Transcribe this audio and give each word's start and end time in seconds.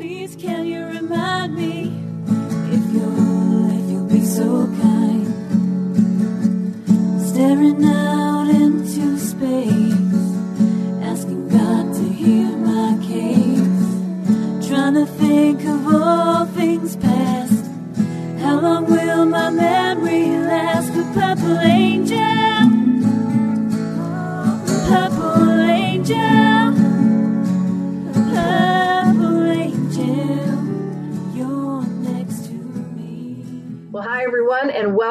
Please, 0.00 0.34
can 0.34 0.64
you 0.64 0.82
remind 0.86 1.54
me 1.54 1.92
if 2.72 2.94
you'll, 2.94 3.70
if 3.70 3.90
you'll 3.90 4.08
be 4.08 4.24
so 4.24 4.64
kind? 4.80 5.19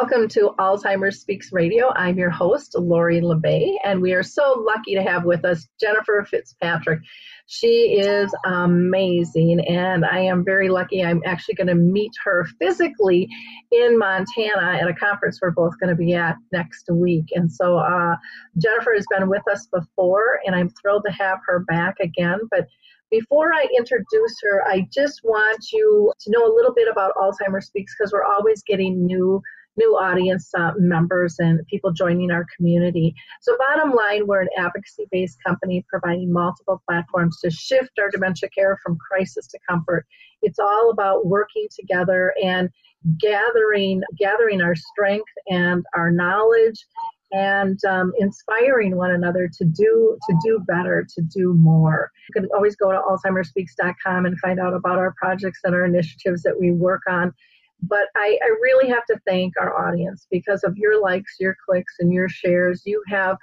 Welcome 0.10 0.30
to 0.30 0.56
Alzheimer's 0.58 1.22
Speaks 1.22 1.54
Radio. 1.54 1.94
I'm 1.94 2.18
your 2.18 2.32
host, 2.32 2.74
Lori 2.76 3.22
La 3.22 3.36
Bey, 3.36 3.78
and 3.84 4.02
we 4.02 4.14
are 4.14 4.24
so 4.24 4.66
lucky 4.66 4.96
to 4.96 5.04
have 5.04 5.24
with 5.24 5.46
us 5.46 5.68
Jennifer 5.80 6.26
FitzPatrick. 6.28 7.02
She 7.46 8.00
is 8.00 8.34
amazing, 8.44 9.60
and 9.68 10.04
I 10.04 10.22
am 10.22 10.44
very 10.44 10.68
lucky. 10.68 11.04
I'm 11.04 11.22
actually 11.28 11.54
going 11.54 11.68
to 11.68 11.76
meet 11.76 12.12
her 12.24 12.48
physically 12.60 13.28
in 13.72 14.00
Montana 14.00 14.80
at 14.82 14.90
a 14.90 14.96
conference 14.96 15.38
we're 15.44 15.52
both 15.52 15.80
going 15.80 15.92
to 15.92 15.96
be 15.96 16.16
at 16.16 16.38
next 16.52 16.90
week. 16.92 17.26
And 17.36 17.52
so, 17.52 17.78
uh, 17.78 18.16
Jennifer 18.58 18.96
has 18.96 19.06
been 19.12 19.30
with 19.30 19.44
us 19.52 19.68
before, 19.68 20.40
and 20.44 20.56
I'm 20.56 20.70
thrilled 20.70 21.04
to 21.06 21.14
have 21.14 21.38
her 21.46 21.60
back 21.60 22.00
again. 22.00 22.40
But 22.50 22.66
before 23.12 23.54
I 23.54 23.66
introduce 23.78 24.36
her, 24.42 24.64
I 24.68 24.88
just 24.92 25.22
want 25.24 25.66
you 25.72 26.12
to 26.20 26.32
know 26.32 26.46
a 26.46 26.56
little 26.56 26.74
bit 26.74 26.88
about 26.88 27.14
Alzheimer's 27.16 27.68
Speaks 27.68 27.96
because 27.96 28.12
we're 28.12 28.24
always 28.24 28.64
getting 28.64 29.06
new 29.06 29.42
new 29.78 29.92
audience 29.92 30.50
uh, 30.58 30.72
members 30.78 31.36
and 31.40 31.66
people 31.68 31.92
joining 31.92 32.32
our 32.32 32.46
community. 32.56 33.14
So, 33.42 33.56
bottom 33.58 33.92
line, 33.92 34.28
we're 34.28 34.42
an 34.42 34.50
advocacy 34.58 35.06
based 35.12 35.38
company 35.46 35.86
providing 35.90 36.32
multiple 36.32 36.82
platforms 36.88 37.40
to 37.44 37.50
shift 37.50 38.00
our 38.00 38.10
dementia 38.10 38.50
care 38.50 38.78
from 38.84 38.98
crisis 38.98 39.48
to 39.48 39.60
comfort. 39.68 40.06
It's 40.42 40.60
all 40.60 40.92
about 40.92 41.26
working 41.26 41.68
together 41.78 42.34
and 42.44 42.70
gathering 43.18 44.02
gathering 44.18 44.62
our 44.62 44.76
strength 44.76 45.32
and 45.48 45.86
our 45.96 46.12
knowledge 46.12 46.86
and 47.32 47.80
um, 47.86 48.12
inspiring 48.18 48.96
one 48.98 49.12
another 49.12 49.48
to 49.48 49.64
do 49.64 50.18
to 50.28 50.36
do 50.44 50.60
better 50.68 51.06
to 51.08 51.22
do 51.22 51.54
more 51.54 52.12
you 52.28 52.42
can 52.42 52.50
always 52.54 52.76
go 52.76 52.92
to 52.92 52.98
alzheimersspeaks.com 52.98 54.26
and 54.26 54.38
find 54.40 54.60
out 54.60 54.74
about 54.74 54.98
our 54.98 55.14
projects 55.18 55.60
and 55.64 55.74
our 55.74 55.86
initiatives 55.86 56.44
that 56.44 56.60
we 56.60 56.72
work 56.72 57.02
on 57.10 57.34
but 57.82 58.08
I, 58.16 58.38
I 58.44 58.48
really 58.62 58.90
have 58.90 59.06
to 59.06 59.20
thank 59.26 59.54
our 59.60 59.88
audience 59.88 60.28
because 60.30 60.64
of 60.64 60.78
your 60.78 61.02
likes 61.02 61.36
your 61.40 61.56
clicks 61.66 61.96
and 62.00 62.14
your 62.14 62.30
shares. 62.30 62.84
You 62.86 63.04
have 63.08 63.38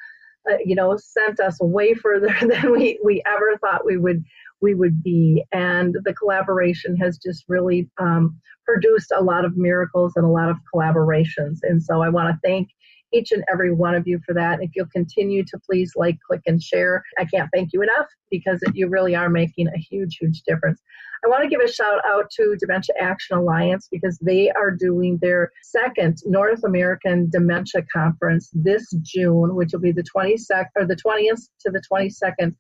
uh, 0.51 0.57
you 0.65 0.75
know 0.75 0.97
sent 0.97 1.41
us 1.41 1.59
way 1.61 1.95
further 1.95 2.35
than 2.41 2.73
we, 2.73 2.99
we 3.05 3.23
ever 3.27 3.59
thought 3.61 3.87
we 3.87 3.97
would 3.97 4.23
we 4.61 4.75
would 4.75 5.03
be. 5.03 5.45
And 5.53 5.97
the 6.05 6.15
collaboration 6.15 6.97
has 6.97 7.19
just 7.19 7.45
really 7.49 7.91
um, 7.99 8.39
produced 8.65 9.13
a 9.17 9.23
lot 9.23 9.45
of 9.45 9.57
miracles 9.57 10.15
and 10.17 10.25
a 10.25 10.31
lot 10.31 10.49
of 10.49 10.57
collaborations. 10.75 11.59
And 11.63 11.83
so 11.83 12.03
i 12.03 12.09
want 12.09 12.35
to 12.35 12.49
thank 12.49 12.69
each 13.13 13.33
and 13.33 13.45
every 13.51 13.73
one 13.73 13.95
of 13.95 14.07
you 14.07 14.21
for 14.27 14.35
that. 14.35 14.63
If 14.63 14.71
you'll 14.75 14.87
continue 14.87 15.45
to 15.45 15.59
please 15.69 15.93
like, 15.97 16.19
click, 16.27 16.43
and 16.47 16.63
share, 16.63 17.03
I 17.19 17.25
can't 17.25 17.49
thank 17.55 17.73
you 17.73 17.83
enough 17.83 18.07
because 18.31 18.63
you 18.75 18.89
really 18.89 19.15
are 19.15 19.29
making 19.29 19.69
a 19.69 19.79
huge, 19.79 20.19
huge 20.21 20.43
difference. 20.43 20.81
I 21.25 21.29
want 21.29 21.43
to 21.43 21.49
give 21.49 21.61
a 21.61 21.71
shout 21.71 22.01
out 22.07 22.31
to 22.33 22.57
Dementia 22.61 22.95
Action 23.01 23.37
Alliance 23.37 23.89
because 23.91 24.19
they 24.19 24.51
are 24.51 24.71
doing 24.71 25.19
their 25.21 25.51
second 25.63 26.19
North 26.27 26.63
American 26.65 27.31
Dementia 27.31 27.85
Conference 27.93 28.51
this 28.53 28.87
June, 29.03 29.55
which 29.55 29.71
will 29.73 29.81
be 29.81 29.93
the 29.93 30.05
22nd 30.05 30.67
or 30.77 30.85
the 30.85 30.97
20th 30.97 31.49
to 31.61 31.71
the 31.71 31.83
22nd 31.91 32.55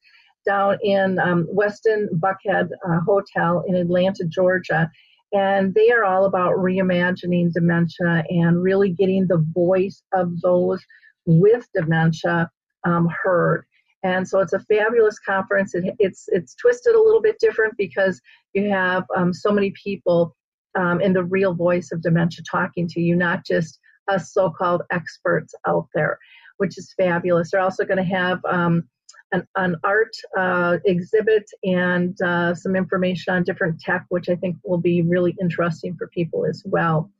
down 0.46 0.78
in 0.82 1.18
um, 1.18 1.46
Westin 1.54 2.06
Buckhead 2.14 2.68
uh, 2.88 3.00
Hotel 3.04 3.64
in 3.66 3.74
Atlanta, 3.74 4.24
Georgia 4.24 4.88
and 5.32 5.74
they 5.74 5.90
are 5.90 6.04
all 6.04 6.24
about 6.24 6.56
reimagining 6.56 7.52
dementia 7.52 8.24
and 8.28 8.62
really 8.62 8.90
getting 8.90 9.26
the 9.26 9.44
voice 9.52 10.02
of 10.14 10.40
those 10.40 10.82
with 11.26 11.66
dementia 11.74 12.48
um, 12.84 13.08
heard. 13.22 13.64
And 14.02 14.26
so 14.26 14.38
it's 14.40 14.52
a 14.52 14.60
fabulous 14.60 15.18
conference. 15.18 15.74
It, 15.74 15.84
it's 15.98 16.26
it's 16.28 16.54
twisted 16.54 16.94
a 16.94 17.02
little 17.02 17.20
bit 17.20 17.36
different 17.40 17.74
because 17.76 18.20
you 18.54 18.70
have 18.70 19.04
um, 19.16 19.32
so 19.32 19.50
many 19.50 19.72
people 19.82 20.36
um, 20.78 21.00
in 21.00 21.12
the 21.12 21.24
real 21.24 21.54
voice 21.54 21.90
of 21.92 22.02
dementia 22.02 22.44
talking 22.48 22.86
to 22.88 23.00
you, 23.00 23.16
not 23.16 23.44
just 23.44 23.80
us 24.08 24.32
so-called 24.32 24.82
experts 24.92 25.54
out 25.66 25.88
there, 25.94 26.18
which 26.58 26.78
is 26.78 26.94
fabulous. 26.96 27.50
They're 27.50 27.60
also 27.60 27.84
going 27.84 27.98
to 27.98 28.04
have 28.04 28.38
um, 28.44 28.84
an, 29.32 29.46
an 29.56 29.76
art 29.84 30.14
uh, 30.38 30.78
exhibit 30.84 31.44
and 31.64 32.20
uh, 32.22 32.54
some 32.54 32.76
information 32.76 33.34
on 33.34 33.44
different 33.44 33.80
tech, 33.80 34.04
which 34.08 34.28
I 34.28 34.36
think 34.36 34.56
will 34.64 34.78
be 34.78 35.02
really 35.02 35.34
interesting 35.40 35.96
for 35.96 36.08
people 36.08 36.46
as 36.46 36.62
well. 36.64 37.10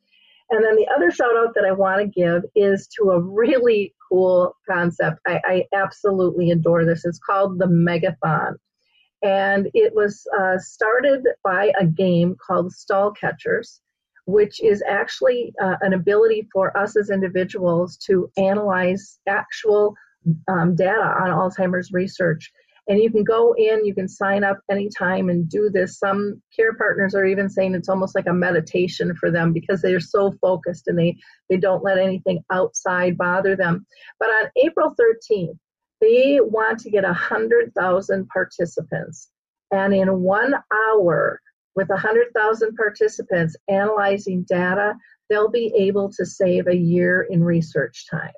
And 0.51 0.65
then 0.65 0.77
the 0.77 0.87
other 0.95 1.11
shout 1.11 1.37
out 1.37 1.55
that 1.55 1.65
I 1.65 1.73
want 1.73 2.01
to 2.01 2.07
give 2.07 2.45
is 2.55 2.87
to 2.99 3.11
a 3.11 3.21
really 3.21 3.95
cool 4.09 4.55
concept. 4.69 5.19
I, 5.27 5.41
I 5.45 5.65
absolutely 5.75 6.53
adore 6.53 6.85
this. 6.85 7.05
It's 7.05 7.19
called 7.19 7.59
the 7.59 7.67
Megathon. 7.67 8.55
And 9.23 9.69
it 9.75 9.93
was 9.95 10.25
uh, 10.39 10.59
started 10.59 11.27
by 11.43 11.73
a 11.81 11.85
game 11.87 12.37
called 12.47 12.73
Stall 12.73 13.11
Catchers, 13.11 13.81
which 14.27 14.63
is 14.63 14.85
actually 14.87 15.53
uh, 15.61 15.77
an 15.81 15.95
ability 15.95 16.49
for 16.53 16.77
us 16.77 16.97
as 16.97 17.11
individuals 17.11 17.97
to 18.07 18.31
analyze 18.37 19.19
actual 19.27 19.97
um, 20.49 20.75
data 20.75 21.01
on 21.01 21.31
Alzheimer's 21.31 21.93
research. 21.93 22.51
And 22.89 23.01
you 23.01 23.11
can 23.11 23.25
go 23.25 23.53
in, 23.59 23.85
you 23.85 23.95
can 23.95 24.07
sign 24.07 24.45
up 24.45 24.59
anytime 24.71 25.29
and 25.29 25.49
do 25.49 25.71
this. 25.71 25.99
Some 25.99 26.41
care 26.55 26.75
partners 26.75 27.17
are 27.17 27.25
even 27.25 27.49
saying 27.49 27.75
it's 27.75 27.89
almost 27.89 28.15
like 28.15 28.29
a 28.29 28.33
meditation 28.33 29.17
for 29.17 29.31
them 29.31 29.53
because 29.53 29.83
they're 29.83 29.99
so 29.99 30.33
focused 30.41 30.87
and 30.87 30.97
they, 30.97 31.17
they 31.51 31.57
don't 31.57 31.83
let 31.83 31.99
anything 31.99 32.45
outside 32.53 33.19
bother 33.19 33.57
them. 33.57 33.85
But 34.21 34.29
on 34.29 34.51
April 34.65 34.95
13th, 35.01 35.59
they 36.01 36.39
want 36.41 36.79
to 36.81 36.91
get 36.91 37.03
100,000 37.03 38.29
participants. 38.29 39.31
And 39.73 39.93
in 39.93 40.21
one 40.21 40.55
hour, 40.73 41.41
with 41.75 41.89
100,000 41.89 42.77
participants 42.77 43.57
analyzing 43.69 44.45
data, 44.49 44.95
they'll 45.29 45.51
be 45.51 45.73
able 45.77 46.11
to 46.13 46.25
save 46.25 46.69
a 46.69 46.77
year 46.77 47.27
in 47.31 47.43
research 47.43 48.07
time. 48.11 48.33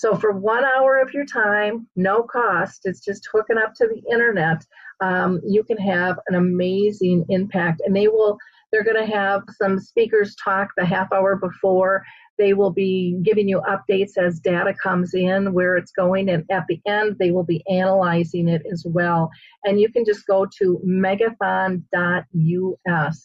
So 0.00 0.16
for 0.16 0.32
one 0.32 0.64
hour 0.64 0.98
of 0.98 1.12
your 1.12 1.26
time, 1.26 1.86
no 1.94 2.22
cost, 2.22 2.80
it's 2.84 3.04
just 3.04 3.28
hooking 3.30 3.58
up 3.58 3.74
to 3.74 3.86
the 3.86 4.00
internet, 4.10 4.64
um, 5.02 5.42
you 5.46 5.62
can 5.62 5.76
have 5.76 6.18
an 6.28 6.36
amazing 6.36 7.26
impact. 7.28 7.82
And 7.84 7.94
they 7.94 8.08
will, 8.08 8.38
they're 8.72 8.82
going 8.82 9.06
to 9.06 9.14
have 9.14 9.42
some 9.60 9.78
speakers 9.78 10.34
talk 10.42 10.70
the 10.78 10.86
half 10.86 11.12
hour 11.12 11.36
before. 11.36 12.02
They 12.38 12.54
will 12.54 12.70
be 12.70 13.20
giving 13.22 13.46
you 13.46 13.60
updates 13.68 14.16
as 14.16 14.40
data 14.40 14.72
comes 14.72 15.12
in, 15.12 15.52
where 15.52 15.76
it's 15.76 15.92
going, 15.92 16.30
and 16.30 16.46
at 16.50 16.64
the 16.66 16.80
end, 16.86 17.16
they 17.18 17.30
will 17.30 17.44
be 17.44 17.62
analyzing 17.68 18.48
it 18.48 18.62
as 18.72 18.86
well. 18.88 19.28
And 19.64 19.78
you 19.78 19.92
can 19.92 20.06
just 20.06 20.26
go 20.26 20.46
to 20.60 20.80
megathon.us. 20.82 21.84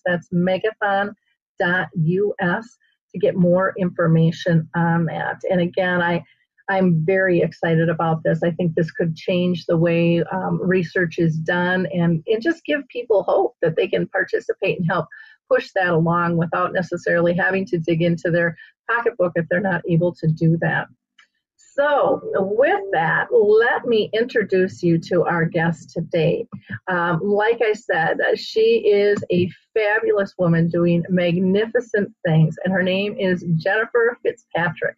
That's 0.06 0.30
megathon.us 0.34 1.16
to 3.14 3.20
get 3.20 3.36
more 3.38 3.74
information 3.78 4.70
on 4.76 5.06
that. 5.06 5.40
And 5.50 5.62
again, 5.62 6.02
I 6.02 6.22
I'm 6.68 7.06
very 7.06 7.42
excited 7.42 7.90
about 7.90 8.24
this. 8.24 8.42
I 8.44 8.52
think 8.52 8.74
this 8.74 8.92
could 8.92 9.16
change 9.16 9.66
the 9.66 9.78
way 9.78 10.24
um, 10.32 10.60
research 10.62 11.20
is 11.20 11.38
done 11.38 11.88
and, 11.94 12.24
and 12.28 12.42
just 12.42 12.66
give 12.66 12.88
people 12.88 13.24
hope 13.24 13.56
that 13.62 13.76
they 13.76 13.88
can 13.88 14.08
participate 14.08 14.80
and 14.80 14.88
help 14.88 15.08
push 15.50 15.70
that 15.76 15.90
along 15.90 16.38
without 16.38 16.74
necessarily 16.74 17.34
having 17.34 17.66
to 17.68 17.78
dig 17.78 18.02
into 18.02 18.32
their 18.32 18.58
pocketbook 18.90 19.34
if 19.36 19.46
they're 19.50 19.60
not 19.60 19.84
able 19.88 20.14
to 20.16 20.28
do 20.28 20.58
that. 20.62 20.88
So, 21.58 22.22
with 22.24 22.82
that, 22.94 23.28
let 23.34 23.86
me 23.86 24.10
introduce 24.14 24.82
you 24.82 24.98
to 25.10 25.26
our 25.26 25.44
guest 25.44 25.90
today. 25.90 26.48
Um, 26.88 27.20
like 27.22 27.62
I 27.62 27.74
said, 27.74 28.18
she 28.36 28.88
is 28.88 29.22
a 29.30 29.50
fabulous 29.74 30.34
woman 30.38 30.70
doing 30.70 31.04
magnificent 31.10 32.14
things, 32.26 32.56
and 32.64 32.74
her 32.74 32.82
name 32.82 33.18
is 33.20 33.44
Jennifer 33.58 34.18
FitzPatrick 34.26 34.96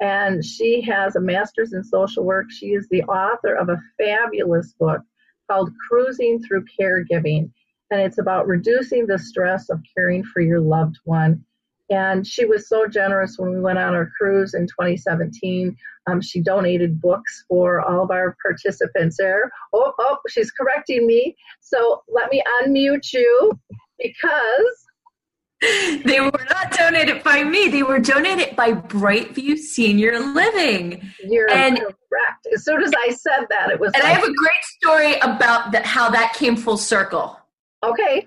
and 0.00 0.44
she 0.44 0.80
has 0.82 1.16
a 1.16 1.20
master's 1.20 1.72
in 1.72 1.82
social 1.82 2.24
work. 2.24 2.46
She 2.50 2.68
is 2.68 2.88
the 2.88 3.02
author 3.04 3.54
of 3.54 3.68
a 3.68 3.80
fabulous 3.98 4.72
book 4.78 5.00
called 5.50 5.70
Cruising 5.88 6.42
Through 6.42 6.64
Caregiving, 6.80 7.50
and 7.90 8.00
it's 8.00 8.18
about 8.18 8.46
reducing 8.46 9.06
the 9.06 9.18
stress 9.18 9.70
of 9.70 9.80
caring 9.96 10.22
for 10.24 10.40
your 10.40 10.60
loved 10.60 10.98
one. 11.04 11.44
And 11.90 12.26
she 12.26 12.44
was 12.44 12.68
so 12.68 12.86
generous 12.86 13.38
when 13.38 13.50
we 13.50 13.60
went 13.60 13.78
on 13.78 13.94
our 13.94 14.10
cruise 14.18 14.52
in 14.52 14.66
2017. 14.66 15.74
Um, 16.06 16.20
she 16.20 16.42
donated 16.42 17.00
books 17.00 17.44
for 17.48 17.80
all 17.80 18.02
of 18.02 18.10
our 18.10 18.36
participants 18.42 19.16
there. 19.18 19.50
Oh, 19.72 19.94
oh, 19.98 20.18
she's 20.28 20.50
correcting 20.50 21.06
me. 21.06 21.34
So 21.60 22.02
let 22.08 22.30
me 22.30 22.42
unmute 22.62 23.12
you 23.14 23.58
because 23.98 24.87
they 25.60 26.20
were 26.20 26.46
not 26.50 26.72
donated 26.72 27.24
by 27.24 27.42
me. 27.42 27.68
They 27.68 27.82
were 27.82 27.98
donated 27.98 28.54
by 28.54 28.72
Brightview 28.72 29.58
Senior 29.58 30.18
Living. 30.20 31.02
You're 31.24 31.50
and, 31.50 31.78
correct. 31.78 32.46
As 32.54 32.64
soon 32.64 32.82
as 32.82 32.92
I 32.96 33.10
said 33.10 33.46
that, 33.50 33.70
it 33.70 33.80
was. 33.80 33.92
And 33.94 34.04
like, 34.04 34.12
I 34.12 34.14
have 34.14 34.24
a 34.24 34.32
great 34.32 34.64
story 34.80 35.14
about 35.16 35.72
that, 35.72 35.84
how 35.84 36.10
that 36.10 36.34
came 36.34 36.56
full 36.56 36.76
circle. 36.76 37.38
Okay. 37.84 38.26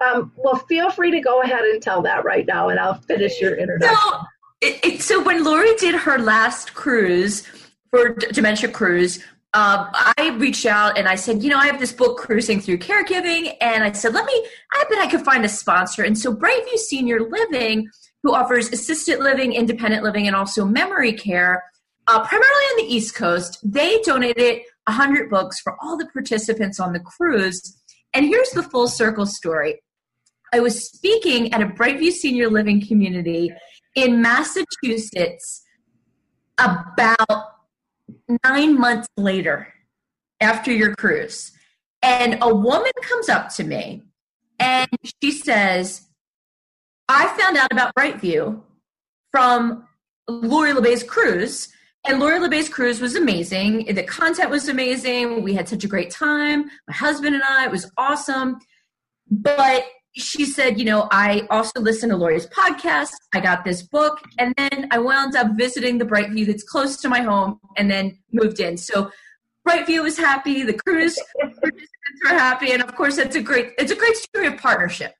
Um, 0.00 0.32
well, 0.36 0.56
feel 0.56 0.90
free 0.90 1.10
to 1.10 1.20
go 1.20 1.42
ahead 1.42 1.64
and 1.64 1.82
tell 1.82 2.02
that 2.02 2.24
right 2.24 2.46
now, 2.46 2.68
and 2.68 2.80
I'll 2.80 3.00
finish 3.02 3.40
your 3.40 3.54
introduction. 3.56 3.96
So, 3.96 4.20
it, 4.60 4.84
it, 4.84 5.02
so 5.02 5.22
when 5.22 5.44
Lori 5.44 5.74
did 5.76 5.94
her 5.94 6.18
last 6.18 6.74
cruise 6.74 7.46
for 7.90 8.14
D- 8.14 8.26
Dementia 8.32 8.70
Cruise, 8.70 9.22
um, 9.54 9.88
I 9.92 10.36
reached 10.36 10.66
out 10.66 10.98
and 10.98 11.06
I 11.06 11.14
said, 11.14 11.44
you 11.44 11.48
know, 11.48 11.58
I 11.58 11.66
have 11.66 11.78
this 11.78 11.92
book, 11.92 12.18
Cruising 12.18 12.60
Through 12.60 12.78
Caregiving, 12.78 13.56
and 13.60 13.84
I 13.84 13.92
said, 13.92 14.12
let 14.12 14.26
me, 14.26 14.46
I 14.72 14.84
bet 14.90 14.98
I 14.98 15.06
could 15.06 15.24
find 15.24 15.44
a 15.44 15.48
sponsor. 15.48 16.02
And 16.02 16.18
so 16.18 16.34
Brightview 16.34 16.76
Senior 16.76 17.20
Living, 17.20 17.88
who 18.24 18.34
offers 18.34 18.72
assisted 18.72 19.20
living, 19.20 19.52
independent 19.52 20.02
living, 20.02 20.26
and 20.26 20.34
also 20.34 20.64
memory 20.64 21.12
care, 21.12 21.62
uh, 22.08 22.26
primarily 22.26 22.64
on 22.64 22.76
the 22.78 22.94
East 22.94 23.14
Coast, 23.14 23.60
they 23.62 24.00
donated 24.00 24.62
100 24.88 25.30
books 25.30 25.60
for 25.60 25.76
all 25.80 25.96
the 25.96 26.06
participants 26.06 26.80
on 26.80 26.92
the 26.92 27.00
cruise. 27.00 27.80
And 28.12 28.26
here's 28.26 28.50
the 28.50 28.62
full 28.62 28.88
circle 28.88 29.24
story. 29.24 29.80
I 30.52 30.58
was 30.58 30.84
speaking 30.84 31.52
at 31.52 31.62
a 31.62 31.66
Brightview 31.66 32.10
Senior 32.10 32.50
Living 32.50 32.84
community 32.84 33.52
in 33.94 34.20
Massachusetts 34.20 35.62
about 36.58 37.53
nine 38.44 38.78
months 38.78 39.08
later 39.16 39.72
after 40.40 40.72
your 40.72 40.94
cruise. 40.94 41.52
And 42.02 42.38
a 42.42 42.54
woman 42.54 42.92
comes 43.02 43.28
up 43.28 43.48
to 43.54 43.64
me 43.64 44.02
and 44.58 44.88
she 45.22 45.30
says, 45.30 46.02
I 47.08 47.26
found 47.38 47.56
out 47.56 47.72
about 47.72 47.94
Brightview 47.94 48.60
from 49.30 49.86
Lori 50.28 50.72
La 50.72 50.80
Bey's 50.80 51.02
cruise. 51.02 51.68
And 52.06 52.20
Lori 52.20 52.38
La 52.38 52.48
Bey's 52.48 52.68
cruise 52.68 53.00
was 53.00 53.16
amazing. 53.16 53.86
The 53.94 54.02
content 54.02 54.50
was 54.50 54.68
amazing. 54.68 55.42
We 55.42 55.54
had 55.54 55.68
such 55.68 55.84
a 55.84 55.88
great 55.88 56.10
time. 56.10 56.64
My 56.86 56.94
husband 56.94 57.34
and 57.34 57.44
I, 57.44 57.64
it 57.64 57.70
was 57.70 57.90
awesome. 57.96 58.58
But 59.30 59.84
she 60.16 60.44
said, 60.44 60.78
you 60.78 60.84
know, 60.84 61.08
I 61.10 61.46
also 61.50 61.80
listen 61.80 62.08
to 62.10 62.16
Lori's 62.16 62.46
podcast. 62.46 63.12
I 63.32 63.40
got 63.40 63.64
this 63.64 63.82
book, 63.82 64.20
and 64.38 64.54
then 64.56 64.88
I 64.90 64.98
wound 64.98 65.36
up 65.36 65.48
visiting 65.56 65.98
the 65.98 66.04
Brightview 66.04 66.46
that's 66.46 66.62
close 66.62 66.96
to 66.98 67.08
my 67.08 67.20
home, 67.20 67.60
and 67.76 67.90
then 67.90 68.18
moved 68.32 68.60
in. 68.60 68.76
So 68.76 69.10
Brightview 69.66 70.02
was 70.02 70.16
happy. 70.16 70.62
The 70.62 70.74
cruise 70.74 71.18
participants 71.40 71.90
were 72.24 72.30
happy, 72.30 72.72
and 72.72 72.82
of 72.82 72.94
course, 72.94 73.18
it's 73.18 73.36
a 73.36 73.42
great 73.42 73.72
it's 73.78 73.92
a 73.92 73.96
great 73.96 74.16
story 74.16 74.46
of 74.46 74.56
partnership. 74.58 75.14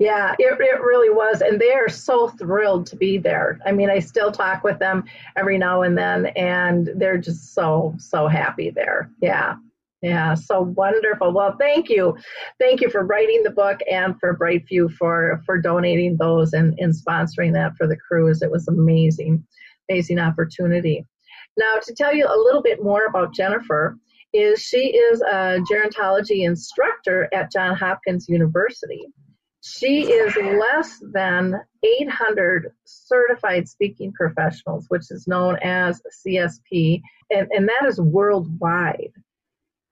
Yeah, 0.00 0.34
it, 0.38 0.60
it 0.60 0.80
really 0.80 1.10
was. 1.10 1.40
And 1.40 1.60
they 1.60 1.72
are 1.72 1.88
so 1.88 2.28
thrilled 2.28 2.86
to 2.88 2.96
be 2.96 3.16
there. 3.16 3.60
I 3.64 3.72
mean, 3.72 3.90
I 3.90 4.00
still 4.00 4.32
talk 4.32 4.64
with 4.64 4.78
them 4.80 5.04
every 5.36 5.56
now 5.56 5.82
and 5.82 5.96
then, 5.96 6.26
and 6.26 6.90
they're 6.96 7.18
just 7.18 7.54
so, 7.54 7.94
so 7.98 8.26
happy 8.26 8.70
there. 8.70 9.10
Yeah. 9.22 9.54
Yeah, 10.04 10.34
so 10.34 10.60
wonderful. 10.60 11.32
Well, 11.32 11.56
thank 11.58 11.88
you. 11.88 12.14
Thank 12.60 12.82
you 12.82 12.90
for 12.90 13.06
writing 13.06 13.42
the 13.42 13.50
book 13.50 13.80
and 13.90 14.14
for 14.20 14.36
Brightview 14.36 14.92
for, 14.92 15.40
for 15.46 15.58
donating 15.58 16.18
those 16.18 16.52
and, 16.52 16.78
and 16.78 16.92
sponsoring 16.92 17.54
that 17.54 17.74
for 17.78 17.86
the 17.86 17.96
cruise. 17.96 18.42
It 18.42 18.50
was 18.50 18.68
amazing, 18.68 19.42
amazing 19.88 20.18
opportunity. 20.18 21.06
Now, 21.56 21.76
to 21.82 21.94
tell 21.94 22.14
you 22.14 22.26
a 22.26 22.36
little 22.36 22.60
bit 22.60 22.84
more 22.84 23.06
about 23.06 23.32
Jennifer, 23.32 23.96
is 24.34 24.60
she 24.60 24.94
is 24.94 25.22
a 25.22 25.60
gerontology 25.72 26.44
instructor 26.44 27.26
at 27.32 27.50
Johns 27.50 27.78
Hopkins 27.78 28.28
University. 28.28 29.06
She 29.64 30.02
is 30.02 30.36
less 30.36 31.00
than 31.14 31.54
800 31.82 32.72
certified 32.84 33.66
speaking 33.68 34.12
professionals, 34.12 34.84
which 34.88 35.10
is 35.10 35.26
known 35.26 35.56
as 35.62 36.02
CSP, 36.26 37.00
and, 37.30 37.48
and 37.52 37.66
that 37.68 37.86
is 37.88 37.98
worldwide. 37.98 39.12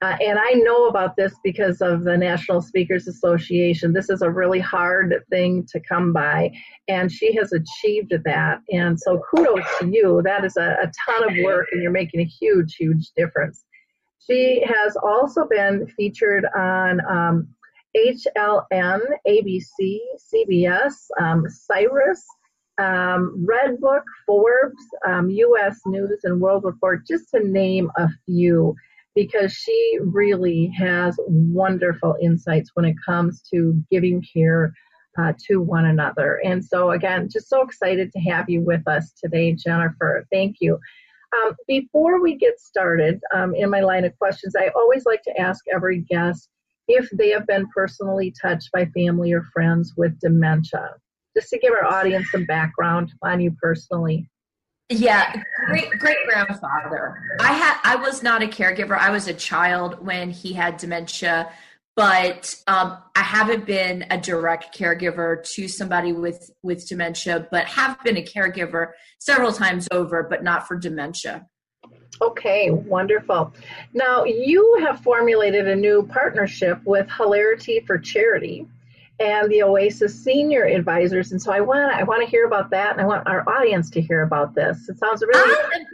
Uh, 0.02 0.16
and 0.20 0.36
I 0.36 0.50
know 0.54 0.88
about 0.88 1.14
this 1.14 1.32
because 1.44 1.80
of 1.80 2.02
the 2.02 2.16
National 2.16 2.60
Speakers 2.60 3.06
Association. 3.06 3.92
This 3.92 4.10
is 4.10 4.20
a 4.20 4.30
really 4.30 4.58
hard 4.58 5.14
thing 5.30 5.64
to 5.70 5.78
come 5.78 6.12
by, 6.12 6.50
and 6.88 7.10
she 7.10 7.32
has 7.36 7.52
achieved 7.52 8.12
that. 8.24 8.58
And 8.72 8.98
so, 8.98 9.22
kudos 9.30 9.64
to 9.78 9.86
you. 9.86 10.20
That 10.24 10.44
is 10.44 10.56
a, 10.56 10.76
a 10.82 10.90
ton 11.06 11.30
of 11.30 11.44
work, 11.44 11.68
and 11.70 11.80
you're 11.80 11.92
making 11.92 12.20
a 12.20 12.24
huge, 12.24 12.74
huge 12.74 13.10
difference. 13.16 13.64
She 14.18 14.64
has 14.66 14.96
also 14.96 15.46
been 15.48 15.86
featured 15.96 16.46
on 16.56 17.00
um, 17.08 17.48
HLN, 17.96 19.00
ABC, 19.28 19.98
CBS, 20.34 20.94
um, 21.20 21.44
Sirius, 21.48 22.26
um, 22.78 23.46
Redbook, 23.48 24.02
Forbes, 24.26 24.84
um, 25.06 25.30
U.S. 25.30 25.78
News 25.86 26.20
and 26.24 26.40
World 26.40 26.64
Report, 26.64 27.06
just 27.06 27.30
to 27.30 27.46
name 27.46 27.88
a 27.98 28.08
few 28.26 28.74
because 29.14 29.52
she 29.52 29.98
really 30.00 30.72
has 30.78 31.18
wonderful 31.26 32.16
insights 32.22 32.70
when 32.74 32.84
it 32.84 32.96
comes 33.04 33.42
to 33.52 33.82
giving 33.90 34.22
care 34.32 34.72
uh, 35.18 35.32
to 35.46 35.60
one 35.60 35.86
another. 35.86 36.40
And 36.44 36.64
so, 36.64 36.92
again, 36.92 37.28
just 37.30 37.48
so 37.48 37.62
excited 37.62 38.10
to 38.12 38.20
have 38.20 38.48
you 38.48 38.62
with 38.62 38.86
us 38.88 39.12
today, 39.22 39.52
Jennifer. 39.52 40.24
Thank 40.32 40.56
you. 40.60 40.78
Um, 41.34 41.54
before 41.66 42.20
we 42.20 42.36
get 42.36 42.60
started 42.60 43.20
um, 43.34 43.54
in 43.54 43.70
my 43.70 43.80
line 43.80 44.04
of 44.04 44.16
questions, 44.18 44.54
I 44.56 44.68
always 44.74 45.04
like 45.06 45.22
to 45.22 45.40
ask 45.40 45.64
every 45.74 46.00
guest 46.00 46.48
if 46.88 47.08
they 47.10 47.30
have 47.30 47.46
been 47.46 47.66
personally 47.74 48.34
touched 48.40 48.70
by 48.72 48.86
family 48.86 49.32
or 49.32 49.42
friends 49.52 49.94
with 49.96 50.18
dementia, 50.20 50.90
just 51.36 51.48
to 51.50 51.58
give 51.58 51.72
our 51.72 51.86
audience 51.86 52.30
some 52.30 52.44
background 52.44 53.12
on 53.22 53.40
you 53.40 53.54
personally. 53.62 54.28
Yeah, 54.88 55.42
great 55.66 55.90
great 55.98 56.18
grandfather. 56.26 57.18
I 57.40 57.52
had 57.52 57.78
I 57.84 57.96
was 57.96 58.22
not 58.22 58.42
a 58.42 58.46
caregiver. 58.46 58.98
I 58.98 59.10
was 59.10 59.28
a 59.28 59.34
child 59.34 60.04
when 60.04 60.30
he 60.30 60.52
had 60.52 60.76
dementia, 60.76 61.50
but 61.96 62.54
um, 62.66 62.98
I 63.16 63.22
haven't 63.22 63.64
been 63.64 64.04
a 64.10 64.18
direct 64.18 64.76
caregiver 64.76 65.42
to 65.54 65.68
somebody 65.68 66.12
with 66.12 66.50
with 66.62 66.86
dementia, 66.86 67.48
but 67.50 67.64
have 67.66 68.02
been 68.02 68.18
a 68.18 68.22
caregiver 68.22 68.92
several 69.18 69.52
times 69.52 69.88
over, 69.92 70.22
but 70.22 70.42
not 70.42 70.68
for 70.68 70.76
dementia. 70.76 71.46
Okay, 72.20 72.70
wonderful. 72.70 73.52
Now 73.94 74.24
you 74.24 74.78
have 74.80 75.00
formulated 75.00 75.68
a 75.68 75.76
new 75.76 76.06
partnership 76.12 76.80
with 76.84 77.10
Hilarity 77.10 77.80
for 77.86 77.98
Charity 77.98 78.66
and 79.22 79.50
the 79.50 79.62
Oasis 79.62 80.22
senior 80.22 80.64
advisors. 80.64 81.32
And 81.32 81.40
so 81.40 81.52
I 81.52 81.60
want 81.60 81.94
I 81.94 82.02
want 82.02 82.22
to 82.22 82.28
hear 82.28 82.46
about 82.46 82.70
that, 82.70 82.92
and 82.92 83.00
I 83.00 83.06
want 83.06 83.26
our 83.26 83.48
audience 83.48 83.88
to 83.90 84.00
hear 84.00 84.22
about 84.22 84.54
this. 84.54 84.88
It 84.88 84.98
sounds 84.98 85.22
really 85.22 85.56
I'm 85.74 85.86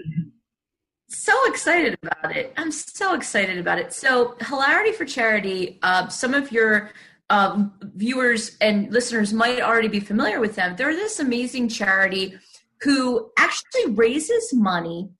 so 1.08 1.34
excited 1.46 1.98
about 2.02 2.36
it. 2.36 2.52
I'm 2.56 2.72
so 2.72 3.14
excited 3.14 3.58
about 3.58 3.78
it. 3.78 3.92
So 3.92 4.36
Hilarity 4.40 4.92
for 4.92 5.04
Charity. 5.04 5.78
Uh, 5.82 6.08
some 6.08 6.34
of 6.34 6.52
your 6.52 6.90
um, 7.30 7.74
viewers 7.94 8.56
and 8.60 8.90
listeners 8.90 9.32
might 9.32 9.60
already 9.60 9.88
be 9.88 10.00
familiar 10.00 10.40
with 10.40 10.54
them. 10.54 10.76
They're 10.76 10.94
this 10.94 11.20
amazing 11.20 11.68
charity 11.68 12.38
who 12.80 13.30
actually 13.38 13.92
raises 13.92 14.52
money 14.54 15.10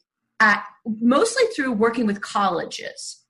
at, 0.41 0.65
mostly 0.87 1.45
through 1.55 1.73
working 1.73 2.07
with 2.07 2.21
colleges. 2.21 3.25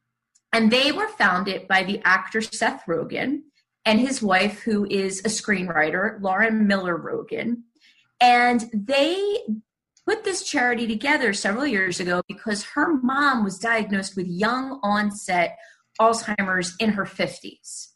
And 0.53 0.71
they 0.71 0.93
were 0.93 1.09
founded 1.09 1.67
by 1.69 1.83
the 1.83 2.01
actor 2.05 2.41
Seth 2.41 2.85
Rogen 2.87 3.43
and 3.89 3.99
his 3.99 4.21
wife, 4.21 4.61
who 4.61 4.85
is 4.91 5.21
a 5.21 5.31
screenwriter, 5.31 6.21
Lauren 6.21 6.67
Miller 6.67 6.99
Rogen. 6.99 7.63
And 8.21 8.69
they 8.75 9.39
put 10.07 10.25
this 10.25 10.43
charity 10.43 10.87
together 10.87 11.33
several 11.33 11.67
years 11.67 11.99
ago 11.99 12.21
because 12.29 12.65
her 12.75 12.99
mom 12.99 13.45
was 13.45 13.59
diagnosed 13.59 14.15
with 14.15 14.27
young 14.27 14.79
onset 14.83 15.57
Alzheimer's 15.99 16.77
in 16.79 16.91
her 16.91 17.07
50s. 17.07 17.87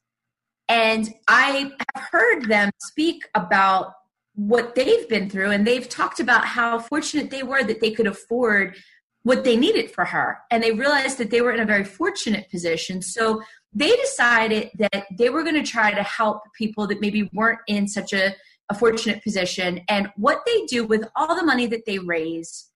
And 0.66 1.12
I 1.28 1.72
have 1.94 2.04
heard 2.10 2.48
them 2.48 2.70
speak 2.80 3.28
about 3.34 3.92
what 4.34 4.74
they've 4.74 5.06
been 5.10 5.28
through, 5.28 5.50
and 5.50 5.66
they've 5.66 5.86
talked 5.86 6.20
about 6.20 6.46
how 6.46 6.78
fortunate 6.78 7.30
they 7.30 7.42
were 7.42 7.62
that 7.64 7.82
they 7.82 7.90
could 7.90 8.06
afford 8.06 8.76
what 9.24 9.44
they 9.44 9.56
needed 9.56 9.90
for 9.90 10.06
her. 10.06 10.38
And 10.50 10.62
they 10.62 10.72
realized 10.72 11.18
that 11.18 11.30
they 11.30 11.42
were 11.42 11.52
in 11.52 11.60
a 11.60 11.66
very 11.66 11.84
fortunate 11.84 12.50
position. 12.50 13.02
So 13.02 13.42
they 13.74 13.94
decided 13.96 14.70
that 14.78 15.06
they 15.16 15.30
were 15.30 15.42
going 15.42 15.62
to 15.62 15.70
try 15.70 15.92
to 15.92 16.02
help 16.02 16.42
people 16.56 16.86
that 16.86 17.00
maybe 17.00 17.30
weren't 17.32 17.60
in 17.66 17.88
such 17.88 18.12
a, 18.12 18.34
a 18.68 18.74
fortunate 18.74 19.22
position. 19.22 19.80
And 19.88 20.10
what 20.16 20.42
they 20.46 20.64
do 20.66 20.84
with 20.84 21.04
all 21.16 21.34
the 21.34 21.44
money 21.44 21.66
that 21.66 21.86
they 21.86 21.98
raise, 21.98 22.68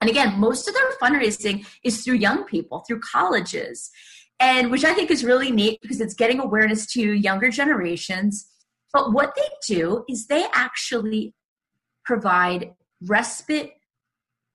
and 0.00 0.08
again, 0.08 0.38
most 0.38 0.68
of 0.68 0.74
their 0.74 0.92
fundraising 1.02 1.66
is 1.82 2.04
through 2.04 2.16
young 2.16 2.44
people, 2.44 2.84
through 2.86 3.00
colleges, 3.00 3.90
and 4.38 4.70
which 4.70 4.84
I 4.84 4.94
think 4.94 5.10
is 5.10 5.24
really 5.24 5.50
neat 5.50 5.80
because 5.80 6.00
it's 6.00 6.14
getting 6.14 6.40
awareness 6.40 6.86
to 6.92 7.00
younger 7.00 7.50
generations. 7.50 8.46
But 8.92 9.12
what 9.12 9.34
they 9.34 9.48
do 9.66 10.04
is 10.08 10.26
they 10.26 10.46
actually 10.52 11.34
provide 12.04 12.74
respite 13.02 13.72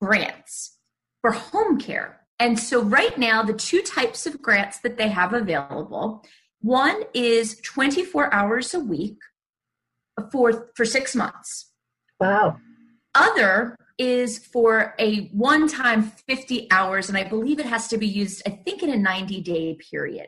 grants 0.00 0.78
for 1.20 1.32
home 1.32 1.78
care. 1.78 2.21
And 2.42 2.58
so, 2.58 2.82
right 2.82 3.16
now, 3.16 3.44
the 3.44 3.52
two 3.52 3.82
types 3.82 4.26
of 4.26 4.42
grants 4.42 4.80
that 4.80 4.96
they 4.96 5.06
have 5.06 5.32
available 5.32 6.24
one 6.60 7.02
is 7.14 7.60
24 7.60 8.34
hours 8.34 8.74
a 8.74 8.80
week 8.80 9.16
for, 10.32 10.72
for 10.74 10.84
six 10.84 11.14
months. 11.14 11.70
Wow. 12.18 12.56
Other 13.14 13.76
is 13.96 14.44
for 14.44 14.96
a 14.98 15.28
one 15.28 15.68
time 15.68 16.02
50 16.02 16.66
hours, 16.72 17.08
and 17.08 17.16
I 17.16 17.22
believe 17.22 17.60
it 17.60 17.66
has 17.66 17.86
to 17.88 17.96
be 17.96 18.08
used, 18.08 18.42
I 18.44 18.50
think, 18.50 18.82
in 18.82 18.90
a 18.90 18.96
90 18.96 19.40
day 19.42 19.78
period. 19.88 20.26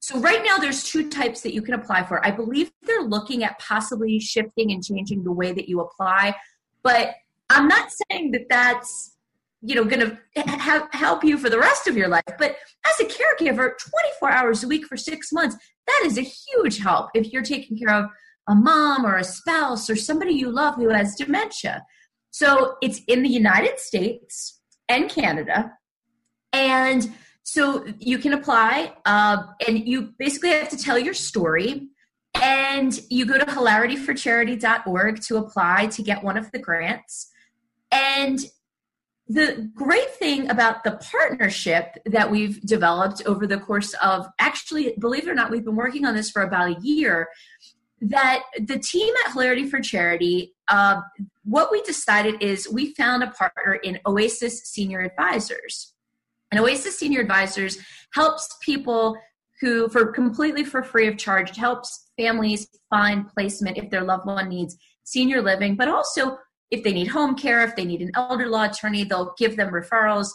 So 0.00 0.18
right 0.18 0.42
now 0.44 0.58
there's 0.58 0.82
two 0.82 1.08
types 1.08 1.42
that 1.42 1.54
you 1.54 1.62
can 1.62 1.74
apply 1.74 2.02
for. 2.02 2.24
I 2.26 2.32
believe 2.32 2.72
they're 2.82 3.02
looking 3.02 3.44
at 3.44 3.60
possibly 3.60 4.18
shifting 4.18 4.72
and 4.72 4.82
changing 4.82 5.22
the 5.22 5.32
way 5.32 5.52
that 5.52 5.68
you 5.68 5.82
apply, 5.82 6.34
but 6.82 7.14
I'm 7.48 7.68
not 7.68 7.90
saying 8.10 8.32
that 8.32 8.46
that's 8.50 9.13
you 9.64 9.74
know 9.74 9.84
going 9.84 10.00
to 10.00 10.18
ha- 10.36 10.88
help 10.92 11.24
you 11.24 11.38
for 11.38 11.48
the 11.48 11.58
rest 11.58 11.86
of 11.86 11.96
your 11.96 12.08
life 12.08 12.22
but 12.38 12.56
as 12.86 13.00
a 13.00 13.04
caregiver 13.04 13.72
24 14.20 14.30
hours 14.30 14.64
a 14.64 14.68
week 14.68 14.86
for 14.86 14.96
6 14.96 15.32
months 15.32 15.56
that 15.86 16.02
is 16.04 16.18
a 16.18 16.22
huge 16.22 16.78
help 16.78 17.10
if 17.14 17.32
you're 17.32 17.42
taking 17.42 17.78
care 17.78 17.94
of 17.94 18.06
a 18.48 18.54
mom 18.54 19.06
or 19.06 19.16
a 19.16 19.24
spouse 19.24 19.88
or 19.88 19.96
somebody 19.96 20.32
you 20.32 20.50
love 20.50 20.74
who 20.74 20.90
has 20.90 21.14
dementia 21.14 21.84
so 22.30 22.76
it's 22.82 23.00
in 23.06 23.22
the 23.22 23.28
United 23.28 23.78
States 23.78 24.60
and 24.88 25.08
Canada 25.08 25.72
and 26.52 27.12
so 27.44 27.84
you 27.98 28.18
can 28.18 28.32
apply, 28.32 28.94
uh, 29.04 29.44
and 29.66 29.86
you 29.86 30.14
basically 30.18 30.50
have 30.50 30.70
to 30.70 30.78
tell 30.78 30.98
your 30.98 31.14
story. 31.14 31.88
And 32.42 32.98
you 33.10 33.26
go 33.26 33.38
to 33.38 33.44
hilarityforcharity.org 33.44 35.20
to 35.22 35.36
apply 35.36 35.86
to 35.88 36.02
get 36.02 36.24
one 36.24 36.36
of 36.36 36.50
the 36.50 36.58
grants. 36.58 37.30
And 37.92 38.40
the 39.28 39.70
great 39.74 40.10
thing 40.16 40.50
about 40.50 40.84
the 40.84 41.00
partnership 41.10 41.96
that 42.04 42.30
we've 42.30 42.60
developed 42.60 43.22
over 43.26 43.46
the 43.46 43.58
course 43.58 43.94
of 43.94 44.26
actually, 44.38 44.94
believe 44.98 45.26
it 45.26 45.30
or 45.30 45.34
not, 45.34 45.50
we've 45.50 45.64
been 45.64 45.76
working 45.76 46.04
on 46.04 46.14
this 46.14 46.30
for 46.30 46.42
about 46.42 46.76
a 46.76 46.80
year. 46.82 47.28
That 48.00 48.42
the 48.58 48.78
team 48.78 49.14
at 49.24 49.32
Hilarity 49.32 49.66
for 49.68 49.80
Charity, 49.80 50.54
uh, 50.68 51.00
what 51.44 51.72
we 51.72 51.80
decided 51.82 52.42
is 52.42 52.68
we 52.70 52.92
found 52.94 53.22
a 53.22 53.30
partner 53.30 53.74
in 53.74 53.98
Oasis 54.06 54.64
Senior 54.64 55.00
Advisors. 55.00 55.94
And 56.50 56.60
Oasis 56.60 56.98
Senior 56.98 57.20
Advisors 57.20 57.78
helps 58.12 58.54
people 58.60 59.16
who, 59.60 59.88
for 59.88 60.12
completely 60.12 60.64
for 60.64 60.82
free 60.82 61.06
of 61.06 61.16
charge, 61.16 61.56
helps 61.56 62.10
families 62.18 62.68
find 62.90 63.26
placement 63.28 63.78
if 63.78 63.88
their 63.88 64.04
loved 64.04 64.26
one 64.26 64.50
needs 64.50 64.76
senior 65.04 65.40
living, 65.40 65.76
but 65.76 65.88
also 65.88 66.36
if 66.70 66.82
they 66.82 66.92
need 66.92 67.08
home 67.08 67.34
care, 67.36 67.64
if 67.64 67.76
they 67.76 67.84
need 67.84 68.00
an 68.00 68.10
elder 68.14 68.48
law 68.48 68.64
attorney, 68.64 69.04
they'll 69.04 69.34
give 69.38 69.56
them 69.56 69.72
referrals. 69.72 70.28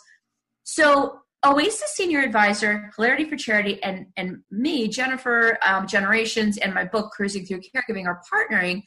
So 0.64 1.20
Oasis 1.46 1.92
Senior 1.96 2.20
Advisor, 2.20 2.92
Hilarity 2.96 3.24
for 3.24 3.38
Charity, 3.38 3.82
and, 3.82 4.08
and 4.18 4.40
me, 4.52 4.90
Jennifer 4.90 5.58
um, 5.66 5.88
Jenerations, 5.88 6.58
and 6.58 6.74
my 6.74 6.84
book, 6.84 7.12
Cruising 7.12 7.46
Through 7.46 7.62
Caregiving, 7.62 8.08
are 8.08 8.22
partnering. 8.32 8.84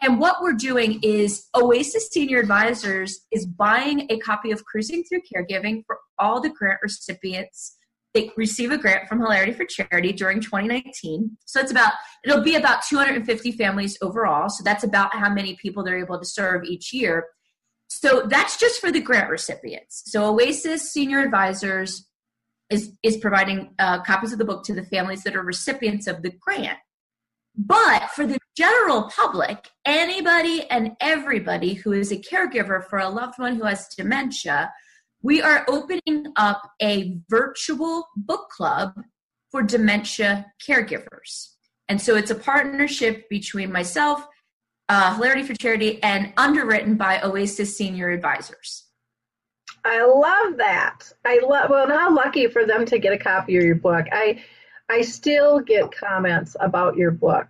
And 0.00 0.18
what 0.18 0.42
we're 0.42 0.54
doing 0.54 0.98
is 1.02 1.48
Oasis 1.54 2.08
Senior 2.10 2.40
Advisors 2.40 3.20
is 3.30 3.46
buying 3.46 4.06
a 4.10 4.18
copy 4.18 4.50
of 4.50 4.64
Cruising 4.64 5.04
Through 5.04 5.20
Caregiving 5.32 5.84
for 5.86 5.98
all 6.18 6.40
the 6.40 6.50
grant 6.50 6.80
recipients. 6.82 7.76
They 8.14 8.30
receive 8.36 8.70
a 8.72 8.78
grant 8.78 9.08
from 9.08 9.20
Hilarity 9.20 9.52
for 9.52 9.64
Charity 9.64 10.12
during 10.12 10.40
2019. 10.40 11.38
So 11.46 11.60
it's 11.60 11.70
about, 11.70 11.94
it'll 12.24 12.42
be 12.42 12.56
about 12.56 12.82
250 12.82 13.52
families 13.52 13.96
overall. 14.02 14.48
So 14.50 14.62
that's 14.62 14.84
about 14.84 15.14
how 15.14 15.32
many 15.32 15.56
people 15.56 15.82
they're 15.82 15.98
able 15.98 16.18
to 16.18 16.26
serve 16.26 16.64
each 16.64 16.92
year. 16.92 17.26
So 17.88 18.26
that's 18.26 18.58
just 18.58 18.80
for 18.80 18.90
the 18.90 19.00
grant 19.00 19.30
recipients. 19.30 20.02
So 20.06 20.34
Oasis 20.34 20.92
Senior 20.92 21.20
Advisors 21.20 22.06
is, 22.68 22.92
is 23.02 23.16
providing 23.16 23.74
uh, 23.78 24.02
copies 24.02 24.32
of 24.32 24.38
the 24.38 24.44
book 24.44 24.64
to 24.64 24.74
the 24.74 24.84
families 24.84 25.22
that 25.24 25.36
are 25.36 25.42
recipients 25.42 26.06
of 26.06 26.22
the 26.22 26.30
grant. 26.30 26.78
But 27.54 28.10
for 28.10 28.26
the 28.26 28.38
general 28.56 29.10
public, 29.14 29.68
anybody 29.84 30.64
and 30.70 30.96
everybody 31.00 31.74
who 31.74 31.92
is 31.92 32.12
a 32.12 32.16
caregiver 32.16 32.82
for 32.84 32.98
a 32.98 33.08
loved 33.08 33.38
one 33.38 33.56
who 33.56 33.64
has 33.64 33.88
dementia, 33.88 34.72
we 35.22 35.40
are 35.40 35.64
opening 35.68 36.26
up 36.36 36.70
a 36.80 37.18
virtual 37.28 38.08
book 38.16 38.48
club 38.50 38.94
for 39.50 39.62
dementia 39.62 40.46
caregivers. 40.66 41.48
And 41.88 42.00
so 42.00 42.16
it's 42.16 42.30
a 42.30 42.34
partnership 42.34 43.28
between 43.28 43.70
myself 43.70 44.26
uh, 44.88 45.14
Hilarity 45.14 45.42
for 45.42 45.54
Charity, 45.54 46.02
and 46.02 46.32
underwritten 46.36 46.96
by 46.96 47.20
Oasis 47.22 47.76
Senior 47.76 48.10
Advisors. 48.10 48.84
I 49.84 50.04
love 50.04 50.58
that. 50.58 51.10
I 51.24 51.40
love. 51.42 51.70
Well, 51.70 51.88
how 51.88 52.14
lucky 52.14 52.46
for 52.46 52.66
them 52.66 52.84
to 52.86 52.98
get 52.98 53.14
a 53.14 53.18
copy 53.18 53.56
of 53.56 53.64
your 53.64 53.74
book. 53.74 54.06
I, 54.12 54.42
I 54.90 55.00
still 55.00 55.60
get 55.60 55.90
comments 55.90 56.56
about 56.60 56.96
your 56.96 57.10
book. 57.10 57.46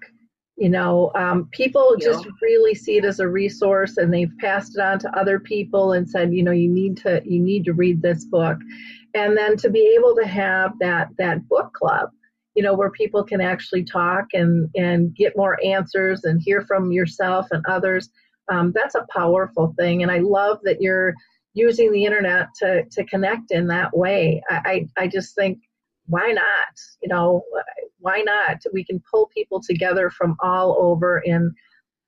You 0.56 0.68
know, 0.68 1.10
um, 1.14 1.48
people 1.50 1.96
just 1.98 2.26
really 2.40 2.74
see 2.74 2.98
it 2.98 3.04
as 3.04 3.20
a 3.20 3.28
resource, 3.28 3.96
and 3.96 4.12
they've 4.12 4.32
passed 4.38 4.76
it 4.76 4.82
on 4.82 4.98
to 5.00 5.18
other 5.18 5.40
people 5.40 5.92
and 5.92 6.08
said, 6.08 6.32
you 6.32 6.42
know, 6.42 6.52
you 6.52 6.68
need 6.68 6.98
to 6.98 7.22
you 7.24 7.40
need 7.40 7.64
to 7.64 7.72
read 7.72 8.02
this 8.02 8.24
book, 8.24 8.58
and 9.14 9.36
then 9.36 9.56
to 9.56 9.70
be 9.70 9.94
able 9.98 10.14
to 10.16 10.26
have 10.26 10.72
that 10.80 11.08
that 11.18 11.48
book 11.48 11.72
club 11.72 12.10
you 12.54 12.62
know, 12.62 12.74
where 12.74 12.90
people 12.90 13.24
can 13.24 13.40
actually 13.40 13.84
talk 13.84 14.26
and, 14.34 14.68
and 14.74 15.14
get 15.14 15.36
more 15.36 15.58
answers 15.64 16.24
and 16.24 16.40
hear 16.42 16.62
from 16.62 16.92
yourself 16.92 17.46
and 17.50 17.64
others. 17.66 18.10
Um, 18.50 18.72
that's 18.74 18.94
a 18.94 19.06
powerful 19.10 19.74
thing. 19.78 20.02
And 20.02 20.10
I 20.10 20.18
love 20.18 20.58
that 20.64 20.82
you're 20.82 21.14
using 21.54 21.92
the 21.92 22.04
internet 22.04 22.48
to, 22.60 22.84
to 22.84 23.04
connect 23.04 23.50
in 23.50 23.66
that 23.68 23.96
way. 23.96 24.42
I, 24.50 24.86
I, 24.96 25.04
I 25.04 25.06
just 25.06 25.34
think, 25.34 25.58
why 26.06 26.32
not? 26.32 26.74
You 27.02 27.08
know, 27.08 27.42
why 27.98 28.22
not? 28.22 28.62
We 28.72 28.84
can 28.84 29.02
pull 29.10 29.28
people 29.34 29.60
together 29.62 30.10
from 30.10 30.36
all 30.40 30.76
over 30.78 31.22
and 31.24 31.52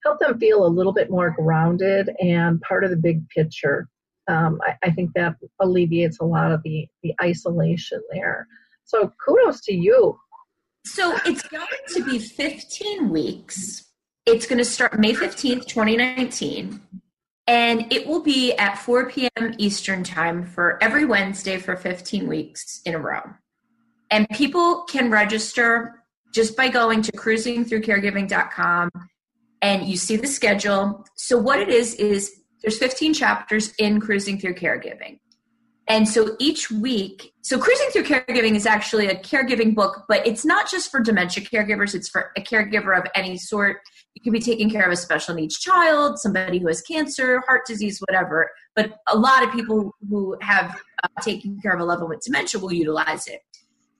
help 0.04 0.20
them 0.20 0.38
feel 0.38 0.66
a 0.66 0.68
little 0.68 0.92
bit 0.92 1.10
more 1.10 1.30
grounded 1.30 2.10
and 2.20 2.60
part 2.60 2.84
of 2.84 2.90
the 2.90 2.96
big 2.96 3.28
picture. 3.30 3.88
Um, 4.28 4.60
I, 4.66 4.76
I, 4.84 4.90
think 4.90 5.12
that 5.14 5.36
alleviates 5.60 6.18
a 6.18 6.24
lot 6.24 6.50
of 6.50 6.62
the, 6.62 6.88
the 7.02 7.14
isolation 7.22 8.00
there. 8.10 8.46
So 8.84 9.12
kudos 9.22 9.60
to 9.62 9.74
you 9.74 10.18
so 10.86 11.16
it's 11.24 11.42
going 11.48 11.66
to 11.94 12.04
be 12.04 12.18
15 12.18 13.08
weeks. 13.08 13.90
It's 14.26 14.46
going 14.46 14.58
to 14.58 14.64
start 14.64 14.98
May 14.98 15.14
15th, 15.14 15.66
2019. 15.66 16.80
And 17.46 17.92
it 17.92 18.06
will 18.06 18.22
be 18.22 18.54
at 18.54 18.78
4 18.78 19.10
p.m. 19.10 19.54
Eastern 19.58 20.04
Time 20.04 20.44
for 20.44 20.82
every 20.82 21.04
Wednesday 21.04 21.58
for 21.58 21.76
15 21.76 22.26
weeks 22.26 22.80
in 22.84 22.94
a 22.94 22.98
row. 22.98 23.22
And 24.14 24.28
people 24.28 24.85
can 24.85 25.11
register 25.11 26.04
just 26.33 26.56
by 26.56 26.68
going 26.68 27.02
to 27.02 27.11
cruisingthroughcaregiving.com 27.11 28.90
and 29.61 29.88
you 29.88 29.97
see 29.97 30.14
the 30.14 30.28
schedule. 30.28 31.04
So, 31.16 31.37
what 31.37 31.59
it 31.59 31.68
is, 31.68 31.97
is 31.97 32.33
there's 32.62 32.78
15 32.78 33.12
chapters 33.12 33.75
in 33.75 34.00
Cruising 34.00 34.38
Through 34.38 34.54
Caregiving. 34.54 35.18
And 35.88 36.09
so 36.09 36.37
each 36.38 36.71
week, 36.71 37.33
so 37.42 37.59
Cruising 37.59 37.88
Through 37.90 38.04
Caregiving 38.04 38.54
is 38.54 38.66
actually 38.66 39.09
a 39.09 39.16
caregiving 39.16 39.75
book, 39.75 40.04
but 40.09 40.25
it's 40.25 40.44
not 40.44 40.71
just 40.71 40.92
for 40.92 41.00
dementia 41.00 41.42
caregivers, 41.42 41.92
it's 41.92 42.09
for 42.09 42.30
a 42.37 42.40
caregiver 42.40 42.97
of 42.97 43.04
any 43.16 43.37
sort. 43.37 43.78
You 44.14 44.23
can 44.23 44.33
be 44.33 44.38
taking 44.38 44.71
care 44.71 44.87
of 44.87 44.92
a 44.92 44.97
special 44.97 45.35
needs 45.35 45.59
child, 45.59 46.21
somebody 46.21 46.61
who 46.61 46.68
has 46.68 46.83
cancer, 46.83 47.42
heart 47.49 47.62
disease, 47.66 47.99
whatever. 48.06 48.49
But 48.76 48.92
a 49.09 49.18
lot 49.18 49.42
of 49.42 49.50
people 49.50 49.92
who 50.09 50.37
have 50.40 50.80
uh, 51.02 51.09
taken 51.21 51.61
care 51.61 51.73
of 51.73 51.80
a 51.80 51.85
loved 51.85 52.02
one 52.02 52.11
with 52.11 52.21
dementia 52.25 52.61
will 52.61 52.73
utilize 52.73 53.26
it. 53.26 53.40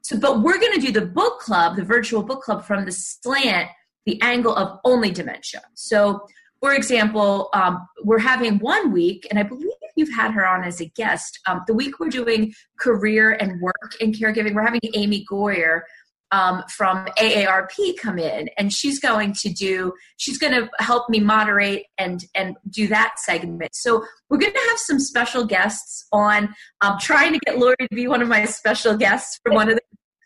So, 0.05 0.19
but 0.19 0.43
we're 0.43 0.61
going 0.61 0.75
to 0.75 0.81
do 0.81 0.93
the 0.93 1.05
book 1.05 1.41
club, 1.41 1.77
the 1.77 1.83
virtual 1.83 2.23
book 2.23 2.43
club 2.43 2.65
from 2.65 2.85
the 2.85 2.93
slant, 2.93 3.69
the 4.07 4.21
angle 4.23 4.55
of 4.55 4.79
only 4.85 5.11
dementia. 5.11 5.63
So 5.75 6.27
for 6.65 6.73
example, 6.73 7.51
um, 7.53 7.87
we're 8.05 8.21
having 8.21 8.59
one 8.59 8.91
week, 8.91 9.27
and 9.29 9.39
I 9.39 9.43
believe 9.43 9.69
you've 9.97 10.15
had 10.15 10.31
her 10.31 10.47
on 10.47 10.65
as 10.65 10.81
a 10.81 10.87
guest. 10.87 11.39
Um, 11.47 11.61
the 11.67 11.75
week 11.75 12.01
we're 12.01 12.09
doing 12.09 12.55
career 12.81 13.33
and 13.33 13.61
work 13.61 13.93
and 14.01 14.15
caregiving, 14.15 14.55
we're 14.55 14.65
having 14.65 14.81
Amy 14.95 15.27
Goyer 15.31 15.83
um, 16.31 16.63
from 16.71 17.05
AARP 17.19 17.99
come 18.01 18.19
in, 18.19 18.49
and 18.57 18.73
she's 18.73 18.99
going 18.99 19.35
to 19.41 19.51
do. 19.51 19.93
She's 20.17 20.39
going 20.39 20.55
to 20.55 20.71
help 20.79 21.11
me 21.11 21.21
moderate 21.21 21.85
and 21.99 22.25
and 22.35 22.57
do 22.71 22.89
that 22.89 23.19
segment. 23.19 23.75
So 23.75 24.03
we're 24.31 24.39
going 24.39 24.55
to 24.55 24.67
have 24.71 24.79
some 24.79 24.99
special 24.99 25.45
guests 25.45 26.07
on. 26.13 26.55
I'm 26.81 26.99
trying 26.99 27.35
to 27.35 27.39
get 27.41 27.59
Lori 27.59 27.77
to 27.79 27.95
be 27.95 28.09
one 28.09 28.23
of 28.23 28.29
my 28.29 28.47
special 28.47 28.97
guests 28.97 29.39
for 29.43 29.53
one 29.53 29.69
of 29.69 29.75
the 29.75 29.83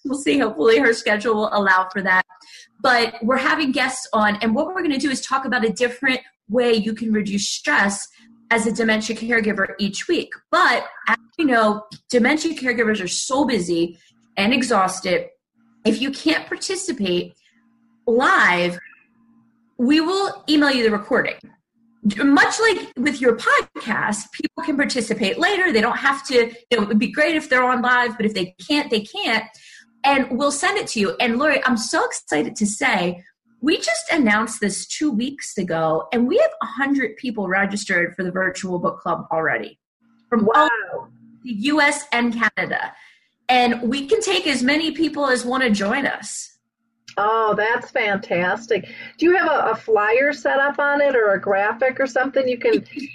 we'll 0.09 0.19
see. 0.19 0.39
Hopefully, 0.39 0.79
her 0.79 0.93
schedule 0.93 1.35
will 1.35 1.51
allow 1.53 1.89
for 1.93 2.03
that. 2.03 2.25
But 2.81 3.15
we're 3.23 3.39
having 3.39 3.73
guests 3.73 4.09
on, 4.13 4.37
and 4.37 4.55
what 4.55 4.67
we're 4.67 4.83
going 4.83 4.93
to 4.93 4.99
do 4.99 5.11
is 5.11 5.21
talk 5.21 5.45
about 5.45 5.65
a 5.65 5.71
different 5.71 6.21
way 6.49 6.73
you 6.73 6.95
can 6.95 7.13
reduce 7.13 7.49
stress 7.49 8.09
as 8.51 8.67
a 8.67 8.73
dementia 8.73 9.15
caregiver 9.15 9.75
each 9.79 10.09
week. 10.09 10.33
But 10.51 10.87
as 11.07 11.17
you 11.39 11.45
know, 11.45 11.85
dementia 12.09 12.55
caregivers 12.55 13.03
are 13.03 13.09
so 13.09 13.45
busy 13.45 13.99
and 14.37 14.53
exhausted. 14.53 15.29
If 15.85 16.01
you 16.01 16.11
can't 16.11 16.47
participate 16.47 17.35
live, 18.07 18.79
we 19.77 20.01
will 20.01 20.45
email 20.49 20.71
you 20.71 20.83
the 20.83 20.91
recording. 20.91 21.37
much 22.17 22.59
like 22.61 22.93
with 22.97 23.21
your 23.21 23.37
podcast, 23.37 24.31
people 24.33 24.65
can 24.65 24.77
participate 24.77 25.39
later. 25.39 25.73
They 25.73 25.81
don't 25.81 25.99
have 25.99 26.27
to, 26.29 26.35
you 26.71 26.77
know, 26.77 26.83
it 26.83 26.89
would 26.89 26.99
be 26.99 27.11
great 27.11 27.35
if 27.35 27.49
they're 27.49 27.65
on 27.65 27.83
live, 27.83 28.17
but 28.17 28.27
if 28.27 28.35
they 28.35 28.55
can't, 28.67 28.91
they 28.91 29.01
can't. 29.01 29.45
And 30.05 30.39
we'll 30.39 30.53
send 30.53 30.79
it 30.79 30.87
to 30.89 31.01
you. 31.01 31.17
And 31.21 31.39
Lori, 31.39 31.65
I'm 31.65 31.77
so 31.77 32.05
excited 32.05 32.57
to 32.57 32.67
say 32.67 33.23
we 33.61 33.77
just 33.77 34.11
announced 34.13 34.61
this 34.61 34.87
two 34.87 35.11
weeks 35.11 35.59
ago, 35.59 36.09
and 36.13 36.29
we 36.29 36.37
have 36.39 36.51
100 36.61 37.17
people 37.17 37.49
registered 37.49 38.15
for 38.15 38.23
the 38.23 38.31
virtual 38.31 38.79
book 38.79 39.01
club 39.01 39.27
already 39.33 39.79
from 40.29 40.45
wow. 40.45 40.69
the 41.43 41.53
US 41.53 42.05
and 42.13 42.33
Canada. 42.35 42.93
And 43.49 43.83
we 43.83 44.07
can 44.07 44.21
take 44.21 44.47
as 44.47 44.63
many 44.63 44.93
people 44.93 45.27
as 45.27 45.45
want 45.45 45.63
to 45.63 45.71
join 45.71 46.07
us. 46.07 46.59
Oh, 47.17 47.55
that's 47.57 47.91
fantastic. 47.91 48.89
Do 49.17 49.27
you 49.27 49.37
have 49.37 49.49
a, 49.49 49.71
a, 49.73 49.75
flyer 49.75 50.33
set 50.33 50.61
up 50.61 50.79
on 50.79 51.01
it 51.01 51.17
or 51.17 51.33
a 51.33 51.41
graphic 51.41 51.99
or 51.99 52.07
something 52.07 52.47
you 52.47 52.59
can, 52.59 52.75
you 52.95 53.09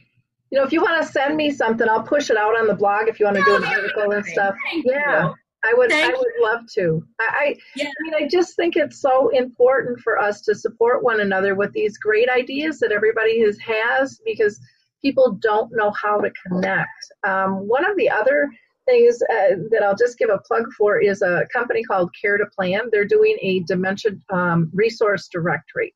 know, 0.52 0.64
if 0.64 0.74
you 0.74 0.82
want 0.82 1.02
to 1.02 1.10
send 1.10 1.38
me 1.38 1.52
something, 1.52 1.88
I'll 1.88 2.04
push 2.04 2.30
it 2.30 2.36
out 2.36 2.58
on 2.60 2.68
the 2.68 2.76
blog 2.76 3.08
if 3.08 3.20
you 3.20 3.26
want 3.26 3.38
to 3.38 3.44
do 3.44 3.56
an 3.56 3.64
article 3.64 4.12
and 4.12 4.26
stuff. 4.26 4.56
Yeah. 4.84 5.32
I 5.66 5.74
would 5.76 5.90
Thank 5.90 6.14
I 6.14 6.18
would 6.18 6.34
love 6.42 6.62
to. 6.74 7.06
I, 7.20 7.24
I, 7.24 7.56
yeah. 7.76 7.88
I 7.88 8.04
mean 8.04 8.14
I 8.16 8.28
just 8.28 8.56
think 8.56 8.76
it's 8.76 9.00
so 9.00 9.30
important 9.30 10.00
for 10.00 10.20
us 10.20 10.42
to 10.42 10.56
support 10.56 11.04
one 11.04 11.22
another 11.22 11.56
with 11.56 11.72
these 11.74 11.98
great 11.98 12.30
ideas 12.30 12.80
that 12.80 12.92
everybody 12.92 13.42
has 13.42 13.58
has 13.60 14.20
because 14.26 14.60
people 15.02 15.38
don't 15.42 15.72
know 15.74 15.92
how 15.92 16.20
to 16.20 16.32
connect. 16.46 16.90
Um, 17.26 17.68
one 17.68 17.90
of 17.90 17.96
the 17.98 18.10
other 18.10 18.50
things 18.86 19.22
uh, 19.30 19.56
that 19.70 19.84
I'll 19.84 19.96
just 19.96 20.18
give 20.18 20.30
a 20.30 20.40
plug 20.40 20.66
for 20.78 21.00
is 21.00 21.22
a 21.22 21.46
company 21.54 21.84
called 21.84 22.10
Care 22.20 22.38
to 22.38 22.46
Plan. 22.56 22.90
They're 22.92 23.06
doing 23.06 23.38
a 23.42 23.62
dementia 23.62 24.12
um, 24.32 24.70
resource 24.74 25.28
directory. 25.28 25.94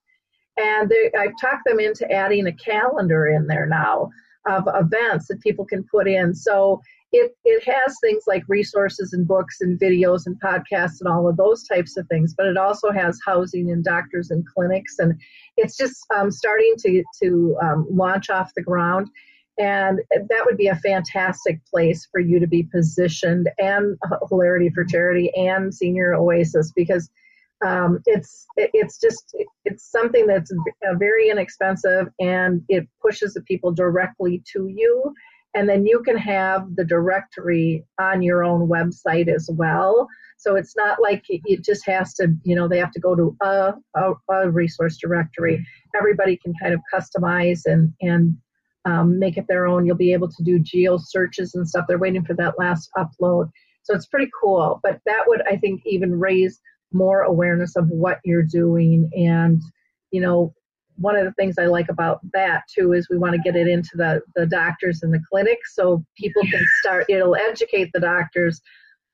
And 0.58 0.90
they, 0.90 1.12
I've 1.18 1.34
talked 1.40 1.66
them 1.66 1.80
into 1.80 2.10
adding 2.12 2.48
a 2.48 2.54
calendar 2.54 3.28
in 3.28 3.48
there 3.48 3.68
now 3.68 4.10
of 4.48 4.64
events 4.76 5.28
that 5.28 5.42
people 5.42 5.66
can 5.66 5.86
put 5.92 6.08
in. 6.08 6.34
So 6.34 6.82
it, 7.12 7.32
it 7.46 7.64
has 7.66 7.98
things 8.02 8.24
like 8.28 8.44
resources 8.48 9.14
and 9.14 9.28
books 9.28 9.62
and 9.62 9.80
videos 9.80 10.26
and 10.26 10.40
podcasts 10.42 11.00
and 11.00 11.08
all 11.10 11.28
of 11.28 11.38
those 11.38 11.64
types 11.64 11.98
of 11.98 12.08
things, 12.08 12.34
but 12.38 12.48
it 12.48 12.58
also 12.58 12.92
has 12.92 13.20
housing 13.26 13.72
and 13.72 13.84
doctors 13.84 14.30
and 14.30 14.46
clinics. 14.46 15.00
And 15.00 15.14
it's 15.56 15.78
just 15.78 16.06
um, 16.16 16.32
starting 16.32 16.74
to, 16.80 17.04
to 17.24 17.58
um, 17.64 17.88
launch 17.90 18.30
off 18.30 18.52
the 18.56 18.62
ground. 18.62 19.08
And 19.58 20.00
that 20.12 20.46
would 20.46 20.58
be 20.58 20.68
a 20.68 20.76
fantastic 20.76 21.66
place 21.66 22.08
for 22.12 22.20
you 22.20 22.40
to 22.40 22.48
be 22.48 22.64
positioned 22.64 23.50
and 23.58 23.98
Hilarity 24.30 24.70
for 24.70 24.84
Charity 24.84 25.32
and 25.36 25.74
Senior 25.74 26.14
Oasis 26.14 26.72
because 26.76 27.10
um, 27.66 28.00
it's 28.06 28.46
it's 28.56 29.00
just 29.00 29.36
it's 29.66 29.90
something 29.90 30.28
that's 30.28 30.54
very 31.00 31.30
inexpensive 31.30 32.08
and 32.20 32.62
it 32.70 32.88
pushes 33.02 33.34
the 33.34 33.42
people 33.42 33.72
directly 33.72 34.44
to 34.54 34.68
you 34.68 35.12
and 35.54 35.68
then 35.68 35.86
you 35.86 36.02
can 36.04 36.18
have 36.18 36.76
the 36.76 36.86
directory 36.86 37.86
on 38.00 38.22
your 38.22 38.44
own 38.44 38.68
website 38.68 39.28
as 39.28 39.50
well 39.54 40.08
so 40.38 40.56
it's 40.56 40.76
not 40.76 41.02
like 41.02 41.24
it 41.30 41.64
just 41.64 41.86
has 41.86 42.14
to 42.14 42.28
you 42.44 42.56
know 42.56 42.68
they 42.68 42.80
have 42.80 42.92
to 42.92 43.00
go 43.00 43.16
to 43.16 43.36
a, 43.42 43.74
a, 43.96 44.14
a 44.32 44.50
resource 44.50 44.98
directory 44.98 45.66
everybody 45.96 46.38
can 46.38 46.54
kind 46.62 46.74
of 46.74 46.82
customize 46.94 47.62
and 47.66 47.94
and 48.02 48.38
um, 48.88 49.20
make 49.20 49.38
it 49.38 49.46
their 49.48 49.68
own. 49.68 49.86
You'll 49.86 49.98
be 49.98 50.14
able 50.14 50.30
to 50.30 50.44
do 50.44 50.60
geo 50.60 50.98
searches 50.98 51.56
and 51.56 51.68
stuff. 51.68 51.86
They're 51.88 51.98
waiting 51.98 52.24
for 52.24 52.34
that 52.36 52.58
last 52.58 52.90
upload. 52.98 53.50
So 53.84 53.94
it's 53.94 54.08
pretty 54.08 54.30
cool. 54.42 54.80
But 54.82 55.00
that 55.06 55.24
would, 55.28 55.42
I 55.48 55.58
think, 55.58 55.82
even 55.86 56.18
raise 56.20 56.60
more 56.94 57.22
awareness 57.22 57.76
of 57.76 57.90
what 57.90 58.20
you're 58.24 58.44
doing. 58.44 59.10
And, 59.14 59.62
you 60.12 60.22
know, 60.22 60.54
one 60.98 61.16
of 61.16 61.26
the 61.26 61.34
things 61.34 61.58
I 61.58 61.66
like 61.66 61.90
about 61.90 62.20
that 62.34 62.64
too 62.74 62.94
is 62.94 63.08
we 63.10 63.18
want 63.18 63.34
to 63.34 63.42
get 63.42 63.56
it 63.56 63.68
into 63.68 63.92
the, 63.96 64.22
the 64.36 64.46
doctors 64.46 65.04
and 65.04 65.14
the 65.14 65.22
clinics 65.30 65.76
so 65.76 66.04
people 66.18 66.42
can 66.44 66.64
start, 66.80 67.06
it'll 67.10 67.36
educate 67.36 67.92
the 67.94 68.00
doctors 68.00 68.62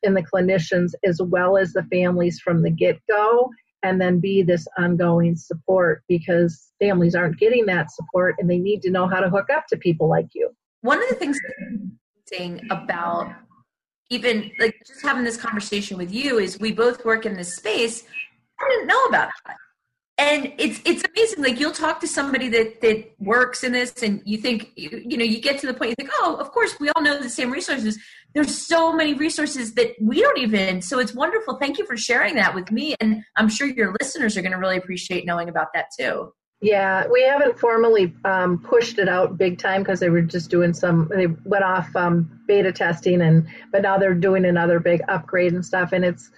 and 0.04 0.16
the 0.16 0.24
clinicians 0.24 0.92
as 1.04 1.22
well 1.22 1.58
as 1.58 1.74
the 1.74 1.84
families 1.84 2.40
from 2.40 2.62
the 2.62 2.72
get 2.72 3.00
go 3.10 3.50
and 3.84 4.00
then 4.00 4.20
be 4.20 4.42
this 4.42 4.66
ongoing 4.78 5.36
support 5.36 6.04
because 6.08 6.72
families 6.80 7.16
aren't 7.16 7.38
getting 7.38 7.66
that 7.66 7.92
support 7.92 8.36
and 8.40 8.50
they 8.50 8.58
need 8.58 8.82
to 8.82 8.90
know 8.90 9.08
how 9.08 9.20
to 9.20 9.30
hook 9.30 9.50
up 9.50 9.66
to 9.68 9.78
people 9.78 10.08
like 10.08 10.28
you. 10.34 10.50
One 10.82 11.02
of 11.02 11.10
the 11.10 11.16
things 11.16 11.38
about 12.72 13.32
even 14.10 14.52
like 14.60 14.76
just 14.88 15.02
having 15.02 15.24
this 15.24 15.38
conversation 15.38 15.98
with 15.98 16.12
you 16.12 16.40
is 16.40 16.60
we 16.60 16.72
both 16.72 17.06
work 17.06 17.26
in 17.26 17.36
this 17.36 17.56
space. 17.56 18.04
I 18.60 18.70
didn't 18.70 18.88
know 18.88 19.04
about 19.06 19.30
that. 19.46 19.56
And 20.20 20.54
it's 20.60 20.80
it's 20.86 21.04
amazing. 21.04 21.44
Like 21.44 21.60
you'll 21.60 21.72
talk 21.72 22.00
to 22.02 22.08
somebody 22.08 22.48
that 22.50 22.82
that 22.82 23.14
works 23.20 23.64
in 23.64 23.72
this, 23.72 24.04
and 24.04 24.22
you 24.26 24.38
think 24.38 24.72
you, 24.76 25.02
you 25.04 25.18
know 25.18 25.26
you 25.26 25.42
get 25.42 25.60
to 25.62 25.68
the 25.68 25.74
point 25.74 25.90
you 25.90 25.96
think, 25.96 26.12
oh, 26.22 26.38
of 26.40 26.52
course 26.52 26.80
we 26.80 26.90
all 26.90 27.02
know 27.02 27.20
the 27.20 27.30
same 27.30 27.52
resources. 27.52 27.98
There's 28.36 28.56
so 28.56 28.94
many 28.94 29.14
resources 29.16 29.74
that 29.74 29.96
we 30.00 30.22
don't 30.22 30.38
even 30.38 30.82
so 30.84 31.00
it's 31.00 31.16
wonderful. 31.16 31.56
Thank 31.56 31.80
you 31.80 31.86
for 31.86 31.98
sharing 31.98 32.36
that 32.36 32.54
with 32.54 32.72
me 32.72 32.96
and 33.00 33.24
i'm 33.36 33.50
sure 33.50 33.68
your 33.68 33.94
listeners 34.00 34.38
are 34.38 34.42
going 34.42 34.52
to 34.52 34.58
really 34.58 34.78
appreciate 34.78 35.26
knowing 35.26 35.50
about 35.50 35.68
that 35.74 35.88
too. 35.98 36.34
Yeah 36.62 37.06
we 37.08 37.24
haven't 37.24 37.60
formally 37.60 38.14
um, 38.24 38.60
pushed 38.60 38.98
it 39.00 39.10
out 39.10 39.38
big 39.38 39.58
time 39.58 39.82
because 39.82 40.00
they 40.00 40.10
were 40.10 40.22
just 40.22 40.50
doing 40.50 40.74
some 40.74 41.10
they 41.14 41.28
went 41.28 41.64
off 41.64 41.94
um, 41.96 42.40
beta 42.48 42.72
testing 42.72 43.22
and 43.22 43.48
but 43.72 43.82
now 43.82 43.98
they're 43.98 44.14
doing 44.14 44.46
another 44.46 44.80
big 44.80 45.02
upgrade 45.10 45.54
and 45.54 45.66
stuff 45.66 45.92
and 45.92 46.06
it's 46.06 46.32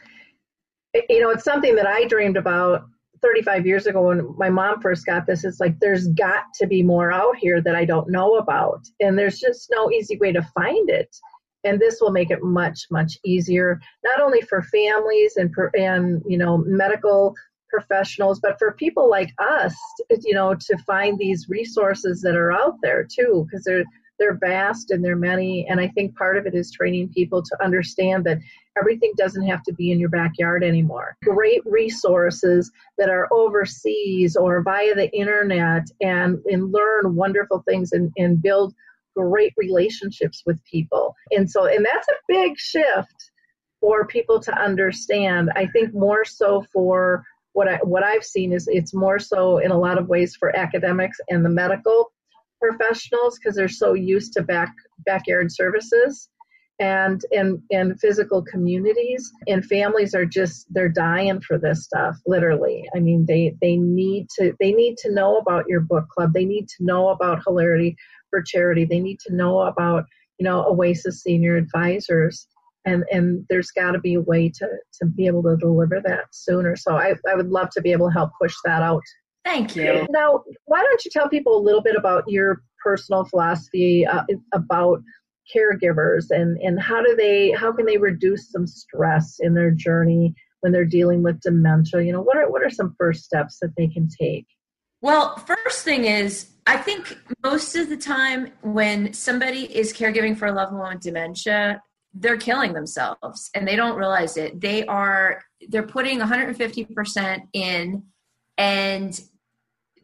you 1.09 1.21
know 1.21 1.29
it's 1.29 1.43
something 1.43 1.75
that 1.75 1.87
i 1.87 2.05
dreamed 2.05 2.37
about 2.37 2.85
35 3.21 3.65
years 3.65 3.87
ago 3.87 4.07
when 4.07 4.35
my 4.37 4.49
mom 4.49 4.81
first 4.81 5.05
got 5.05 5.25
this 5.25 5.43
it's 5.43 5.59
like 5.59 5.79
there's 5.79 6.07
got 6.09 6.45
to 6.53 6.67
be 6.67 6.83
more 6.83 7.11
out 7.11 7.35
here 7.37 7.61
that 7.61 7.75
i 7.75 7.85
don't 7.85 8.09
know 8.09 8.35
about. 8.35 8.81
And 8.99 9.17
there's 9.17 9.39
just 9.39 9.69
no 9.71 9.91
easy 9.91 10.17
way 10.17 10.31
to 10.31 10.41
find 10.53 10.89
it. 10.89 11.15
And 11.63 11.79
this 11.79 11.99
will 11.99 12.11
make 12.11 12.29
it 12.29 12.43
much 12.43 12.85
much 12.91 13.17
easier 13.23 13.79
not 14.03 14.21
only 14.21 14.41
for 14.41 14.61
families 14.61 15.37
and 15.37 15.53
and 15.73 16.21
you 16.27 16.37
know 16.37 16.57
medical 16.57 17.35
professionals 17.69 18.39
but 18.39 18.57
for 18.59 18.73
people 18.73 19.09
like 19.09 19.33
us 19.39 19.75
you 20.21 20.33
know 20.33 20.53
to 20.53 20.77
find 20.85 21.17
these 21.17 21.47
resources 21.49 22.21
that 22.21 22.35
are 22.35 22.51
out 22.51 22.75
there 22.83 23.03
too 23.03 23.45
because 23.45 23.63
they're 23.65 23.83
they're 24.19 24.37
vast 24.37 24.91
and 24.91 25.03
they're 25.03 25.15
many 25.15 25.65
and 25.69 25.79
i 25.79 25.87
think 25.89 26.15
part 26.15 26.37
of 26.37 26.45
it 26.45 26.55
is 26.55 26.71
training 26.71 27.09
people 27.09 27.41
to 27.41 27.57
understand 27.63 28.23
that 28.23 28.37
everything 28.77 29.11
doesn't 29.17 29.47
have 29.47 29.63
to 29.63 29.73
be 29.73 29.91
in 29.91 29.99
your 29.99 30.09
backyard 30.09 30.63
anymore 30.63 31.15
great 31.23 31.61
resources 31.65 32.71
that 32.97 33.09
are 33.09 33.27
overseas 33.31 34.35
or 34.35 34.61
via 34.63 34.95
the 34.95 35.11
internet 35.11 35.83
and 36.01 36.37
and 36.45 36.71
learn 36.71 37.15
wonderful 37.15 37.63
things 37.67 37.91
and, 37.91 38.11
and 38.17 38.41
build 38.41 38.73
great 39.15 39.53
relationships 39.57 40.43
with 40.45 40.63
people. 40.65 41.15
And 41.31 41.49
so, 41.49 41.65
and 41.65 41.85
that's 41.85 42.07
a 42.07 42.21
big 42.27 42.57
shift 42.57 43.31
for 43.79 44.05
people 44.05 44.39
to 44.41 44.53
understand. 44.57 45.51
I 45.55 45.67
think 45.67 45.93
more 45.93 46.25
so 46.25 46.65
for 46.73 47.23
what 47.53 47.69
I 47.69 47.77
what 47.83 48.03
I've 48.03 48.23
seen 48.23 48.51
is 48.51 48.67
it's 48.69 48.93
more 48.93 49.19
so 49.19 49.59
in 49.59 49.71
a 49.71 49.79
lot 49.79 49.97
of 49.97 50.09
ways 50.09 50.35
for 50.35 50.55
academics 50.55 51.17
and 51.29 51.45
the 51.45 51.49
medical 51.49 52.11
professionals 52.61 53.37
because 53.37 53.55
they're 53.55 53.67
so 53.67 53.93
used 53.93 54.33
to 54.33 54.43
back 54.43 54.73
backyard 55.05 55.51
services 55.51 56.29
and 56.79 57.21
and 57.31 57.61
and 57.71 57.97
physical 58.01 58.43
communities 58.43 59.31
and 59.47 59.63
families 59.65 60.13
are 60.13 60.25
just 60.25 60.65
they're 60.71 60.89
dying 60.89 61.39
for 61.39 61.57
this 61.57 61.85
stuff 61.85 62.17
literally 62.27 62.83
i 62.93 62.99
mean 62.99 63.25
they 63.25 63.55
they 63.61 63.77
need 63.77 64.27
to 64.29 64.53
they 64.59 64.73
need 64.73 64.97
to 64.97 65.09
know 65.13 65.37
about 65.37 65.63
your 65.69 65.79
book 65.79 66.05
club 66.09 66.33
they 66.33 66.43
need 66.43 66.67
to 66.67 66.83
know 66.83 67.09
about 67.09 67.41
hilarity 67.45 67.95
for 68.35 68.41
charity. 68.41 68.85
They 68.85 68.99
need 68.99 69.19
to 69.21 69.33
know 69.33 69.61
about, 69.61 70.05
you 70.37 70.43
know, 70.43 70.65
Oasis 70.65 71.23
senior 71.23 71.55
advisors. 71.55 72.47
And, 72.85 73.03
and 73.11 73.45
there's 73.49 73.71
got 73.71 73.91
to 73.91 73.99
be 73.99 74.15
a 74.15 74.21
way 74.21 74.49
to, 74.49 74.67
to 74.99 75.05
be 75.05 75.25
able 75.25 75.41
to 75.43 75.57
deliver 75.57 76.01
that 76.05 76.25
sooner. 76.31 76.75
So 76.75 76.95
I, 76.95 77.15
I 77.29 77.35
would 77.35 77.49
love 77.49 77.69
to 77.71 77.81
be 77.81 77.91
able 77.91 78.09
to 78.09 78.13
help 78.13 78.31
push 78.39 78.53
that 78.65 78.83
out. 78.83 79.01
Thank 79.45 79.75
you. 79.75 80.07
Now, 80.09 80.43
why 80.65 80.81
don't 80.81 81.05
you 81.05 81.11
tell 81.11 81.29
people 81.29 81.55
a 81.55 81.61
little 81.61 81.81
bit 81.81 81.95
about 81.95 82.23
your 82.27 82.63
personal 82.83 83.23
philosophy 83.23 84.05
uh, 84.05 84.23
about 84.53 85.01
caregivers 85.55 86.31
and, 86.31 86.57
and 86.57 86.81
how 86.81 87.03
do 87.03 87.15
they 87.15 87.51
how 87.51 87.71
can 87.71 87.85
they 87.85 87.97
reduce 87.97 88.51
some 88.51 88.65
stress 88.65 89.37
in 89.39 89.53
their 89.53 89.69
journey 89.69 90.33
when 90.61 90.71
they're 90.71 90.83
dealing 90.83 91.21
with 91.21 91.39
dementia? 91.41 92.01
You 92.01 92.11
know, 92.11 92.21
what 92.21 92.37
are 92.37 92.49
what 92.49 92.63
are 92.63 92.69
some 92.71 92.95
first 92.97 93.23
steps 93.23 93.59
that 93.61 93.73
they 93.77 93.87
can 93.87 94.09
take? 94.09 94.47
Well, 95.01 95.37
first 95.37 95.83
thing 95.83 96.05
is, 96.05 96.49
I 96.65 96.77
think 96.77 97.19
most 97.43 97.75
of 97.75 97.89
the 97.89 97.97
time 97.97 98.51
when 98.63 99.13
somebody 99.13 99.75
is 99.75 99.93
caregiving 99.93 100.35
for 100.35 100.47
a 100.47 100.51
loved 100.51 100.73
one 100.73 100.95
with 100.95 101.03
dementia, 101.03 101.79
they're 102.15 102.37
killing 102.37 102.73
themselves 102.73 103.51
and 103.53 103.67
they 103.67 103.75
don't 103.75 103.95
realize 103.95 104.37
it. 104.37 104.59
They 104.59 104.85
are 104.87 105.43
they're 105.69 105.83
putting 105.83 106.19
150% 106.19 107.41
in 107.53 108.03
and 108.57 109.21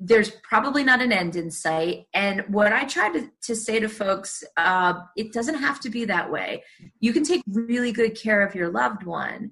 there's 0.03 0.31
probably 0.43 0.83
not 0.83 1.01
an 1.01 1.11
end 1.11 1.35
in 1.35 1.51
sight. 1.51 2.05
And 2.13 2.43
what 2.47 2.73
I 2.73 2.85
try 2.85 3.11
to, 3.13 3.29
to 3.43 3.55
say 3.55 3.79
to 3.79 3.87
folks, 3.87 4.43
uh, 4.57 4.95
it 5.15 5.31
doesn't 5.31 5.59
have 5.59 5.79
to 5.81 5.89
be 5.91 6.05
that 6.05 6.31
way. 6.31 6.63
You 6.99 7.13
can 7.13 7.23
take 7.23 7.43
really 7.47 7.91
good 7.91 8.19
care 8.19 8.41
of 8.45 8.55
your 8.55 8.69
loved 8.69 9.03
one, 9.03 9.51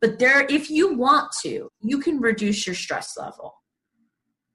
but 0.00 0.18
there, 0.18 0.46
if 0.48 0.68
you 0.70 0.94
want 0.94 1.32
to, 1.42 1.70
you 1.80 1.98
can 2.00 2.20
reduce 2.20 2.66
your 2.66 2.76
stress 2.76 3.16
level 3.16 3.54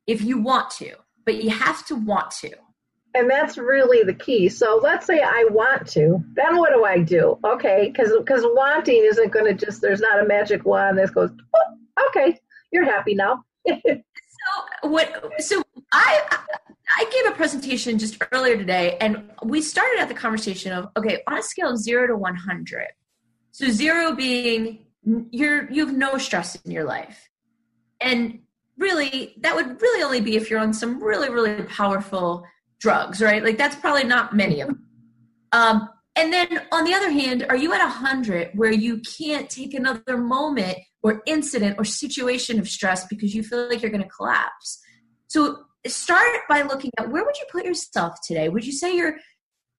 if 0.06 0.22
you 0.22 0.38
want 0.38 0.70
to. 0.70 0.96
but 1.26 1.42
you 1.44 1.50
have 1.50 1.86
to 1.88 1.96
want 1.96 2.32
to. 2.32 2.52
And 3.16 3.30
that's 3.30 3.58
really 3.58 4.04
the 4.04 4.14
key. 4.14 4.50
So 4.50 4.80
let's 4.82 5.06
say 5.06 5.22
I 5.22 5.48
want 5.52 5.88
to, 5.92 6.24
then 6.34 6.58
what 6.58 6.74
do 6.74 6.84
I 6.84 7.00
do? 7.00 7.38
Okay, 7.46 7.92
because 7.92 8.12
because 8.18 8.42
wanting 8.44 9.04
isn't 9.06 9.32
going 9.32 9.46
to 9.46 9.66
just 9.66 9.82
there's 9.82 10.02
not 10.02 10.20
a 10.20 10.28
magic 10.28 10.66
wand 10.66 10.98
that 10.98 11.14
goes. 11.14 11.30
Oh, 11.56 12.08
okay, 12.10 12.40
you're 12.72 12.86
happy 12.86 13.14
now. 13.14 13.44
so 14.82 14.90
what? 14.90 15.32
So 15.40 15.64
I 15.92 16.40
I 16.98 17.06
gave 17.12 17.34
a 17.34 17.36
presentation 17.36 17.98
just 17.98 18.22
earlier 18.32 18.58
today, 18.58 18.98
and 19.00 19.32
we 19.44 19.62
started 19.62 20.00
at 20.00 20.08
the 20.08 20.14
conversation 20.14 20.72
of 20.72 20.90
okay, 20.98 21.22
on 21.28 21.38
a 21.38 21.44
scale 21.44 21.72
of 21.72 21.78
zero 21.78 22.08
to 22.08 22.16
one 22.16 22.36
hundred. 22.36 22.88
So 23.52 23.70
zero 23.70 24.14
being 24.14 24.86
you're 25.32 25.72
you 25.72 25.86
have 25.86 25.96
no 25.96 26.18
stress 26.18 26.56
in 26.56 26.72
your 26.72 26.84
life, 26.84 27.30
and 28.00 28.40
really 28.78 29.36
that 29.42 29.56
would 29.56 29.82
really 29.82 30.04
only 30.04 30.22
be 30.22 30.36
if 30.36 30.50
you're 30.50 30.60
on 30.60 30.74
some 30.74 31.02
really 31.02 31.30
really 31.30 31.64
powerful 31.64 32.46
drugs, 32.80 33.22
right? 33.22 33.44
Like 33.44 33.58
that's 33.58 33.76
probably 33.76 34.04
not 34.04 34.36
many 34.36 34.62
of 34.62 34.68
them. 34.68 34.88
Um, 35.52 35.90
and 36.16 36.32
then 36.32 36.62
on 36.72 36.84
the 36.84 36.94
other 36.94 37.10
hand, 37.10 37.46
are 37.50 37.56
you 37.56 37.74
at 37.74 37.82
a 37.82 37.90
hundred 37.90 38.52
where 38.56 38.72
you 38.72 39.00
can't 39.00 39.50
take 39.50 39.74
another 39.74 40.18
moment 40.18 40.78
or 41.04 41.22
incident 41.26 41.76
or 41.78 41.86
situation 41.86 42.60
of 42.60 42.68
stress 42.68 43.06
because 43.06 43.36
you 43.36 43.44
feel 43.44 43.70
like 43.70 43.82
you're 43.82 43.92
going 43.92 44.04
to 44.04 44.10
collapse? 44.10 44.82
So 45.28 45.66
start 45.86 46.42
by 46.50 46.62
looking 46.62 46.92
at 46.98 47.12
where 47.12 47.24
would 47.26 47.38
you 47.38 47.46
put 47.52 47.66
yourself 47.66 48.20
today? 48.26 48.50
Would 48.50 48.66
you 48.66 48.72
say 48.72 48.96
you're 48.96 49.18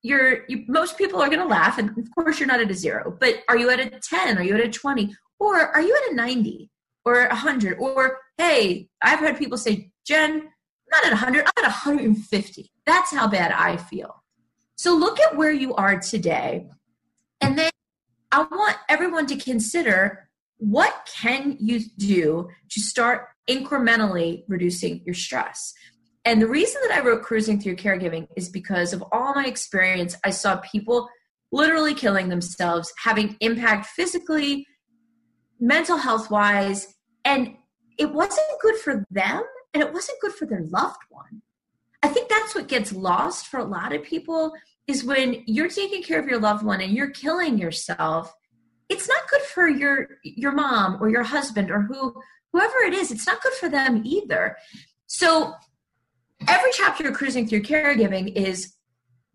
you're 0.02 0.44
you, 0.48 0.64
most 0.68 0.98
people 0.98 1.20
are 1.22 1.28
going 1.28 1.40
to 1.40 1.46
laugh, 1.46 1.78
and 1.78 1.90
of 1.90 2.14
course 2.14 2.38
you're 2.38 2.46
not 2.46 2.60
at 2.60 2.70
a 2.70 2.74
zero, 2.74 3.16
but 3.18 3.42
are 3.48 3.56
you 3.56 3.70
at 3.70 3.80
a 3.80 3.90
ten? 4.00 4.36
Are 4.38 4.42
you 4.42 4.54
at 4.54 4.60
a 4.60 4.68
twenty? 4.68 5.16
Or 5.40 5.56
are 5.56 5.80
you 5.80 5.96
at 5.96 6.12
a 6.12 6.14
ninety 6.14 6.70
or 7.04 7.24
a 7.24 7.34
hundred? 7.34 7.78
Or 7.78 8.18
hey, 8.38 8.88
I've 9.02 9.20
heard 9.20 9.38
people 9.38 9.58
say, 9.58 9.90
Jen, 10.06 10.32
I'm 10.32 10.42
not 10.90 11.06
at 11.06 11.12
100, 11.12 11.46
I'm 11.46 11.64
at 11.64 11.70
150. 11.70 12.70
That's 12.86 13.12
how 13.12 13.28
bad 13.28 13.52
I 13.52 13.76
feel. 13.76 14.22
So 14.76 14.94
look 14.94 15.20
at 15.20 15.36
where 15.36 15.52
you 15.52 15.74
are 15.74 15.98
today. 15.98 16.66
And 17.40 17.56
then 17.58 17.70
I 18.32 18.42
want 18.42 18.76
everyone 18.88 19.26
to 19.26 19.36
consider 19.36 20.28
what 20.58 21.08
can 21.20 21.56
you 21.60 21.80
do 21.98 22.48
to 22.70 22.80
start 22.80 23.28
incrementally 23.48 24.44
reducing 24.48 25.02
your 25.04 25.14
stress. 25.14 25.74
And 26.24 26.40
the 26.40 26.46
reason 26.46 26.80
that 26.86 26.96
I 26.96 27.04
wrote 27.04 27.22
Cruising 27.22 27.60
Through 27.60 27.76
Caregiving 27.76 28.26
is 28.36 28.48
because 28.48 28.92
of 28.92 29.04
all 29.12 29.34
my 29.34 29.46
experience, 29.46 30.16
I 30.24 30.30
saw 30.30 30.56
people 30.56 31.08
literally 31.52 31.94
killing 31.94 32.28
themselves, 32.28 32.92
having 33.02 33.36
impact 33.40 33.86
physically, 33.86 34.66
mental 35.60 35.98
health 35.98 36.30
wise, 36.30 36.94
and 37.24 37.54
it 37.98 38.12
wasn't 38.12 38.46
good 38.60 38.76
for 38.76 39.04
them 39.10 39.42
and 39.72 39.82
it 39.82 39.92
wasn't 39.92 40.20
good 40.20 40.32
for 40.32 40.46
their 40.46 40.64
loved 40.70 41.00
one. 41.10 41.42
I 42.02 42.08
think 42.08 42.28
that's 42.28 42.54
what 42.54 42.68
gets 42.68 42.92
lost 42.92 43.46
for 43.46 43.58
a 43.58 43.64
lot 43.64 43.94
of 43.94 44.02
people 44.02 44.52
is 44.86 45.04
when 45.04 45.42
you're 45.46 45.68
taking 45.68 46.02
care 46.02 46.18
of 46.18 46.26
your 46.26 46.40
loved 46.40 46.64
one 46.64 46.80
and 46.80 46.92
you're 46.92 47.10
killing 47.10 47.58
yourself. 47.58 48.32
It's 48.88 49.08
not 49.08 49.28
good 49.28 49.42
for 49.42 49.68
your 49.68 50.08
your 50.22 50.52
mom 50.52 50.98
or 51.00 51.08
your 51.08 51.22
husband 51.22 51.70
or 51.70 51.82
who 51.82 52.14
whoever 52.52 52.78
it 52.78 52.94
is. 52.94 53.10
It's 53.10 53.26
not 53.26 53.42
good 53.42 53.54
for 53.54 53.68
them 53.68 54.02
either. 54.04 54.56
So 55.06 55.54
every 56.48 56.70
chapter 56.72 57.08
of 57.08 57.14
cruising 57.14 57.46
through 57.46 57.62
caregiving 57.62 58.34
is 58.34 58.74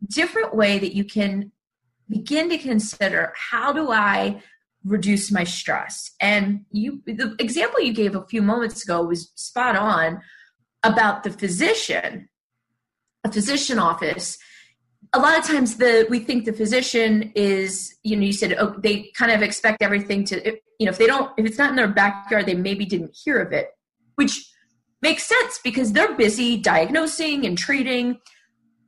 different 0.08 0.56
way 0.56 0.80
that 0.80 0.96
you 0.96 1.04
can 1.04 1.52
begin 2.08 2.50
to 2.50 2.58
consider 2.58 3.34
how 3.36 3.72
do 3.72 3.92
I 3.92 4.42
reduce 4.84 5.32
my 5.32 5.44
stress. 5.44 6.12
And 6.22 6.66
you 6.72 7.02
the 7.06 7.36
example 7.40 7.82
you 7.82 7.94
gave 7.94 8.16
a 8.16 8.26
few 8.28 8.42
moments 8.42 8.84
ago 8.84 9.04
was 9.04 9.32
spot 9.36 9.76
on 9.76 10.22
about 10.84 11.24
the 11.24 11.32
physician, 11.32 12.30
a 13.24 13.32
physician 13.32 13.80
office. 13.80 14.38
A 15.14 15.20
lot 15.20 15.38
of 15.38 15.44
times 15.44 15.78
the 15.78 16.06
we 16.10 16.20
think 16.20 16.46
the 16.46 16.54
physician 16.54 17.32
is, 17.36 17.96
you 18.04 18.16
know, 18.16 18.24
you 18.24 18.34
said 18.34 18.56
oh, 18.60 18.76
they 18.78 19.12
kind 19.18 19.32
of 19.32 19.42
expect 19.42 19.82
everything 19.82 20.24
to 20.26 20.58
you 20.80 20.86
know, 20.86 20.92
if 20.92 20.98
they 20.98 21.08
don't 21.08 21.32
if 21.38 21.46
it's 21.46 21.58
not 21.58 21.72
in 21.72 21.76
their 21.76 21.88
backyard, 21.88 22.46
they 22.46 22.56
maybe 22.56 22.86
didn't 22.86 23.18
hear 23.24 23.40
of 23.40 23.52
it, 23.52 23.70
which 24.16 24.52
makes 25.02 25.24
sense 25.24 25.60
because 25.64 25.94
they're 25.94 26.16
busy 26.16 26.58
diagnosing 26.58 27.46
and 27.46 27.58
treating. 27.58 28.20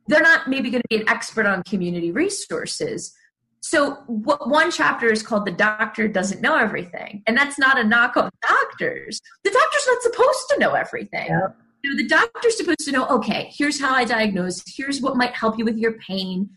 They're 0.06 0.22
not 0.22 0.48
maybe 0.48 0.70
going 0.70 0.82
to 0.82 0.88
be 0.88 0.96
an 0.96 1.08
expert 1.08 1.46
on 1.46 1.62
community 1.62 2.10
resources 2.10 3.14
so 3.62 3.94
what, 4.06 4.48
one 4.48 4.70
chapter 4.72 5.10
is 5.10 5.22
called 5.22 5.46
"The 5.46 5.52
Doctor 5.52 6.08
Doesn't 6.08 6.42
Know 6.42 6.56
Everything," 6.56 7.22
and 7.26 7.36
that's 7.36 7.58
not 7.58 7.78
a 7.78 7.84
knock 7.84 8.16
on 8.16 8.28
doctors. 8.46 9.20
The 9.44 9.50
doctor's 9.50 9.86
not 9.86 10.02
supposed 10.02 10.48
to 10.50 10.58
know 10.58 10.74
everything. 10.74 11.28
Yep. 11.28 11.56
You 11.82 11.90
know, 11.90 12.02
the 12.02 12.08
doctor's 12.08 12.56
supposed 12.56 12.80
to 12.80 12.92
know. 12.92 13.06
Okay, 13.08 13.50
here's 13.52 13.80
how 13.80 13.94
I 13.94 14.04
diagnose. 14.04 14.62
Here's 14.66 15.00
what 15.00 15.16
might 15.16 15.34
help 15.34 15.58
you 15.58 15.64
with 15.64 15.76
your 15.76 15.94
pain. 15.94 16.50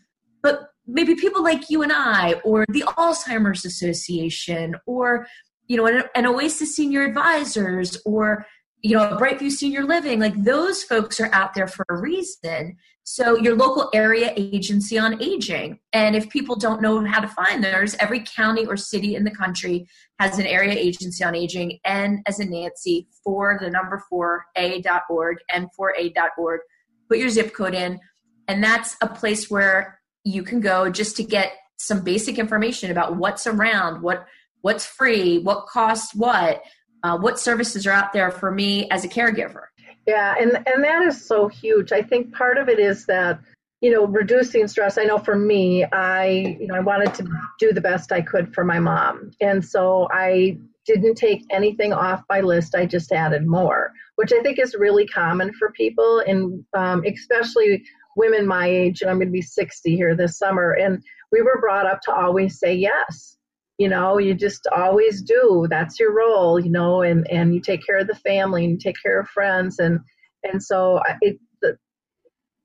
But 0.43 0.69
maybe 0.85 1.15
people 1.15 1.43
like 1.43 1.69
you 1.69 1.81
and 1.81 1.91
I, 1.91 2.33
or 2.43 2.65
the 2.69 2.83
Alzheimer's 2.83 3.65
Association, 3.65 4.75
or 4.85 5.27
you 5.67 5.77
know, 5.77 5.87
an, 5.87 6.03
an 6.13 6.27
Oasis 6.27 6.75
Senior 6.75 7.03
Advisors, 7.03 7.97
or 8.05 8.45
you 8.85 8.95
know, 8.95 9.17
Brightview 9.17 9.49
Senior 9.49 9.83
Living, 9.83 10.19
like 10.19 10.43
those 10.43 10.83
folks 10.83 11.19
are 11.19 11.33
out 11.33 11.55
there 11.55 11.67
for 11.67 11.83
a 11.89 11.97
reason. 11.97 12.77
So, 13.03 13.35
your 13.35 13.55
local 13.55 13.89
area 13.95 14.31
agency 14.35 14.99
on 14.99 15.19
aging. 15.23 15.79
And 15.91 16.15
if 16.15 16.29
people 16.29 16.55
don't 16.55 16.83
know 16.83 17.03
how 17.03 17.19
to 17.19 17.27
find 17.27 17.63
theirs, 17.63 17.95
every 17.99 18.19
county 18.19 18.67
or 18.67 18.77
city 18.77 19.15
in 19.15 19.23
the 19.23 19.31
country 19.31 19.87
has 20.19 20.37
an 20.37 20.45
area 20.45 20.75
agency 20.75 21.23
on 21.23 21.33
aging, 21.33 21.79
and 21.83 22.19
as 22.27 22.39
a 22.39 22.45
Nancy, 22.45 23.07
for 23.23 23.57
the 23.59 23.71
number 23.71 24.03
four, 24.07 24.45
a.org, 24.55 25.37
and 25.51 25.67
4a.org. 25.79 26.59
Put 27.09 27.17
your 27.17 27.29
zip 27.29 27.55
code 27.55 27.73
in, 27.73 27.99
and 28.47 28.63
that's 28.63 28.95
a 29.01 29.07
place 29.07 29.49
where 29.49 29.99
you 30.23 30.43
can 30.43 30.59
go 30.59 30.91
just 30.91 31.17
to 31.17 31.23
get 31.23 31.53
some 31.77 32.03
basic 32.03 32.37
information 32.37 32.91
about 32.91 33.15
what's 33.15 33.47
around, 33.47 34.03
what 34.03 34.27
what's 34.61 34.85
free, 34.85 35.39
what 35.39 35.65
costs 35.67 36.13
what, 36.13 36.63
uh, 37.05 37.15
what 37.15 37.39
services 37.39 37.85
are 37.85 37.91
out 37.91 38.13
there 38.13 38.31
for 38.31 38.49
me 38.49 38.89
as 38.89 39.05
a 39.05 39.07
caregiver. 39.07 39.65
Yeah, 40.07 40.33
and 40.39 40.57
and 40.67 40.83
that 40.83 41.03
is 41.03 41.23
so 41.23 41.47
huge. 41.47 41.91
I 41.91 42.01
think 42.01 42.33
part 42.33 42.57
of 42.57 42.67
it 42.67 42.79
is 42.79 43.05
that 43.05 43.39
you 43.81 43.91
know 43.91 44.07
reducing 44.07 44.67
stress. 44.67 44.97
I 44.97 45.03
know 45.03 45.19
for 45.19 45.35
me, 45.35 45.83
I 45.83 46.57
you 46.59 46.67
know 46.67 46.73
I 46.73 46.79
wanted 46.79 47.13
to 47.15 47.27
do 47.59 47.73
the 47.73 47.81
best 47.81 48.11
I 48.11 48.21
could 48.21 48.55
for 48.55 48.63
my 48.63 48.79
mom, 48.79 49.31
and 49.39 49.63
so 49.63 50.07
I 50.11 50.57
didn't 50.87 51.15
take 51.15 51.43
anything 51.51 51.93
off 51.93 52.23
my 52.27 52.41
list. 52.41 52.73
I 52.73 52.87
just 52.87 53.11
added 53.11 53.45
more, 53.45 53.91
which 54.15 54.33
I 54.33 54.41
think 54.41 54.57
is 54.57 54.75
really 54.75 55.05
common 55.05 55.53
for 55.53 55.71
people, 55.73 56.23
and 56.25 56.63
um, 56.75 57.03
especially 57.05 57.83
women 58.15 58.47
my 58.47 58.67
age. 58.67 59.01
And 59.01 59.11
I'm 59.11 59.17
going 59.17 59.27
to 59.27 59.31
be 59.31 59.41
60 59.41 59.95
here 59.95 60.15
this 60.15 60.39
summer, 60.39 60.71
and 60.71 61.03
we 61.31 61.43
were 61.43 61.59
brought 61.59 61.85
up 61.85 62.01
to 62.01 62.13
always 62.13 62.57
say 62.57 62.73
yes 62.73 63.35
you 63.77 63.89
know 63.89 64.17
you 64.17 64.33
just 64.33 64.67
always 64.75 65.21
do. 65.21 65.67
That's 65.69 65.99
your 65.99 66.13
role 66.15 66.59
you 66.59 66.69
know 66.71 67.01
and 67.01 67.29
and 67.29 67.53
you 67.53 67.61
take 67.61 67.85
care 67.85 67.97
of 67.97 68.07
the 68.07 68.15
family 68.15 68.63
and 68.63 68.73
you 68.73 68.79
take 68.79 69.01
care 69.01 69.19
of 69.19 69.27
friends. 69.29 69.79
And 69.79 69.99
and 70.43 70.61
so 70.63 71.01
it 71.21 71.37
the 71.61 71.77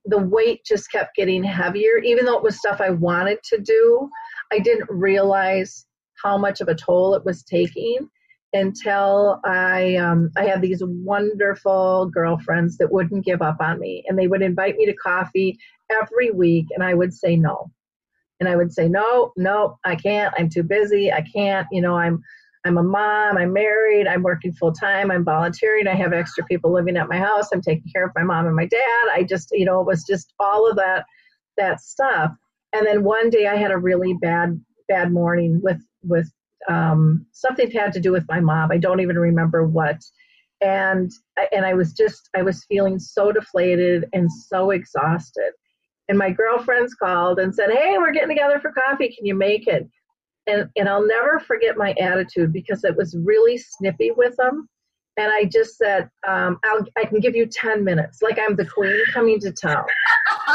the 0.07 0.19
weight 0.19 0.65
just 0.65 0.91
kept 0.91 1.17
getting 1.17 1.43
heavier. 1.43 1.99
Even 1.99 2.25
though 2.25 2.37
it 2.37 2.43
was 2.43 2.59
stuff 2.59 2.81
i 2.81 2.91
wanted 2.91 3.39
to 3.45 3.59
do 3.59 4.09
i 4.53 4.59
didn't 4.59 4.89
realize 4.91 5.87
how 6.23 6.37
much 6.37 6.61
of 6.61 6.69
a 6.69 6.75
toll 6.75 7.15
it 7.15 7.25
was 7.25 7.43
taking 7.43 8.09
until 8.53 9.41
i 9.45 9.97
um, 9.97 10.31
i 10.37 10.45
had 10.45 10.61
these 10.61 10.83
wonderful 10.85 12.11
girlfriends 12.13 12.77
that 12.79 12.93
wouldn't 12.93 13.25
give 13.25 13.43
up 13.43 13.57
on 13.61 13.79
me. 13.79 14.05
And 14.09 14.19
they 14.19 14.27
would 14.27 14.43
invite 14.43 14.77
me 14.77 14.87
to 14.87 14.95
coffee 14.95 15.59
every 15.91 16.31
week 16.31 16.67
and 16.75 16.83
i 16.85 16.95
would 16.95 17.13
say 17.13 17.37
no 17.37 17.71
and 18.41 18.49
I 18.49 18.57
would 18.57 18.73
say, 18.73 18.89
no, 18.89 19.33
no, 19.37 19.79
I 19.85 19.95
can't. 19.95 20.35
I'm 20.37 20.49
too 20.49 20.63
busy. 20.63 21.13
I 21.13 21.23
can't. 21.23 21.67
You 21.71 21.83
know, 21.83 21.97
I'm 21.97 22.23
I'm 22.65 22.79
a 22.79 22.83
mom. 22.83 23.39
I'm 23.39 23.53
married. 23.53 24.07
I'm 24.07 24.23
working 24.23 24.53
full 24.53 24.73
time. 24.73 25.11
I'm 25.11 25.25
volunteering. 25.25 25.87
I 25.87 25.95
have 25.95 26.13
extra 26.13 26.45
people 26.45 26.73
living 26.73 26.97
at 26.97 27.09
my 27.09 27.17
house. 27.17 27.49
I'm 27.53 27.63
taking 27.63 27.91
care 27.93 28.05
of 28.05 28.13
my 28.15 28.23
mom 28.23 28.47
and 28.47 28.57
my 28.57 28.67
dad. 28.67 29.09
I 29.13 29.25
just, 29.27 29.51
you 29.53 29.65
know, 29.65 29.81
it 29.81 29.87
was 29.87 30.05
just 30.05 30.33
all 30.41 30.69
of 30.69 30.77
that 30.77 31.05
that 31.57 31.81
stuff. 31.81 32.33
And 32.73 32.87
then 32.87 33.05
one 33.05 33.31
day 33.31 33.47
I 33.47 33.57
had 33.57 33.71
a 33.71 33.79
really 33.79 34.15
bad 34.21 34.61
bad 34.89 35.13
morning 35.13 35.61
with 35.63 35.81
with 36.03 36.31
um, 36.69 37.27
something 37.33 37.71
had 37.71 37.93
to 37.95 38.01
do 38.01 38.13
with 38.13 38.25
my 38.29 38.41
mom. 38.41 38.71
I 38.73 38.79
don't 38.79 39.01
even 39.01 39.19
remember 39.19 39.67
what. 39.67 40.01
And 40.63 41.11
and 41.53 41.65
I 41.65 41.75
was 41.75 41.93
just 41.93 42.29
I 42.35 42.43
was 42.43 42.65
feeling 42.65 42.99
so 42.99 43.33
deflated 43.33 44.07
and 44.13 44.31
so 44.33 44.71
exhausted 44.71 45.53
and 46.11 46.19
my 46.19 46.31
girlfriends 46.31 46.95
called 46.95 47.39
and 47.39 47.55
said, 47.55 47.71
"Hey, 47.71 47.97
we're 47.97 48.13
getting 48.13 48.29
together 48.29 48.59
for 48.61 48.73
coffee. 48.73 49.15
Can 49.17 49.25
you 49.25 49.35
make 49.35 49.67
it?" 49.69 49.89
And 50.47 50.69
and 50.77 50.89
I'll 50.89 51.07
never 51.07 51.39
forget 51.39 51.79
my 51.79 51.93
attitude 51.93 52.53
because 52.53 52.85
it 52.85 52.97
was 52.97 53.17
really 53.25 53.57
snippy 53.57 54.11
with 54.11 54.37
them. 54.37 54.69
And 55.17 55.31
I 55.31 55.45
just 55.45 55.77
said, 55.77 56.09
um, 56.27 56.59
I'll, 56.65 56.85
I 56.97 57.05
can 57.05 57.21
give 57.21 57.37
you 57.37 57.45
10 57.45 57.85
minutes, 57.85 58.23
like 58.23 58.39
I'm 58.39 58.57
the 58.57 58.65
queen 58.65 58.99
coming 59.13 59.39
to 59.41 59.53
town. 59.53 59.85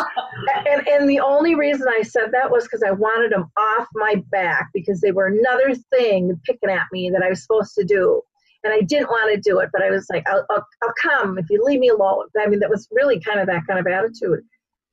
and, 0.66 0.88
and 0.88 1.10
the 1.10 1.20
only 1.20 1.54
reason 1.56 1.88
I 1.88 2.02
said 2.02 2.32
that 2.32 2.50
was 2.50 2.64
because 2.64 2.82
I 2.82 2.92
wanted 2.92 3.32
them 3.32 3.52
off 3.58 3.88
my 3.94 4.16
back 4.32 4.70
because 4.74 5.02
they 5.02 5.12
were 5.12 5.28
another 5.28 5.76
thing 5.92 6.40
picking 6.46 6.70
at 6.70 6.88
me 6.92 7.12
that 7.12 7.22
I 7.22 7.30
was 7.30 7.44
supposed 7.44 7.76
to 7.76 7.84
do. 7.84 8.22
and 8.64 8.74
I 8.74 8.82
didn't 8.82 9.10
want 9.10 9.32
to 9.36 9.40
do 9.40 9.60
it, 9.60 9.70
but 9.72 9.84
I 9.84 9.92
was 9.92 10.08
like, 10.10 10.28
I'll, 10.28 10.46
I'll, 10.50 10.66
I'll 10.82 10.94
come 11.00 11.38
if 11.38 11.46
you 11.50 11.64
leave 11.64 11.80
me 11.80 11.90
alone. 11.90 12.26
I 12.40 12.48
mean, 12.48 12.60
that 12.62 12.70
was 12.70 12.88
really 12.92 13.20
kind 13.20 13.40
of 13.40 13.48
that 13.48 13.68
kind 13.68 13.80
of 13.80 13.86
attitude. 13.86 14.44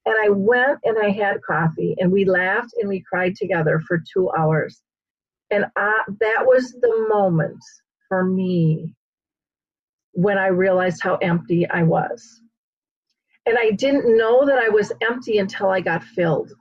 And 0.05 0.15
I 0.25 0.31
went 0.31 0.81
and 0.85 0.99
I 0.99 1.11
had 1.11 1.43
coffee, 1.43 1.95
and 1.99 2.11
we 2.11 2.25
laughed 2.25 2.75
and 2.79 2.88
we 2.88 3.05
cried 3.09 3.37
together 3.37 3.81
for 3.87 4.03
two 4.12 4.31
hours. 4.33 4.83
And 5.51 5.67
I, 5.77 6.03
that 6.21 6.45
was 6.45 6.73
the 6.73 7.07
moment 7.09 7.62
for 8.09 8.25
me 8.25 8.95
when 10.12 10.38
I 10.38 10.49
realized 10.49 11.03
how 11.03 11.17
empty 11.17 11.69
I 11.69 11.85
was. 11.85 12.41
And 13.47 13.57
I 13.59 13.71
didn't 13.71 14.17
know 14.17 14.45
that 14.47 14.59
I 14.59 14.69
was 14.69 14.93
empty 15.03 15.38
until 15.38 15.69
I 15.69 15.81
got 15.81 16.03
filled. 16.03 16.53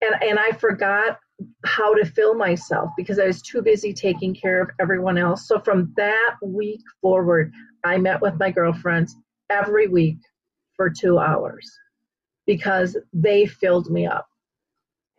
And, 0.00 0.22
and 0.22 0.38
I 0.38 0.52
forgot 0.52 1.18
how 1.64 1.94
to 1.94 2.04
fill 2.04 2.34
myself 2.34 2.90
because 2.96 3.18
I 3.18 3.26
was 3.26 3.42
too 3.42 3.62
busy 3.62 3.92
taking 3.92 4.34
care 4.34 4.62
of 4.62 4.70
everyone 4.80 5.18
else. 5.18 5.46
So 5.46 5.60
from 5.60 5.92
that 5.96 6.36
week 6.42 6.80
forward, 7.00 7.52
I 7.84 7.98
met 7.98 8.20
with 8.20 8.38
my 8.38 8.50
girlfriends 8.50 9.14
every 9.48 9.86
week 9.86 10.18
for 10.76 10.90
two 10.90 11.18
hours 11.18 11.70
because 12.50 12.96
they 13.12 13.46
filled 13.46 13.88
me 13.92 14.08
up. 14.08 14.26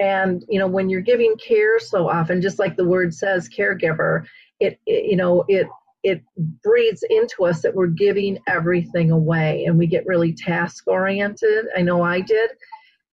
And 0.02 0.44
you 0.50 0.60
know, 0.60 0.67
when 0.67 0.89
you're 0.89 1.00
giving 1.00 1.38
care 1.38 1.80
so 1.80 2.10
often, 2.10 2.41
just 2.41 2.60
like 2.60 2.76
the 2.76 2.84
word 2.84 3.13
says, 3.13 3.48
caregiver, 3.48 4.26
it, 4.60 4.78
it 4.86 5.06
you 5.06 5.15
know 5.15 5.46
it 5.48 5.65
it 6.04 6.22
breeds 6.62 7.06
into 7.10 7.46
us 7.46 7.62
that 7.62 7.74
we're 7.74 7.88
giving 7.88 8.38
everything 8.50 9.12
away, 9.12 9.63
and 9.63 9.78
we 9.78 9.88
get 9.88 10.06
really 10.06 10.34
task 10.34 10.84
oriented. 10.88 11.67
I 11.78 11.84
know 11.84 12.02
I 12.02 12.20
did, 12.20 12.50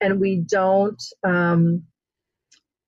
and 0.01 0.19
we 0.19 0.43
don't. 0.51 1.01
Um, 1.23 1.85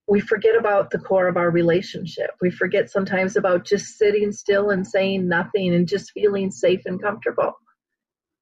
we 0.08 0.18
forget 0.18 0.56
about 0.58 0.90
the 0.90 0.98
core 0.98 1.28
of 1.28 1.36
our 1.36 1.52
relationship. 1.52 2.30
We 2.40 2.50
forget 2.50 2.90
sometimes 2.90 3.36
about 3.36 3.64
just 3.64 3.96
sitting 3.98 4.32
still 4.32 4.70
and 4.70 4.84
saying 4.84 5.28
nothing 5.28 5.74
and 5.74 5.86
just 5.86 6.10
feeling 6.10 6.50
safe 6.50 6.80
and 6.86 7.00
comfortable. 7.00 7.52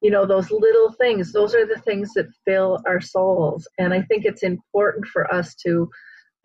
You 0.01 0.11
know, 0.11 0.27
those 0.27 0.51
little 0.51 0.93
things, 0.93 1.33
those 1.33 1.55
are 1.55 1.67
the 1.67 1.81
things 1.81 2.13
that 2.15 2.27
fill 2.47 2.79
our 2.87 3.01
souls. 3.01 3.67
And 3.79 3.93
I 3.93 4.03
think 4.03 4.25
it's 4.25 4.43
important 4.45 5.07
for 5.07 5.33
us 5.33 5.55
to 5.67 5.89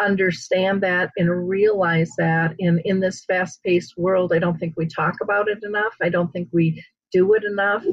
understand 0.01 0.81
that 0.81 1.11
and 1.17 1.47
realize 1.47 2.11
that. 2.17 2.55
In 2.59 2.81
in 2.85 2.99
this 2.99 3.23
fast-paced 3.25 3.93
world 3.97 4.33
i 4.33 4.39
don't 4.39 4.57
think 4.57 4.73
we 4.75 4.87
talk 4.87 5.15
about 5.21 5.47
it 5.47 5.59
enough. 5.63 5.95
I 6.01 6.09
don't 6.09 6.31
think 6.31 6.49
we 6.51 6.83
do 7.11 7.33
it 7.35 7.43
enough. 7.43 7.85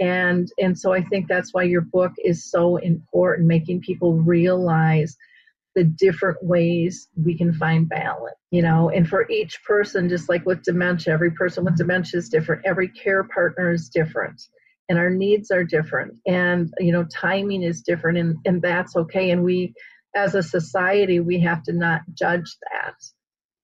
And 0.00 0.48
and 0.58 0.76
so 0.78 0.92
i 0.92 1.02
think 1.02 1.28
that's 1.28 1.54
why 1.54 1.62
your 1.62 1.82
book 1.82 2.12
is 2.24 2.50
so 2.50 2.76
important 2.78 3.46
making 3.46 3.80
people 3.82 4.14
realize 4.14 5.16
the 5.76 5.84
different 5.84 6.38
ways 6.42 7.08
we 7.24 7.36
can 7.38 7.52
find 7.52 7.88
balance, 7.88 8.34
you 8.50 8.60
know, 8.60 8.90
and 8.90 9.08
for 9.08 9.30
each 9.30 9.62
person, 9.64 10.08
just 10.08 10.28
like 10.28 10.44
with 10.44 10.62
dementia, 10.64 11.12
every 11.14 11.30
person 11.30 11.64
with 11.64 11.76
dementia 11.76 12.18
is 12.18 12.28
different, 12.28 12.62
every 12.66 12.88
care 12.88 13.22
partner 13.22 13.70
is 13.70 13.88
different, 13.88 14.42
and 14.90 14.98
our 14.98 15.08
needs 15.08 15.50
are 15.50 15.64
different, 15.64 16.18
and, 16.26 16.70
you 16.78 16.92
know, 16.92 17.04
timing 17.04 17.62
is 17.62 17.80
different, 17.80 18.18
and, 18.18 18.36
and 18.44 18.60
that's 18.60 18.94
okay. 18.96 19.30
And 19.30 19.42
we, 19.42 19.72
as 20.14 20.34
a 20.34 20.42
society, 20.42 21.20
we 21.20 21.40
have 21.40 21.62
to 21.62 21.72
not 21.72 22.02
judge 22.12 22.54
that, 22.70 22.96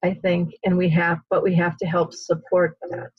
I 0.02 0.14
think, 0.14 0.54
and 0.64 0.78
we 0.78 0.88
have, 0.90 1.18
but 1.28 1.42
we 1.42 1.54
have 1.56 1.76
to 1.78 1.86
help 1.86 2.14
support 2.14 2.78
that 2.88 3.10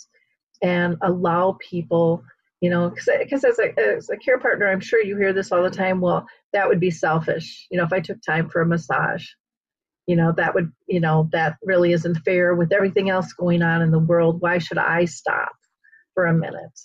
and 0.63 0.97
allow 1.03 1.57
people 1.59 2.23
you 2.61 2.69
know 2.69 2.89
because 2.89 3.43
as 3.43 3.59
a, 3.59 3.79
as 3.79 4.09
a 4.09 4.17
care 4.17 4.39
partner 4.39 4.67
i'm 4.67 4.79
sure 4.79 5.03
you 5.03 5.15
hear 5.15 5.33
this 5.33 5.51
all 5.51 5.63
the 5.63 5.69
time 5.69 6.01
well 6.01 6.25
that 6.53 6.67
would 6.67 6.79
be 6.79 6.89
selfish 6.89 7.67
you 7.69 7.77
know 7.77 7.83
if 7.83 7.93
i 7.93 7.99
took 7.99 8.17
time 8.21 8.49
for 8.49 8.61
a 8.61 8.65
massage 8.65 9.27
you 10.07 10.15
know 10.15 10.33
that 10.35 10.55
would 10.55 10.71
you 10.87 10.99
know 10.99 11.29
that 11.31 11.57
really 11.63 11.91
isn't 11.91 12.15
fair 12.25 12.55
with 12.55 12.71
everything 12.71 13.09
else 13.09 13.33
going 13.33 13.61
on 13.61 13.81
in 13.81 13.91
the 13.91 13.99
world 13.99 14.41
why 14.41 14.57
should 14.57 14.77
i 14.77 15.05
stop 15.05 15.51
for 16.13 16.25
a 16.25 16.33
minute 16.33 16.79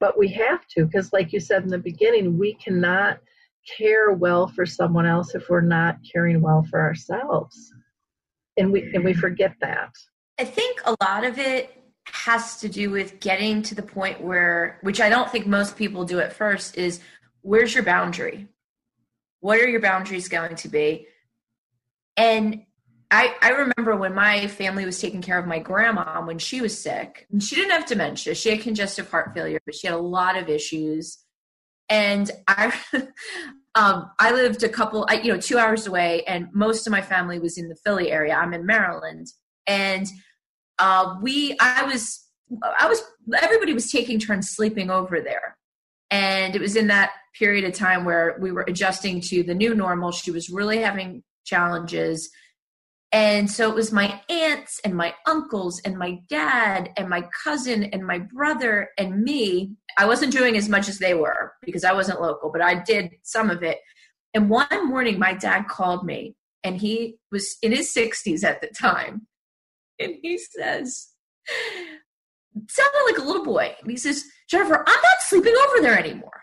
but 0.00 0.18
we 0.18 0.28
have 0.28 0.66
to 0.68 0.84
because 0.84 1.12
like 1.12 1.32
you 1.32 1.40
said 1.40 1.62
in 1.62 1.68
the 1.68 1.78
beginning 1.78 2.38
we 2.38 2.54
cannot 2.54 3.18
care 3.76 4.12
well 4.12 4.46
for 4.46 4.64
someone 4.64 5.06
else 5.06 5.34
if 5.34 5.48
we're 5.48 5.60
not 5.60 5.98
caring 6.12 6.40
well 6.40 6.64
for 6.70 6.80
ourselves. 6.80 7.72
And 8.56 8.72
we 8.72 8.82
and 8.94 9.04
we 9.04 9.12
mm-hmm. 9.12 9.20
forget 9.20 9.54
that. 9.60 9.90
I 10.38 10.44
think 10.44 10.80
a 10.84 10.96
lot 11.02 11.24
of 11.24 11.38
it 11.38 11.72
has 12.06 12.58
to 12.60 12.68
do 12.68 12.90
with 12.90 13.20
getting 13.20 13.62
to 13.62 13.74
the 13.74 13.82
point 13.82 14.20
where 14.20 14.78
which 14.82 15.00
i 15.00 15.08
don't 15.08 15.28
think 15.28 15.44
most 15.44 15.76
people 15.76 16.04
do 16.04 16.20
at 16.20 16.32
first 16.32 16.78
is 16.78 17.00
where's 17.42 17.74
your 17.74 17.82
boundary? 17.82 18.48
What 19.40 19.60
are 19.60 19.68
your 19.68 19.80
boundaries 19.80 20.28
going 20.28 20.56
to 20.56 20.68
be? 20.68 21.06
And 22.16 22.62
I, 23.10 23.34
I 23.40 23.50
remember 23.50 23.96
when 23.96 24.14
my 24.14 24.48
family 24.48 24.84
was 24.84 25.00
taking 25.00 25.22
care 25.22 25.38
of 25.38 25.46
my 25.46 25.58
grandma 25.58 26.24
when 26.24 26.38
she 26.38 26.60
was 26.60 26.76
sick. 26.76 27.26
She 27.38 27.54
didn't 27.54 27.70
have 27.70 27.86
dementia. 27.86 28.34
She 28.34 28.50
had 28.50 28.60
congestive 28.60 29.10
heart 29.10 29.32
failure, 29.34 29.60
but 29.64 29.74
she 29.74 29.86
had 29.86 29.94
a 29.94 30.00
lot 30.00 30.36
of 30.36 30.48
issues. 30.48 31.18
And 31.88 32.30
I, 32.48 32.74
um, 33.74 34.10
I 34.18 34.32
lived 34.32 34.64
a 34.64 34.68
couple, 34.68 35.06
you 35.22 35.32
know, 35.32 35.40
two 35.40 35.58
hours 35.58 35.86
away, 35.86 36.24
and 36.24 36.48
most 36.52 36.86
of 36.86 36.90
my 36.90 37.02
family 37.02 37.38
was 37.38 37.58
in 37.58 37.68
the 37.68 37.76
Philly 37.76 38.10
area. 38.10 38.34
I'm 38.34 38.52
in 38.52 38.66
Maryland, 38.66 39.28
and 39.66 40.06
uh, 40.78 41.16
we, 41.22 41.56
I 41.60 41.84
was, 41.84 42.24
I 42.78 42.88
was, 42.88 43.02
everybody 43.40 43.72
was 43.72 43.90
taking 43.90 44.18
turns 44.18 44.50
sleeping 44.50 44.90
over 44.90 45.20
there. 45.20 45.56
And 46.10 46.54
it 46.54 46.60
was 46.60 46.76
in 46.76 46.86
that 46.88 47.10
period 47.36 47.64
of 47.64 47.72
time 47.72 48.04
where 48.04 48.36
we 48.40 48.52
were 48.52 48.64
adjusting 48.68 49.20
to 49.20 49.42
the 49.42 49.54
new 49.54 49.74
normal. 49.74 50.12
She 50.12 50.30
was 50.30 50.48
really 50.48 50.78
having 50.78 51.22
challenges. 51.44 52.30
And 53.12 53.50
so 53.50 53.68
it 53.68 53.74
was 53.74 53.92
my 53.92 54.20
aunts 54.28 54.80
and 54.84 54.94
my 54.94 55.14
uncles 55.26 55.80
and 55.84 55.96
my 55.96 56.18
dad 56.28 56.90
and 56.96 57.08
my 57.08 57.26
cousin 57.44 57.84
and 57.84 58.04
my 58.06 58.18
brother 58.18 58.90
and 58.98 59.22
me. 59.22 59.76
I 59.96 60.06
wasn't 60.06 60.32
doing 60.32 60.56
as 60.56 60.68
much 60.68 60.88
as 60.88 60.98
they 60.98 61.14
were 61.14 61.52
because 61.62 61.84
I 61.84 61.92
wasn't 61.92 62.20
local, 62.20 62.50
but 62.50 62.62
I 62.62 62.82
did 62.82 63.12
some 63.22 63.48
of 63.48 63.62
it. 63.62 63.78
And 64.34 64.50
one 64.50 64.88
morning, 64.88 65.18
my 65.18 65.32
dad 65.32 65.66
called 65.68 66.04
me, 66.04 66.36
and 66.62 66.76
he 66.76 67.16
was 67.32 67.56
in 67.62 67.72
his 67.72 67.94
60s 67.94 68.44
at 68.44 68.60
the 68.60 68.66
time. 68.66 69.26
And 69.98 70.16
he 70.20 70.36
says, 70.36 71.08
sounded 72.68 73.04
like 73.06 73.18
a 73.18 73.24
little 73.24 73.44
boy. 73.44 73.74
And 73.80 73.90
he 73.90 73.96
says, 73.96 74.24
Jennifer, 74.50 74.84
I'm 74.86 75.02
not 75.02 75.20
sleeping 75.20 75.54
over 75.68 75.80
there 75.80 75.98
anymore. 75.98 76.42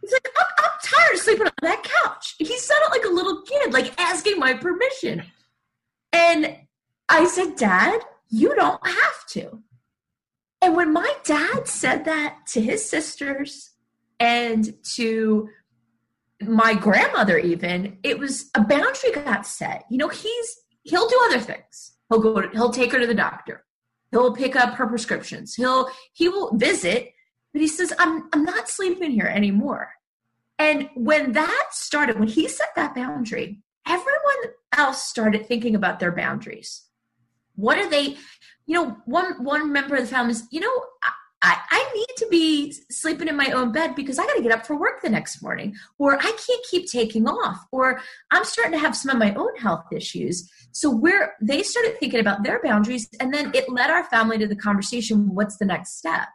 He's 0.00 0.12
like, 0.12 0.28
I'm, 0.36 0.64
I'm 0.64 0.70
tired 0.82 1.14
of 1.14 1.20
sleeping 1.20 1.46
on 1.46 1.52
that 1.62 1.82
couch. 2.02 2.34
He 2.38 2.58
sounded 2.58 2.90
like 2.90 3.04
a 3.04 3.14
little 3.14 3.42
kid, 3.42 3.72
like 3.72 4.00
asking 4.00 4.38
my 4.38 4.54
permission. 4.54 5.22
And 6.12 6.56
I 7.08 7.26
said, 7.26 7.56
Dad, 7.56 8.00
you 8.28 8.54
don't 8.54 8.84
have 8.86 9.26
to. 9.30 9.62
And 10.62 10.76
when 10.76 10.92
my 10.92 11.12
dad 11.24 11.66
said 11.66 12.04
that 12.04 12.46
to 12.48 12.60
his 12.60 12.88
sisters 12.88 13.70
and 14.18 14.74
to 14.94 15.48
my 16.42 16.74
grandmother, 16.74 17.38
even, 17.38 17.98
it 18.02 18.18
was 18.18 18.50
a 18.54 18.60
boundary 18.60 19.12
got 19.12 19.46
set. 19.46 19.84
You 19.90 19.98
know, 19.98 20.08
he's 20.08 20.60
he'll 20.82 21.08
do 21.08 21.20
other 21.24 21.40
things. 21.40 21.92
He'll 22.08 22.20
go. 22.20 22.40
To, 22.40 22.48
he'll 22.50 22.72
take 22.72 22.92
her 22.92 23.00
to 23.00 23.06
the 23.06 23.14
doctor. 23.14 23.64
He'll 24.10 24.34
pick 24.34 24.56
up 24.56 24.74
her 24.74 24.86
prescriptions. 24.86 25.54
He'll 25.54 25.90
he 26.12 26.28
will 26.28 26.56
visit, 26.56 27.12
but 27.52 27.62
he 27.62 27.68
says, 27.68 27.92
I'm 27.98 28.28
I'm 28.32 28.44
not 28.44 28.68
sleeping 28.68 29.10
here 29.10 29.26
anymore. 29.26 29.92
And 30.58 30.90
when 30.94 31.32
that 31.32 31.68
started, 31.70 32.18
when 32.18 32.28
he 32.28 32.48
set 32.48 32.68
that 32.76 32.94
boundary, 32.94 33.62
everyone 33.86 34.54
else 34.76 35.02
started 35.02 35.46
thinking 35.46 35.74
about 35.74 36.00
their 36.00 36.12
boundaries. 36.12 36.82
What 37.56 37.78
are 37.78 37.88
they? 37.88 38.16
You 38.66 38.74
know, 38.74 38.96
one 39.04 39.42
one 39.44 39.72
member 39.72 39.96
of 39.96 40.02
the 40.02 40.08
family 40.08 40.32
is, 40.32 40.44
you 40.50 40.60
know, 40.60 40.84
I, 41.42 41.56
I 41.70 41.92
need 41.94 42.16
to 42.18 42.26
be 42.30 42.72
sleeping 42.90 43.28
in 43.28 43.36
my 43.36 43.50
own 43.52 43.72
bed 43.72 43.94
because 43.94 44.18
I 44.18 44.26
got 44.26 44.34
to 44.34 44.42
get 44.42 44.52
up 44.52 44.66
for 44.66 44.78
work 44.78 45.00
the 45.00 45.08
next 45.08 45.42
morning, 45.42 45.74
or 45.98 46.18
I 46.18 46.22
can't 46.22 46.66
keep 46.70 46.90
taking 46.90 47.26
off, 47.26 47.64
or 47.72 48.00
I'm 48.30 48.44
starting 48.44 48.72
to 48.72 48.78
have 48.78 48.94
some 48.94 49.10
of 49.10 49.18
my 49.18 49.34
own 49.34 49.56
health 49.56 49.86
issues. 49.90 50.50
So 50.72 50.90
where 50.90 51.34
they 51.40 51.62
started 51.62 51.98
thinking 51.98 52.20
about 52.20 52.44
their 52.44 52.60
boundaries, 52.62 53.08
and 53.20 53.32
then 53.32 53.50
it 53.54 53.70
led 53.70 53.90
our 53.90 54.04
family 54.04 54.38
to 54.38 54.46
the 54.46 54.56
conversation: 54.56 55.34
what's 55.34 55.56
the 55.56 55.64
next 55.64 55.96
step? 55.96 56.28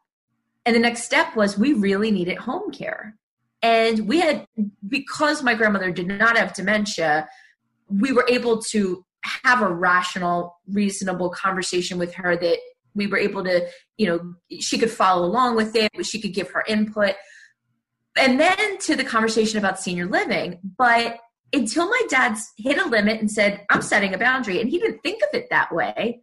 And 0.66 0.76
the 0.76 0.80
next 0.80 1.04
step 1.04 1.36
was 1.36 1.58
we 1.58 1.74
really 1.74 2.10
needed 2.10 2.40
home 2.40 2.72
care, 2.72 3.16
and 3.66 4.08
we 4.08 4.20
had 4.20 4.46
because 4.88 5.42
my 5.42 5.56
grandmother 5.56 5.92
did 5.92 6.08
not 6.08 6.38
have 6.38 6.54
dementia, 6.54 7.28
we 7.88 8.12
were 8.12 8.26
able 8.30 8.62
to 8.72 9.04
have 9.44 9.64
a 9.64 9.74
rational, 9.74 10.60
reasonable 10.68 11.32
conversation 11.32 11.98
with 11.98 12.14
her 12.14 12.38
that 12.38 12.60
we 12.94 13.08
were 13.08 13.18
able 13.18 13.44
to, 13.44 13.68
you 13.98 14.06
know, 14.06 14.36
she 14.60 14.78
could 14.78 14.92
follow 14.92 15.26
along 15.26 15.56
with 15.56 15.76
it, 15.76 15.92
she 16.06 16.22
could 16.22 16.34
give 16.34 16.52
her 16.52 16.64
input. 16.68 17.16
And 18.16 18.40
then 18.40 18.78
to 18.82 18.96
the 18.96 19.04
conversation 19.04 19.58
about 19.58 19.80
senior 19.80 20.06
living. 20.06 20.60
But 20.78 21.18
until 21.52 21.90
my 21.90 22.02
dad's 22.08 22.54
hit 22.58 22.78
a 22.78 22.88
limit 22.88 23.20
and 23.20 23.32
said, 23.32 23.66
I'm 23.72 23.82
setting 23.82 24.14
a 24.14 24.18
boundary, 24.18 24.62
and 24.62 24.70
he 24.70 24.78
didn't 24.78 25.02
think 25.02 25.24
of 25.24 25.30
it 25.34 25.48
that 25.50 25.74
way. 25.74 26.22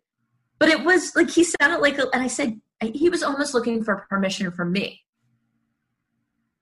But 0.61 0.68
it 0.68 0.85
was 0.85 1.16
like 1.16 1.28
he 1.28 1.42
it 1.42 1.81
like, 1.81 1.98
and 1.98 2.22
I 2.22 2.28
said, 2.28 2.61
he 2.81 3.09
was 3.09 3.24
almost 3.24 3.52
looking 3.52 3.83
for 3.83 4.07
permission 4.09 4.50
from 4.52 4.70
me. 4.70 5.02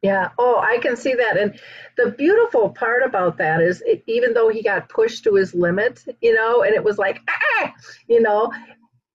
Yeah. 0.02 0.30
Oh, 0.38 0.58
I 0.58 0.78
can 0.78 0.96
see 0.96 1.14
that. 1.14 1.36
And 1.36 1.58
the 1.98 2.12
beautiful 2.12 2.70
part 2.70 3.02
about 3.02 3.36
that 3.38 3.60
is, 3.60 3.82
it, 3.84 4.02
even 4.06 4.32
though 4.32 4.48
he 4.48 4.62
got 4.62 4.88
pushed 4.88 5.24
to 5.24 5.34
his 5.34 5.54
limit, 5.54 6.02
you 6.22 6.34
know, 6.34 6.62
and 6.62 6.74
it 6.74 6.82
was 6.82 6.96
like, 6.96 7.20
ah, 7.28 7.74
you 8.08 8.20
know, 8.20 8.50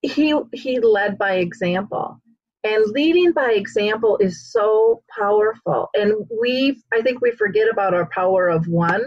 he 0.02 0.36
he 0.54 0.80
led 0.80 1.18
by 1.18 1.36
example 1.38 2.22
and 2.66 2.84
leading 2.92 3.32
by 3.32 3.52
example 3.52 4.18
is 4.18 4.52
so 4.52 5.02
powerful 5.18 5.90
and 5.94 6.14
we 6.42 6.82
i 6.94 7.02
think 7.02 7.22
we 7.22 7.32
forget 7.32 7.68
about 7.72 7.94
our 7.94 8.08
power 8.08 8.50
of 8.50 8.68
one 8.68 9.04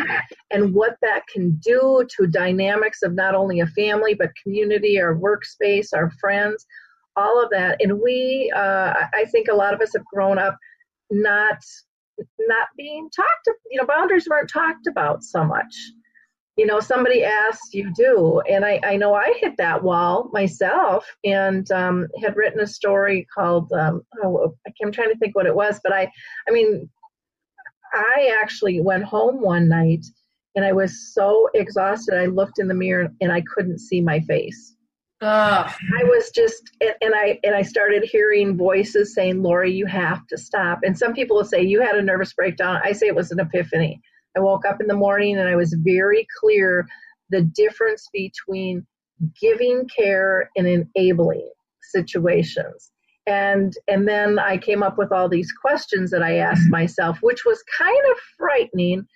and 0.50 0.72
what 0.72 0.96
that 1.02 1.22
can 1.32 1.50
do 1.62 2.06
to 2.08 2.26
dynamics 2.26 3.02
of 3.02 3.14
not 3.14 3.34
only 3.34 3.60
a 3.60 3.66
family 3.68 4.14
but 4.14 4.30
community 4.42 5.00
our 5.00 5.14
workspace 5.16 5.88
our 5.94 6.10
friends 6.20 6.66
all 7.16 7.42
of 7.42 7.50
that 7.50 7.76
and 7.80 8.00
we 8.00 8.50
uh, 8.54 8.94
i 9.14 9.24
think 9.30 9.48
a 9.48 9.54
lot 9.54 9.74
of 9.74 9.80
us 9.80 9.92
have 9.94 10.04
grown 10.06 10.38
up 10.38 10.56
not 11.10 11.58
not 12.48 12.68
being 12.76 13.08
talked 13.14 13.58
you 13.70 13.80
know 13.80 13.86
boundaries 13.86 14.28
weren't 14.28 14.50
talked 14.50 14.86
about 14.86 15.22
so 15.22 15.44
much. 15.44 15.74
You 16.56 16.66
know 16.66 16.80
somebody 16.80 17.22
asked 17.22 17.72
you 17.72 17.92
do? 17.94 18.40
And 18.50 18.64
i, 18.64 18.80
I 18.82 18.96
know 18.96 19.14
i 19.14 19.32
hit 19.40 19.56
that 19.58 19.82
wall 19.82 20.28
myself 20.32 21.06
and 21.24 21.70
um, 21.70 22.08
had 22.22 22.36
written 22.36 22.60
a 22.60 22.66
story 22.66 23.26
called 23.32 23.72
um, 23.72 24.02
oh, 24.24 24.54
i'm 24.82 24.92
trying 24.92 25.10
to 25.10 25.18
think 25.18 25.36
what 25.36 25.46
it 25.46 25.54
was 25.54 25.80
but 25.84 25.92
i 25.92 26.10
i 26.48 26.50
mean 26.50 26.88
i 27.94 28.36
actually 28.42 28.80
went 28.80 29.04
home 29.04 29.40
one 29.40 29.68
night 29.68 30.04
and 30.56 30.64
i 30.64 30.72
was 30.72 31.14
so 31.14 31.48
exhausted 31.54 32.18
i 32.18 32.26
looked 32.26 32.58
in 32.58 32.68
the 32.68 32.74
mirror 32.74 33.08
and 33.20 33.32
i 33.32 33.42
couldn't 33.54 33.78
see 33.78 34.00
my 34.00 34.20
face 34.20 34.74
Ugh. 35.20 35.70
I 35.98 36.04
was 36.04 36.30
just, 36.30 36.70
and 36.80 37.12
I 37.14 37.40
and 37.42 37.54
I 37.54 37.62
started 37.62 38.04
hearing 38.04 38.56
voices 38.56 39.14
saying, 39.14 39.42
"Lori, 39.42 39.72
you 39.72 39.84
have 39.86 40.26
to 40.28 40.38
stop." 40.38 40.80
And 40.84 40.96
some 40.96 41.12
people 41.12 41.36
will 41.36 41.44
say, 41.44 41.60
"You 41.60 41.80
had 41.80 41.96
a 41.96 42.02
nervous 42.02 42.32
breakdown." 42.32 42.80
I 42.84 42.92
say 42.92 43.08
it 43.08 43.16
was 43.16 43.32
an 43.32 43.40
epiphany. 43.40 44.00
I 44.36 44.40
woke 44.40 44.64
up 44.64 44.80
in 44.80 44.86
the 44.86 44.94
morning 44.94 45.36
and 45.38 45.48
I 45.48 45.56
was 45.56 45.76
very 45.80 46.26
clear 46.40 46.86
the 47.30 47.42
difference 47.42 48.08
between 48.12 48.86
giving 49.40 49.88
care 49.88 50.50
and 50.56 50.68
enabling 50.68 51.50
situations. 51.82 52.92
And 53.26 53.74
and 53.88 54.06
then 54.06 54.38
I 54.38 54.56
came 54.56 54.84
up 54.84 54.98
with 54.98 55.10
all 55.10 55.28
these 55.28 55.52
questions 55.52 56.12
that 56.12 56.22
I 56.22 56.36
asked 56.36 56.70
myself, 56.70 57.18
which 57.22 57.44
was 57.44 57.62
kind 57.76 58.02
of 58.12 58.18
frightening 58.36 59.06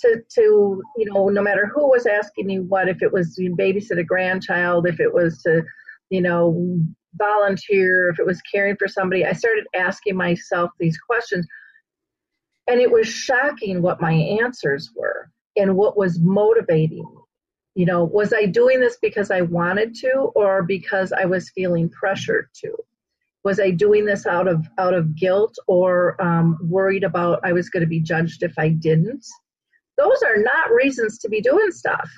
to 0.00 0.22
to 0.34 0.82
you 0.96 1.12
know 1.12 1.28
no 1.28 1.42
matter 1.42 1.70
who 1.74 1.88
was 1.88 2.06
asking 2.06 2.46
me 2.46 2.60
what 2.60 2.88
if 2.88 3.02
it 3.02 3.12
was 3.12 3.34
to 3.34 3.54
babysit 3.58 3.98
a 3.98 4.04
grandchild 4.04 4.86
if 4.86 5.00
it 5.00 5.12
was 5.12 5.42
to 5.42 5.62
you 6.10 6.20
know 6.20 6.78
volunteer 7.14 8.08
if 8.08 8.18
it 8.18 8.26
was 8.26 8.40
caring 8.42 8.76
for 8.76 8.88
somebody 8.88 9.24
i 9.24 9.32
started 9.32 9.64
asking 9.74 10.16
myself 10.16 10.70
these 10.78 10.98
questions. 10.98 11.46
And 12.66 12.80
it 12.80 12.90
was 12.90 13.08
shocking 13.08 13.82
what 13.82 14.00
my 14.00 14.12
answers 14.12 14.90
were 14.94 15.28
and 15.56 15.74
what 15.74 15.96
was 15.96 16.20
motivating 16.20 16.98
me. 16.98 17.20
You 17.74 17.86
know 17.86 18.04
was 18.04 18.32
i 18.32 18.46
doing 18.46 18.80
this 18.80 18.98
because 19.00 19.30
i 19.30 19.40
wanted 19.42 19.94
to 19.96 20.32
or 20.34 20.62
because 20.62 21.12
i 21.12 21.24
was 21.24 21.50
feeling 21.50 21.88
pressured 21.88 22.48
to? 22.62 22.76
Was 23.42 23.58
i 23.58 23.70
doing 23.70 24.04
this 24.04 24.26
out 24.26 24.48
of 24.48 24.66
out 24.78 24.94
of 24.94 25.16
guilt 25.16 25.54
or 25.66 26.20
um, 26.22 26.58
worried 26.62 27.04
about 27.04 27.40
i 27.44 27.52
was 27.52 27.70
going 27.70 27.82
to 27.82 27.86
be 27.86 28.00
judged 28.00 28.42
if 28.42 28.52
i 28.58 28.68
didn't 28.68 29.24
those 29.96 30.22
are 30.22 30.38
not 30.38 30.70
reasons 30.70 31.18
to 31.18 31.28
be 31.28 31.40
doing 31.40 31.70
stuff 31.70 32.10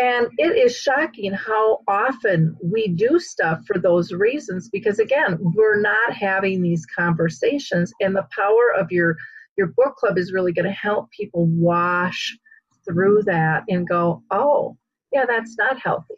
and 0.00 0.28
it 0.38 0.56
is 0.56 0.74
shocking 0.74 1.32
how 1.32 1.80
often 1.86 2.56
we 2.62 2.88
do 2.88 3.18
stuff 3.18 3.60
for 3.66 3.78
those 3.78 4.12
reasons 4.12 4.70
because 4.70 4.98
again 4.98 5.38
we're 5.40 5.80
not 5.80 6.12
having 6.12 6.62
these 6.62 6.86
conversations 6.86 7.92
and 8.00 8.16
the 8.16 8.26
power 8.34 8.72
of 8.78 8.90
your 8.90 9.16
your 9.56 9.68
book 9.76 9.96
club 9.96 10.18
is 10.18 10.32
really 10.32 10.52
going 10.52 10.66
to 10.66 10.72
help 10.72 11.10
people 11.10 11.46
wash 11.46 12.36
through 12.84 13.22
that 13.24 13.64
and 13.68 13.88
go, 13.88 14.22
oh, 14.30 14.76
yeah, 15.12 15.24
that's 15.26 15.56
not 15.58 15.78
healthy. 15.78 16.14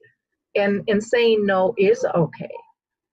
And 0.54 0.82
and 0.88 1.02
saying 1.02 1.44
no 1.44 1.74
is 1.76 2.04
okay. 2.14 2.50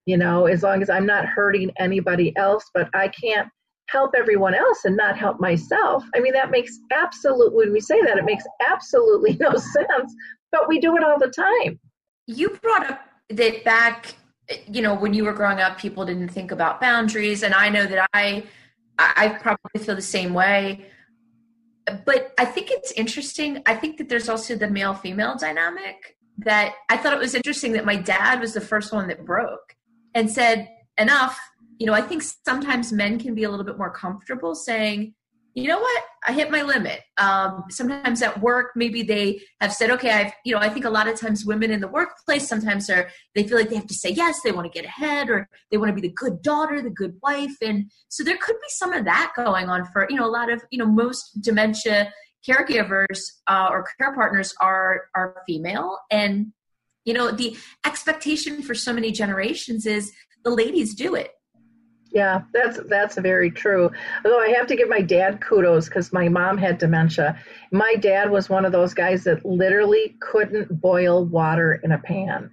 You 0.06 0.18
know, 0.18 0.46
as 0.46 0.64
long 0.64 0.82
as 0.82 0.90
I'm 0.90 1.06
not 1.06 1.26
hurting 1.26 1.72
anybody 1.78 2.36
else, 2.38 2.70
but 2.74 2.90
I 2.94 3.08
can't 3.08 3.48
help 3.92 4.12
everyone 4.16 4.54
else 4.54 4.86
and 4.86 4.96
not 4.96 5.18
help 5.18 5.40
myself. 5.40 6.04
I 6.16 6.20
mean, 6.20 6.34
that 6.34 6.52
makes 6.52 6.80
absolute 6.92 7.54
when 7.54 7.72
we 7.72 7.80
say 7.80 8.02
that, 8.02 8.18
it 8.18 8.26
makes 8.26 8.44
absolutely 8.68 9.34
no 9.40 9.52
sense, 9.52 10.16
but 10.52 10.68
we 10.68 10.80
do 10.80 10.96
it 10.98 11.04
all 11.04 11.20
the 11.20 11.30
time. 11.30 11.80
You 12.28 12.50
brought 12.62 12.90
up 12.90 13.02
that 13.30 13.64
back 13.64 14.16
you 14.68 14.82
know 14.82 14.94
when 14.94 15.14
you 15.14 15.24
were 15.24 15.32
growing 15.32 15.62
up 15.62 15.78
people 15.78 16.06
didn't 16.06 16.28
think 16.28 16.52
about 16.52 16.82
boundaries 16.82 17.42
and 17.42 17.54
i 17.54 17.70
know 17.70 17.86
that 17.86 18.10
i 18.14 18.44
I 19.02 19.30
probably 19.30 19.84
feel 19.84 19.96
the 19.96 20.02
same 20.02 20.34
way. 20.34 20.86
But 22.06 22.34
I 22.38 22.46
think 22.46 22.70
it's 22.70 22.92
interesting. 22.92 23.62
I 23.66 23.76
think 23.76 23.98
that 23.98 24.10
there's 24.10 24.30
also 24.30 24.56
the 24.56 24.70
male 24.70 24.94
female 24.94 25.36
dynamic 25.36 26.18
that 26.40 26.74
I 26.90 26.98
thought 26.98 27.14
it 27.14 27.20
was 27.20 27.36
interesting 27.36 27.74
that 27.74 27.86
my 27.86 27.96
dad 27.96 28.40
was 28.40 28.54
the 28.54 28.62
first 28.62 28.94
one 28.94 29.08
that 29.08 29.26
broke 29.26 29.76
and 30.14 30.30
said, 30.30 30.70
enough. 30.98 31.40
You 31.82 31.88
know, 31.88 31.94
I 31.94 32.02
think 32.02 32.22
sometimes 32.22 32.94
men 32.94 33.18
can 33.18 33.34
be 33.34 33.44
a 33.44 33.50
little 33.50 33.66
bit 33.66 33.76
more 33.76 33.90
comfortable 33.90 34.54
saying, 34.54 35.16
you 35.56 35.68
know 35.68 35.80
what? 35.80 36.04
I 36.28 36.32
hit 36.32 36.52
my 36.52 36.62
limit. 36.62 37.02
Um, 37.18 37.64
sometimes 37.72 38.22
at 38.22 38.40
work 38.40 38.74
maybe 38.76 39.02
they 39.02 39.42
have 39.62 39.74
said 39.74 39.90
okay 39.90 40.12
i've 40.12 40.34
you 40.46 40.54
know 40.54 40.60
i 40.60 40.70
think 40.70 40.86
a 40.86 40.90
lot 40.90 41.08
of 41.08 41.20
times 41.20 41.46
women 41.46 41.72
in 41.72 41.80
the 41.80 41.88
workplace 41.88 42.48
sometimes 42.48 42.90
are 42.90 43.10
they 43.36 43.44
feel 43.44 43.58
like 43.58 43.70
they 43.70 43.76
have 43.76 43.88
to 43.88 43.94
say 43.94 44.10
yes 44.10 44.40
they 44.44 44.52
want 44.52 44.72
to 44.72 44.80
get 44.80 44.86
ahead 44.86 45.30
or 45.30 45.48
they 45.70 45.78
want 45.78 45.90
to 45.90 46.00
be 46.00 46.08
the 46.08 46.14
good 46.14 46.42
daughter 46.42 46.82
the 46.82 46.90
good 46.90 47.16
wife 47.22 47.56
and 47.62 47.92
so 48.10 48.24
there 48.24 48.38
could 48.38 48.56
be 48.56 48.70
some 48.70 48.94
of 48.94 49.06
that 49.06 49.34
going 49.36 49.70
on 49.70 49.86
for 49.86 50.08
you 50.10 50.16
know 50.16 50.26
a 50.26 50.36
lot 50.40 50.52
of 50.52 50.64
you 50.72 50.80
know 50.80 50.86
most 50.86 51.42
dementia 51.42 52.12
caregivers 52.48 53.22
uh, 53.48 53.68
or 53.70 53.86
care 54.00 54.14
partners 54.16 54.54
are 54.60 55.04
are 55.16 55.44
female 55.46 56.00
and 56.10 56.48
you 57.06 57.14
know 57.14 57.30
the 57.32 57.56
expectation 57.86 58.64
for 58.64 58.74
so 58.74 58.94
many 58.94 59.12
generations 59.12 59.86
is 59.86 60.12
the 60.44 60.50
ladies 60.50 60.96
do 60.96 61.14
it 61.14 61.32
yeah, 62.12 62.42
that's 62.54 62.78
that's 62.90 63.18
very 63.18 63.50
true. 63.50 63.90
Although 64.26 64.42
I 64.42 64.50
have 64.50 64.68
to 64.68 64.76
give 64.76 64.90
my 64.90 65.02
dad 65.02 65.40
kudos 65.40 65.88
because 65.88 66.12
my 66.12 66.28
mom 66.28 66.58
had 66.58 66.78
dementia. 66.78 67.38
My 67.72 67.96
dad 67.96 68.30
was 68.30 68.50
one 68.50 68.66
of 68.66 68.74
those 68.74 68.94
guys 68.94 69.24
that 69.24 69.46
literally 69.46 70.18
couldn't 70.20 70.82
boil 70.82 71.26
water 71.26 71.80
in 71.84 71.94
a 71.94 71.98
pan. 71.98 72.52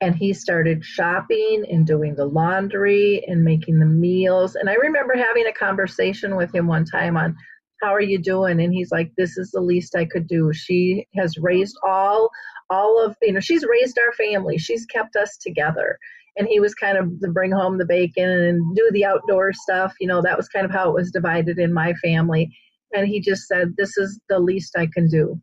And 0.00 0.16
he 0.16 0.32
started 0.32 0.84
shopping 0.84 1.64
and 1.70 1.86
doing 1.86 2.14
the 2.14 2.24
laundry 2.24 3.24
and 3.26 3.44
making 3.44 3.78
the 3.78 3.86
meals. 3.86 4.54
And 4.54 4.68
I 4.68 4.74
remember 4.74 5.14
having 5.16 5.46
a 5.46 5.52
conversation 5.52 6.36
with 6.36 6.54
him 6.54 6.66
one 6.66 6.84
time 6.84 7.16
on 7.16 7.36
how 7.82 7.94
are 7.94 8.00
you 8.00 8.18
doing? 8.18 8.60
And 8.60 8.72
he's 8.72 8.90
like, 8.90 9.12
This 9.16 9.36
is 9.36 9.50
the 9.50 9.60
least 9.60 9.94
I 9.94 10.06
could 10.06 10.26
do. 10.26 10.50
She 10.54 11.06
has 11.16 11.36
raised 11.36 11.76
all 11.86 12.30
all 12.70 13.04
of 13.04 13.14
you 13.20 13.32
know, 13.32 13.40
she's 13.40 13.66
raised 13.66 13.98
our 13.98 14.12
family. 14.14 14.56
She's 14.56 14.86
kept 14.86 15.14
us 15.14 15.36
together 15.36 15.98
and 16.36 16.48
he 16.48 16.60
was 16.60 16.74
kind 16.74 16.98
of 16.98 17.20
to 17.20 17.28
bring 17.28 17.52
home 17.52 17.78
the 17.78 17.86
bacon 17.86 18.28
and 18.28 18.76
do 18.76 18.88
the 18.92 19.04
outdoor 19.04 19.52
stuff. 19.52 19.94
You 20.00 20.08
know, 20.08 20.20
that 20.22 20.36
was 20.36 20.48
kind 20.48 20.64
of 20.64 20.72
how 20.72 20.88
it 20.90 20.94
was 20.94 21.10
divided 21.10 21.58
in 21.58 21.72
my 21.72 21.94
family. 21.94 22.54
And 22.92 23.06
he 23.06 23.20
just 23.20 23.46
said, 23.46 23.74
This 23.76 23.96
is 23.96 24.20
the 24.28 24.38
least 24.38 24.76
I 24.76 24.88
can 24.92 25.08
do, 25.08 25.40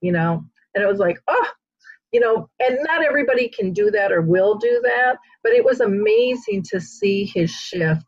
you 0.00 0.12
know. 0.12 0.44
And 0.74 0.84
it 0.84 0.86
was 0.86 0.98
like, 0.98 1.18
oh, 1.26 1.48
you 2.12 2.20
know, 2.20 2.48
and 2.60 2.78
not 2.82 3.04
everybody 3.04 3.48
can 3.48 3.72
do 3.72 3.90
that 3.90 4.12
or 4.12 4.22
will 4.22 4.56
do 4.56 4.80
that, 4.84 5.16
but 5.42 5.52
it 5.52 5.64
was 5.64 5.80
amazing 5.80 6.62
to 6.70 6.80
see 6.80 7.24
his 7.24 7.50
shift. 7.50 8.04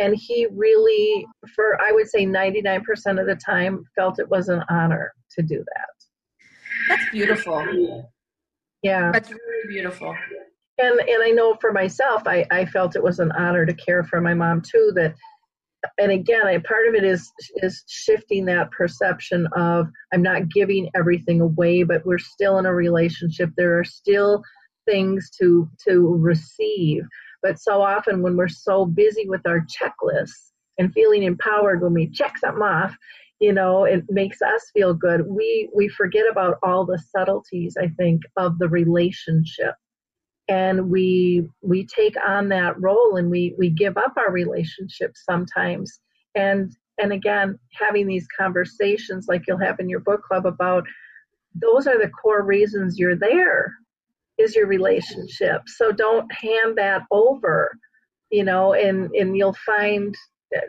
And 0.00 0.16
he 0.16 0.48
really, 0.52 1.26
for 1.54 1.80
I 1.80 1.92
would 1.92 2.08
say 2.08 2.26
99% 2.26 2.82
of 3.20 3.26
the 3.26 3.38
time, 3.44 3.84
felt 3.94 4.18
it 4.18 4.28
was 4.28 4.48
an 4.48 4.64
honor 4.68 5.12
to 5.36 5.42
do 5.42 5.58
that. 5.58 6.88
That's 6.88 7.10
beautiful. 7.10 8.08
Yeah. 8.82 9.12
That's 9.12 9.30
really 9.30 9.68
beautiful 9.68 10.16
and 10.80 11.00
and 11.00 11.22
I 11.22 11.30
know 11.30 11.56
for 11.60 11.72
myself, 11.72 12.22
I, 12.26 12.46
I 12.50 12.64
felt 12.64 12.96
it 12.96 13.02
was 13.02 13.18
an 13.18 13.32
honor 13.32 13.66
to 13.66 13.74
care 13.74 14.04
for 14.04 14.20
my 14.20 14.34
mom 14.34 14.62
too. 14.62 14.92
That, 14.94 15.14
and 15.98 16.10
again, 16.12 16.46
I, 16.46 16.58
part 16.58 16.88
of 16.88 16.94
it 16.94 17.04
is 17.04 17.30
is 17.56 17.84
shifting 17.86 18.44
that 18.46 18.70
perception 18.70 19.46
of 19.54 19.86
I'm 20.12 20.22
not 20.22 20.48
giving 20.48 20.88
everything 20.94 21.40
away, 21.40 21.82
but 21.82 22.04
we're 22.06 22.18
still 22.18 22.58
in 22.58 22.66
a 22.66 22.74
relationship. 22.74 23.50
There 23.56 23.78
are 23.78 23.84
still 23.84 24.42
things 24.86 25.30
to 25.40 25.68
to 25.86 26.16
receive. 26.16 27.02
But 27.42 27.58
so 27.58 27.82
often, 27.82 28.22
when 28.22 28.36
we're 28.36 28.48
so 28.48 28.84
busy 28.84 29.28
with 29.28 29.46
our 29.46 29.60
checklists 29.60 30.52
and 30.78 30.92
feeling 30.92 31.22
empowered 31.22 31.82
when 31.82 31.94
we 31.94 32.10
check 32.10 32.38
something 32.38 32.62
off, 32.62 32.94
you 33.40 33.52
know, 33.52 33.84
it 33.84 34.04
makes 34.08 34.42
us 34.42 34.70
feel 34.72 34.94
good. 34.94 35.26
We 35.26 35.70
we 35.74 35.88
forget 35.88 36.24
about 36.30 36.58
all 36.62 36.86
the 36.86 37.02
subtleties. 37.14 37.76
I 37.78 37.88
think 37.98 38.22
of 38.36 38.58
the 38.58 38.68
relationship 38.68 39.74
and 40.50 40.90
we 40.90 41.48
we 41.62 41.86
take 41.86 42.16
on 42.26 42.48
that 42.48 42.78
role 42.78 43.16
and 43.16 43.30
we 43.30 43.54
we 43.56 43.70
give 43.70 43.96
up 43.96 44.12
our 44.16 44.32
relationships 44.32 45.22
sometimes. 45.24 46.00
And 46.34 46.76
and 46.98 47.12
again 47.12 47.58
having 47.72 48.06
these 48.06 48.26
conversations 48.36 49.26
like 49.28 49.44
you'll 49.46 49.58
have 49.58 49.78
in 49.78 49.88
your 49.88 50.00
book 50.00 50.22
club 50.22 50.44
about 50.44 50.84
those 51.54 51.86
are 51.86 51.98
the 51.98 52.10
core 52.10 52.42
reasons 52.42 52.98
you're 52.98 53.16
there 53.16 53.72
is 54.38 54.54
your 54.54 54.66
relationship. 54.66 55.62
So 55.66 55.92
don't 55.92 56.30
hand 56.32 56.76
that 56.76 57.02
over 57.10 57.70
you 58.30 58.44
know 58.44 58.74
and 58.74 59.10
and 59.14 59.36
you'll 59.36 59.56
find 59.64 60.14
that, 60.50 60.64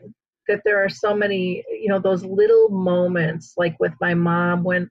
that 0.47 0.61
there 0.63 0.83
are 0.83 0.89
so 0.89 1.15
many 1.15 1.63
you 1.71 1.87
know 1.87 1.99
those 1.99 2.23
little 2.23 2.69
moments 2.69 3.53
like 3.57 3.75
with 3.79 3.93
my 3.99 4.13
mom 4.13 4.63
when 4.63 4.89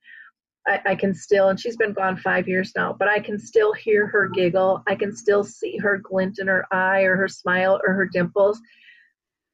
I, 0.67 0.81
I 0.87 0.95
can 0.95 1.15
still, 1.15 1.49
and 1.49 1.59
she's 1.59 1.77
been 1.77 1.93
gone 1.93 2.17
five 2.17 2.47
years 2.49 2.73
now, 2.77 2.95
but 2.99 3.09
I 3.09 3.21
can 3.21 3.39
still 3.39 3.73
hear 3.73 4.07
her 4.09 4.29
giggle. 4.29 4.83
I 4.87 4.95
can 4.95 5.15
still 5.15 5.43
see 5.45 5.77
her 5.79 5.99
glint 5.99 6.39
in 6.39 6.47
her 6.49 6.67
eye 6.73 7.03
or 7.03 7.17
her 7.17 7.29
smile 7.29 7.81
or 7.87 7.95
her 7.95 8.07
dimples. 8.07 8.61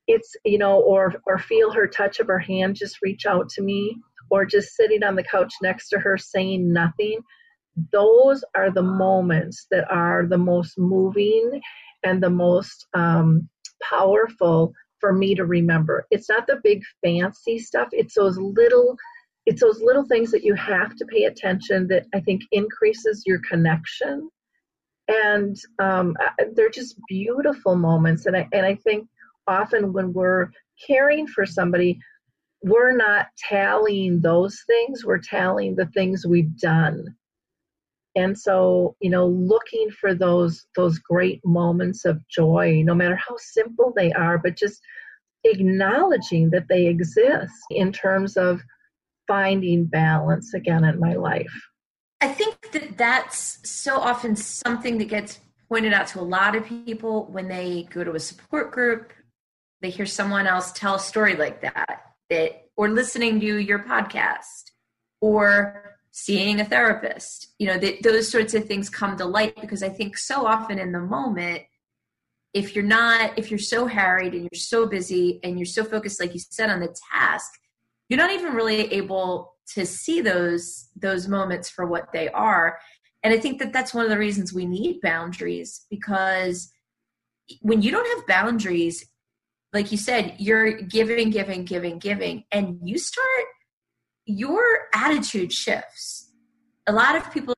It's, 0.08 0.36
you 0.44 0.58
know, 0.58 0.80
or, 0.80 1.14
or 1.26 1.38
feel 1.38 1.72
her 1.72 1.86
touch 1.86 2.20
of 2.20 2.26
her 2.26 2.38
hand 2.38 2.76
just 2.76 3.02
reach 3.02 3.26
out 3.26 3.48
to 3.50 3.62
me 3.62 3.96
or 4.30 4.44
just 4.44 4.74
sitting 4.74 5.02
on 5.02 5.16
the 5.16 5.22
couch 5.22 5.54
next 5.62 5.88
to 5.90 5.98
her 5.98 6.16
saying 6.18 6.72
nothing. 6.72 7.20
Those 7.92 8.44
are 8.54 8.70
the 8.70 8.82
moments 8.82 9.66
that 9.70 9.90
are 9.90 10.26
the 10.26 10.38
most 10.38 10.78
moving 10.78 11.60
and 12.04 12.22
the 12.22 12.30
most 12.30 12.86
um, 12.94 13.48
powerful 13.82 14.72
for 15.00 15.12
me 15.12 15.34
to 15.34 15.44
remember. 15.44 16.06
It's 16.10 16.28
not 16.28 16.46
the 16.46 16.60
big 16.62 16.82
fancy 17.04 17.58
stuff, 17.58 17.88
it's 17.92 18.14
those 18.14 18.38
little 18.38 18.96
it's 19.46 19.60
those 19.60 19.80
little 19.80 20.04
things 20.04 20.30
that 20.32 20.44
you 20.44 20.54
have 20.54 20.94
to 20.96 21.04
pay 21.06 21.24
attention 21.24 21.86
that 21.88 22.06
I 22.14 22.20
think 22.20 22.42
increases 22.52 23.22
your 23.26 23.40
connection. 23.48 24.28
And 25.08 25.56
um, 25.78 26.16
they're 26.54 26.68
just 26.68 26.96
beautiful 27.08 27.76
moments. 27.76 28.26
And 28.26 28.36
I, 28.36 28.48
and 28.52 28.66
I 28.66 28.74
think 28.74 29.06
often 29.46 29.92
when 29.92 30.12
we're 30.12 30.48
caring 30.84 31.28
for 31.28 31.46
somebody, 31.46 31.98
we're 32.62 32.96
not 32.96 33.28
tallying 33.48 34.20
those 34.20 34.60
things, 34.66 35.04
we're 35.04 35.20
tallying 35.20 35.76
the 35.76 35.86
things 35.86 36.26
we've 36.26 36.58
done. 36.58 37.14
And 38.16 38.36
so, 38.36 38.96
you 39.00 39.10
know, 39.10 39.26
looking 39.26 39.90
for 39.90 40.14
those 40.14 40.66
those 40.74 40.98
great 40.98 41.40
moments 41.44 42.06
of 42.06 42.18
joy, 42.28 42.82
no 42.84 42.94
matter 42.94 43.14
how 43.14 43.36
simple 43.38 43.92
they 43.94 44.10
are, 44.12 44.38
but 44.38 44.56
just 44.56 44.80
acknowledging 45.44 46.50
that 46.50 46.66
they 46.68 46.86
exist 46.86 47.52
in 47.70 47.92
terms 47.92 48.36
of 48.36 48.60
finding 49.26 49.84
balance 49.84 50.54
again 50.54 50.84
in 50.84 50.98
my 50.98 51.14
life. 51.14 51.52
I 52.20 52.28
think 52.28 52.72
that 52.72 52.96
that's 52.96 53.58
so 53.68 53.98
often 53.98 54.36
something 54.36 54.98
that 54.98 55.08
gets 55.08 55.38
pointed 55.68 55.92
out 55.92 56.06
to 56.08 56.20
a 56.20 56.22
lot 56.22 56.56
of 56.56 56.64
people 56.66 57.26
when 57.26 57.48
they 57.48 57.88
go 57.90 58.04
to 58.04 58.14
a 58.14 58.20
support 58.20 58.72
group. 58.72 59.12
They 59.82 59.90
hear 59.90 60.06
someone 60.06 60.46
else 60.46 60.72
tell 60.72 60.94
a 60.94 61.00
story 61.00 61.36
like 61.36 61.60
that, 61.60 62.02
that 62.30 62.68
or 62.76 62.88
listening 62.88 63.40
to 63.40 63.58
your 63.58 63.80
podcast, 63.80 64.70
or 65.20 65.96
seeing 66.10 66.60
a 66.60 66.64
therapist. 66.64 67.48
You 67.58 67.68
know, 67.68 67.78
that 67.78 68.02
those 68.02 68.30
sorts 68.30 68.54
of 68.54 68.64
things 68.64 68.88
come 68.88 69.16
to 69.18 69.24
light 69.24 69.60
because 69.60 69.82
I 69.82 69.88
think 69.88 70.16
so 70.16 70.46
often 70.46 70.78
in 70.78 70.92
the 70.92 71.00
moment, 71.00 71.62
if 72.54 72.74
you're 72.74 72.84
not, 72.84 73.38
if 73.38 73.50
you're 73.50 73.58
so 73.58 73.86
harried 73.86 74.32
and 74.32 74.48
you're 74.50 74.58
so 74.58 74.86
busy 74.86 75.40
and 75.42 75.58
you're 75.58 75.66
so 75.66 75.84
focused, 75.84 76.20
like 76.20 76.32
you 76.32 76.40
said, 76.40 76.70
on 76.70 76.80
the 76.80 76.94
task, 77.12 77.50
you're 78.08 78.18
not 78.18 78.32
even 78.32 78.54
really 78.54 78.92
able 78.92 79.54
to 79.74 79.84
see 79.84 80.20
those 80.20 80.88
those 80.96 81.28
moments 81.28 81.68
for 81.68 81.86
what 81.86 82.12
they 82.12 82.28
are. 82.28 82.78
And 83.22 83.34
i 83.34 83.38
think 83.38 83.58
that 83.58 83.72
that's 83.72 83.92
one 83.92 84.04
of 84.04 84.10
the 84.10 84.18
reasons 84.18 84.52
we 84.52 84.66
need 84.66 85.00
boundaries 85.00 85.86
because 85.90 86.70
when 87.60 87.82
you 87.82 87.90
don't 87.90 88.06
have 88.16 88.26
boundaries 88.26 89.04
like 89.72 89.90
you 89.90 89.98
said 89.98 90.34
you're 90.38 90.72
giving 90.72 91.30
giving 91.30 91.64
giving 91.64 91.98
giving 91.98 92.44
and 92.52 92.78
you 92.84 92.98
start 92.98 93.46
your 94.26 94.88
attitude 94.92 95.52
shifts. 95.52 96.30
A 96.86 96.92
lot 96.92 97.16
of 97.16 97.32
people 97.32 97.54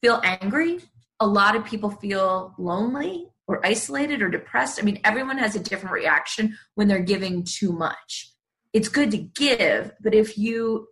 feel 0.00 0.20
angry. 0.24 0.78
A 1.20 1.26
lot 1.26 1.56
of 1.56 1.64
people 1.64 1.90
feel 1.90 2.54
lonely 2.58 3.28
or 3.46 3.64
isolated 3.64 4.22
or 4.22 4.28
depressed. 4.28 4.80
I 4.80 4.82
mean 4.82 5.00
everyone 5.04 5.38
has 5.38 5.54
a 5.54 5.60
different 5.60 5.92
reaction 5.92 6.56
when 6.74 6.88
they're 6.88 7.00
giving 7.00 7.44
too 7.44 7.72
much 7.72 8.31
it's 8.72 8.88
good 8.88 9.10
to 9.10 9.18
give 9.18 9.92
but 10.00 10.14
if 10.14 10.38
you 10.38 10.88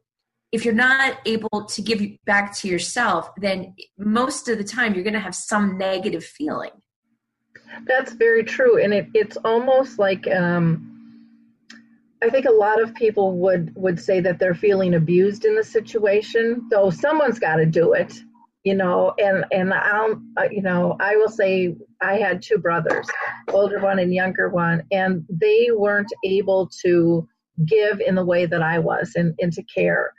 if 0.53 0.65
you're 0.65 0.75
not 0.75 1.19
able 1.27 1.65
to 1.65 1.81
give 1.83 2.03
back 2.25 2.55
to 2.57 2.69
yourself 2.69 3.31
then 3.37 3.75
most 3.99 4.49
of 4.49 4.59
the 4.59 4.65
time 4.65 4.95
you're 4.95 5.05
going 5.05 5.15
to 5.15 5.21
have 5.21 5.35
some 5.35 5.79
negative 5.79 6.25
feeling. 6.25 6.71
That's 7.87 8.13
very 8.13 8.45
true 8.45 8.83
and 8.83 8.93
it, 8.93 9.09
it's 9.15 9.37
almost 9.45 9.99
like 9.99 10.27
um, 10.29 10.91
i 12.23 12.29
think 12.29 12.47
a 12.47 12.53
lot 12.53 12.83
of 12.83 12.95
people 12.95 13.39
would 13.39 13.73
would 13.77 13.99
say 13.99 14.21
that 14.21 14.39
they're 14.39 14.55
feeling 14.55 14.95
abused 14.95 15.45
in 15.45 15.55
the 15.55 15.65
situation 15.65 16.67
though 16.71 16.91
someone's 16.91 17.39
got 17.39 17.57
to 17.57 17.67
do 17.67 17.93
it 17.93 18.13
you 18.65 18.75
know 18.75 19.15
and 19.19 19.45
and 19.53 19.73
i'll 19.73 20.21
uh, 20.37 20.49
you 20.51 20.63
know 20.63 20.97
i 21.01 21.17
will 21.17 21.29
say 21.29 21.75
i 22.03 22.15
had 22.15 22.43
two 22.43 22.59
brothers 22.59 23.09
older 23.49 23.81
one 23.81 23.99
and 23.99 24.13
younger 24.13 24.49
one 24.51 24.83
and 24.91 25.25
they 25.31 25.69
weren't 25.73 26.13
able 26.25 26.69
to 26.83 27.27
give 27.67 28.01
in 28.01 28.15
the 28.15 28.25
way 28.25 28.47
that 28.47 28.63
I 28.63 28.79
was 28.79 29.13
and 29.15 29.35
into 29.39 29.63
care. 29.63 30.13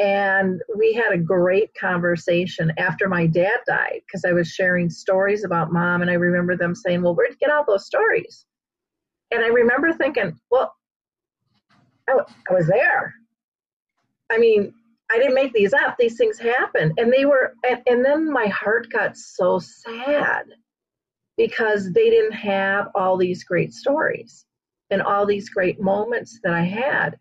And 0.00 0.60
we 0.76 0.92
had 0.92 1.12
a 1.12 1.18
great 1.18 1.70
conversation 1.78 2.72
after 2.78 3.08
my 3.08 3.26
dad 3.26 3.58
died 3.66 4.00
because 4.06 4.24
I 4.24 4.32
was 4.32 4.48
sharing 4.48 4.88
stories 4.90 5.44
about 5.44 5.72
mom. 5.72 6.02
And 6.02 6.10
I 6.10 6.14
remember 6.14 6.56
them 6.56 6.74
saying, 6.74 7.02
Well, 7.02 7.14
where'd 7.14 7.30
you 7.32 7.36
get 7.38 7.50
all 7.50 7.64
those 7.66 7.86
stories? 7.86 8.46
And 9.30 9.42
I 9.42 9.48
remember 9.48 9.92
thinking, 9.92 10.38
Well, 10.50 10.72
I, 12.08 12.12
w- 12.12 12.36
I 12.48 12.54
was 12.54 12.68
there. 12.68 13.14
I 14.30 14.38
mean, 14.38 14.72
I 15.10 15.18
didn't 15.18 15.34
make 15.34 15.52
these 15.52 15.72
up. 15.72 15.96
These 15.98 16.16
things 16.16 16.38
happened. 16.38 16.92
And 16.98 17.12
they 17.12 17.24
were, 17.24 17.54
and, 17.68 17.82
and 17.86 18.04
then 18.04 18.30
my 18.30 18.46
heart 18.46 18.88
got 18.92 19.16
so 19.16 19.58
sad 19.58 20.44
because 21.36 21.92
they 21.92 22.10
didn't 22.10 22.32
have 22.32 22.88
all 22.94 23.16
these 23.16 23.42
great 23.42 23.72
stories 23.72 24.44
and 24.90 25.02
all 25.02 25.26
these 25.26 25.48
great 25.48 25.80
moments 25.80 26.40
that 26.42 26.54
I 26.54 26.62
had. 26.62 27.18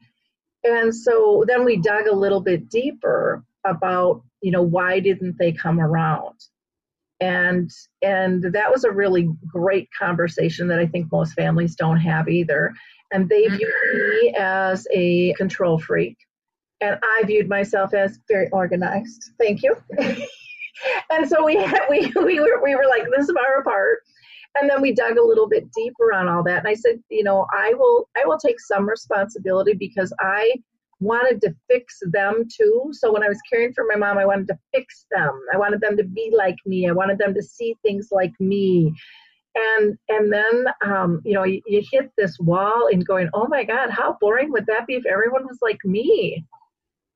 And 0.64 0.94
so 0.94 1.44
then 1.48 1.64
we 1.66 1.78
dug 1.78 2.08
a 2.08 2.16
little 2.16 2.42
bit 2.42 2.70
deeper 2.70 3.44
about, 3.66 4.22
you 4.42 4.52
know, 4.52 4.62
why 4.62 5.00
didn't 5.00 5.38
they 5.38 5.52
come 5.52 5.80
around? 5.80 6.36
And 7.20 7.72
and 8.02 8.44
that 8.54 8.72
was 8.72 8.84
a 8.84 8.92
really 8.92 9.30
great 9.48 9.90
conversation 9.98 10.68
that 10.68 10.80
I 10.80 10.86
think 10.86 11.12
most 11.12 11.34
families 11.34 11.76
don't 11.76 12.00
have 12.00 12.30
either. 12.30 12.74
And 13.12 13.28
they 13.28 13.44
mm-hmm. 13.44 13.56
viewed 13.56 14.10
me 14.22 14.36
as 14.38 14.88
a 14.94 15.34
control 15.34 15.80
freak. 15.80 16.18
And 16.80 17.00
I 17.02 17.24
viewed 17.26 17.50
myself 17.50 17.96
as 17.96 18.20
very 18.28 18.50
organized. 18.52 19.32
Thank 19.40 19.64
you. 19.64 19.76
and 21.10 21.28
so 21.28 21.44
we 21.44 21.56
had, 21.56 21.82
we 21.90 22.12
we 22.16 22.40
were 22.40 22.62
we 22.64 22.76
were 22.76 22.86
like 22.88 23.08
this 23.16 23.32
far 23.32 23.62
apart 23.62 24.00
and 24.60 24.70
then 24.70 24.82
we 24.82 24.94
dug 24.94 25.18
a 25.18 25.26
little 25.26 25.48
bit 25.48 25.72
deeper 25.74 26.14
on 26.14 26.28
all 26.28 26.44
that. 26.44 26.60
And 26.60 26.68
i 26.68 26.74
said 26.74 27.00
you 27.10 27.24
know 27.24 27.46
i 27.54 27.74
will 27.78 28.10
i 28.18 28.26
will 28.26 28.38
take 28.38 28.60
some 28.60 28.88
responsibility 28.88 29.74
because 29.74 30.14
i 30.20 30.54
wanted 31.00 31.40
to 31.42 31.54
fix 31.70 32.00
them 32.12 32.46
too. 32.56 32.90
So 32.92 33.14
when 33.14 33.24
i 33.24 33.30
was 33.30 33.40
caring 33.50 33.74
for 33.74 33.86
my 33.88 33.96
mom 33.96 34.18
i 34.18 34.26
wanted 34.26 34.48
to 34.50 34.60
fix 34.74 35.06
them. 35.12 35.40
I 35.54 35.58
wanted 35.58 35.82
them 35.82 35.98
to 35.98 36.04
be 36.04 36.34
like 36.36 36.58
me. 36.66 36.88
I 36.88 36.92
wanted 36.92 37.18
them 37.18 37.34
to 37.34 37.44
see 37.44 37.76
things 37.84 38.10
like 38.12 38.34
me. 38.40 38.94
And 39.56 39.98
and 40.10 40.32
then 40.32 40.66
um, 40.86 41.22
you 41.26 41.34
know 41.34 41.44
you, 41.44 41.62
you 41.66 41.84
hit 41.92 42.12
this 42.18 42.38
wall 42.40 42.90
and 42.92 43.06
going 43.06 43.30
oh 43.34 43.48
my 43.48 43.64
god 43.64 43.90
how 43.90 44.18
boring 44.22 44.52
would 44.52 44.68
that 44.68 44.86
be 44.86 44.96
if 44.96 45.06
everyone 45.06 45.48
was 45.48 45.60
like 45.62 45.84
me? 45.84 46.46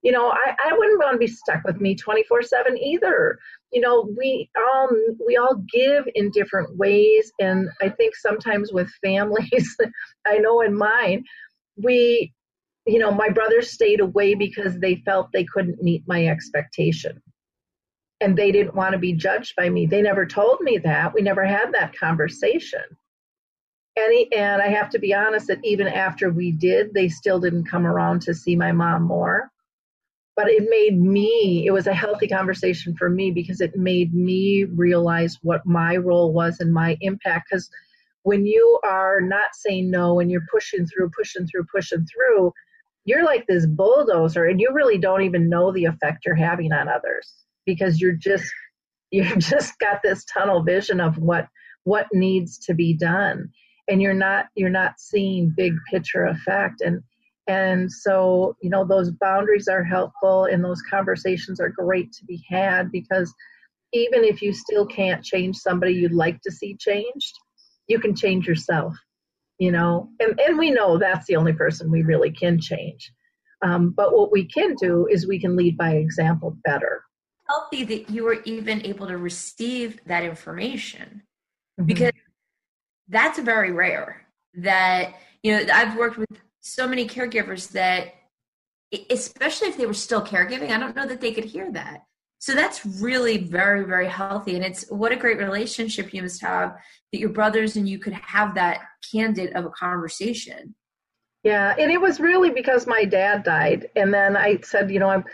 You 0.01 0.11
know 0.11 0.31
I, 0.31 0.55
I 0.65 0.73
wouldn't 0.73 0.99
want 0.99 1.13
to 1.13 1.19
be 1.19 1.27
stuck 1.27 1.63
with 1.63 1.79
me 1.79 1.95
24 1.95 2.43
7 2.43 2.77
either 2.77 3.37
you 3.71 3.81
know 3.81 4.09
we 4.17 4.49
all 4.57 4.89
we 5.25 5.37
all 5.37 5.63
give 5.71 6.07
in 6.15 6.29
different 6.31 6.77
ways 6.77 7.31
and 7.39 7.69
i 7.81 7.89
think 7.89 8.15
sometimes 8.15 8.71
with 8.73 8.89
families 9.03 9.77
i 10.27 10.37
know 10.37 10.61
in 10.61 10.75
mine 10.75 11.23
we 11.77 12.33
you 12.85 12.99
know 12.99 13.11
my 13.11 13.29
brothers 13.29 13.71
stayed 13.71 13.99
away 13.99 14.35
because 14.35 14.79
they 14.79 14.95
felt 15.05 15.31
they 15.31 15.45
couldn't 15.45 15.81
meet 15.83 16.03
my 16.07 16.27
expectation. 16.27 17.21
And 18.19 18.37
they 18.37 18.51
didn't 18.51 18.75
want 18.75 18.93
to 18.93 18.99
be 18.99 19.13
judged 19.13 19.55
by 19.55 19.69
me. 19.69 19.87
They 19.87 20.03
never 20.03 20.27
told 20.27 20.61
me 20.61 20.77
that. 20.77 21.11
We 21.11 21.21
never 21.21 21.43
had 21.43 21.73
that 21.73 21.97
conversation. 21.97 22.83
And, 23.97 24.33
and 24.33 24.61
i 24.61 24.67
have 24.67 24.89
to 24.91 24.99
be 24.99 25.13
honest 25.13 25.47
that 25.47 25.59
even 25.65 25.87
after 25.87 26.31
we 26.31 26.53
did 26.53 26.93
they 26.93 27.09
still 27.09 27.41
didn't 27.41 27.65
come 27.65 27.85
around 27.85 28.21
to 28.21 28.33
see 28.33 28.55
my 28.55 28.71
mom 28.71 29.03
more 29.03 29.51
but 30.35 30.49
it 30.49 30.67
made 30.69 30.99
me 30.99 31.65
it 31.65 31.71
was 31.71 31.87
a 31.87 31.93
healthy 31.93 32.27
conversation 32.27 32.95
for 32.95 33.09
me 33.09 33.31
because 33.31 33.61
it 33.61 33.75
made 33.75 34.13
me 34.13 34.63
realize 34.63 35.37
what 35.41 35.65
my 35.65 35.97
role 35.97 36.33
was 36.33 36.59
and 36.59 36.73
my 36.73 36.97
impact. 37.01 37.49
Because 37.49 37.69
when 38.23 38.45
you 38.45 38.79
are 38.83 39.21
not 39.21 39.53
saying 39.53 39.89
no 39.89 40.19
and 40.19 40.31
you're 40.31 40.45
pushing 40.51 40.85
through 40.85 41.09
pushing 41.17 41.47
through 41.47 41.65
pushing 41.73 42.05
through 42.05 42.53
you're 43.05 43.25
like 43.25 43.45
this 43.47 43.65
bulldozer 43.65 44.45
and 44.45 44.61
you 44.61 44.69
really 44.73 44.97
don't 44.97 45.23
even 45.23 45.49
know 45.49 45.71
the 45.71 45.85
effect 45.85 46.25
you're 46.25 46.35
having 46.35 46.71
on 46.71 46.87
others 46.87 47.33
because 47.65 47.99
you're 47.99 48.13
just 48.13 48.45
you've 49.11 49.39
just 49.39 49.77
got 49.79 50.01
this 50.03 50.23
tunnel 50.25 50.63
vision 50.63 51.01
of 51.01 51.17
what 51.17 51.47
what 51.83 52.07
needs 52.13 52.57
to 52.59 52.73
be 52.73 52.93
done. 52.93 53.49
And 53.87 54.01
you're 54.01 54.13
not 54.13 54.45
you're 54.55 54.69
not 54.69 54.99
seeing 54.99 55.53
big 55.55 55.73
picture 55.89 56.25
effect. 56.25 56.81
And 56.81 57.01
and 57.47 57.91
so, 57.91 58.55
you 58.61 58.69
know, 58.69 58.85
those 58.85 59.11
boundaries 59.11 59.67
are 59.67 59.83
helpful 59.83 60.45
and 60.45 60.63
those 60.63 60.81
conversations 60.89 61.59
are 61.59 61.69
great 61.69 62.11
to 62.13 62.25
be 62.25 62.43
had 62.49 62.91
because 62.91 63.33
even 63.93 64.23
if 64.23 64.41
you 64.41 64.53
still 64.53 64.85
can't 64.85 65.23
change 65.23 65.57
somebody 65.57 65.93
you'd 65.93 66.13
like 66.13 66.39
to 66.41 66.51
see 66.51 66.77
changed, 66.79 67.33
you 67.87 67.99
can 67.99 68.15
change 68.15 68.47
yourself, 68.47 68.95
you 69.59 69.71
know. 69.71 70.09
And 70.19 70.39
and 70.39 70.57
we 70.57 70.71
know 70.71 70.97
that's 70.97 71.27
the 71.27 71.35
only 71.35 71.53
person 71.53 71.91
we 71.91 72.03
really 72.03 72.31
can 72.31 72.59
change. 72.59 73.11
Um, 73.63 73.91
but 73.91 74.13
what 74.13 74.31
we 74.31 74.45
can 74.45 74.75
do 74.75 75.07
is 75.07 75.27
we 75.27 75.39
can 75.39 75.55
lead 75.55 75.77
by 75.77 75.91
example 75.95 76.57
better. 76.63 77.03
Healthy 77.47 77.83
that 77.85 78.09
you 78.09 78.23
were 78.23 78.41
even 78.45 78.85
able 78.85 79.07
to 79.07 79.17
receive 79.17 79.99
that 80.05 80.23
information 80.23 81.23
Mm-hmm. 81.81 81.87
because 81.87 82.11
that's 83.07 83.39
very 83.39 83.71
rare. 83.71 84.25
That, 84.55 85.13
you 85.43 85.53
know, 85.53 85.73
I've 85.73 85.97
worked 85.97 86.17
with 86.17 86.29
so 86.61 86.87
many 86.87 87.07
caregivers 87.07 87.69
that, 87.71 88.13
especially 89.09 89.67
if 89.67 89.77
they 89.77 89.85
were 89.85 89.93
still 89.93 90.21
caregiving, 90.21 90.71
I 90.71 90.79
don't 90.79 90.95
know 90.95 91.07
that 91.07 91.21
they 91.21 91.33
could 91.33 91.45
hear 91.45 91.71
that. 91.71 92.03
So 92.39 92.55
that's 92.55 92.85
really 92.85 93.37
very, 93.37 93.83
very 93.83 94.07
healthy. 94.07 94.55
And 94.55 94.65
it's 94.65 94.89
what 94.89 95.11
a 95.11 95.15
great 95.15 95.37
relationship 95.37 96.13
you 96.13 96.23
must 96.23 96.41
have 96.41 96.75
that 97.11 97.19
your 97.19 97.29
brothers 97.29 97.75
and 97.75 97.87
you 97.87 97.99
could 97.99 98.13
have 98.13 98.55
that 98.55 98.81
candid 99.11 99.53
of 99.53 99.65
a 99.65 99.69
conversation. 99.69 100.73
Yeah, 101.43 101.75
and 101.77 101.91
it 101.91 101.99
was 101.99 102.19
really 102.19 102.51
because 102.51 102.85
my 102.85 103.03
dad 103.03 103.43
died, 103.43 103.89
and 103.95 104.13
then 104.13 104.37
I 104.37 104.59
said, 104.61 104.91
you 104.91 104.99
know, 104.99 105.09
I'm, 105.09 105.25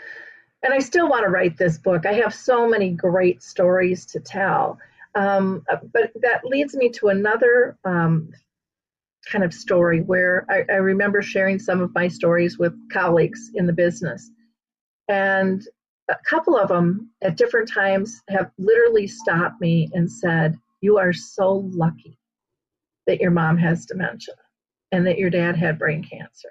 and 0.62 0.72
I 0.72 0.78
still 0.78 1.08
want 1.08 1.24
to 1.24 1.30
write 1.30 1.58
this 1.58 1.76
book. 1.76 2.06
I 2.06 2.14
have 2.14 2.34
so 2.34 2.66
many 2.66 2.90
great 2.90 3.42
stories 3.42 4.06
to 4.06 4.20
tell, 4.20 4.78
um, 5.14 5.64
but 5.92 6.10
that 6.22 6.44
leads 6.44 6.74
me 6.74 6.88
to 6.90 7.08
another 7.08 7.76
um, 7.84 8.32
kind 9.30 9.44
of 9.44 9.52
story 9.52 10.00
where 10.00 10.46
I, 10.48 10.64
I 10.70 10.76
remember 10.76 11.22
sharing 11.22 11.58
some 11.58 11.80
of 11.80 11.94
my 11.94 12.08
stories 12.08 12.58
with 12.58 12.74
colleagues 12.90 13.50
in 13.54 13.66
the 13.66 13.72
business, 13.72 14.30
and 15.08 15.62
a 16.10 16.16
couple 16.28 16.56
of 16.56 16.68
them 16.68 17.10
at 17.22 17.36
different 17.36 17.68
times 17.68 18.22
have 18.28 18.50
literally 18.58 19.06
stopped 19.06 19.60
me 19.60 19.90
and 19.92 20.10
said, 20.10 20.56
"You 20.80 20.98
are 20.98 21.12
so 21.12 21.68
lucky 21.72 22.18
that 23.06 23.20
your 23.20 23.30
mom 23.30 23.56
has 23.58 23.86
dementia." 23.86 24.34
and 24.92 25.06
that 25.06 25.18
your 25.18 25.30
dad 25.30 25.56
had 25.56 25.78
brain 25.78 26.02
cancer. 26.02 26.50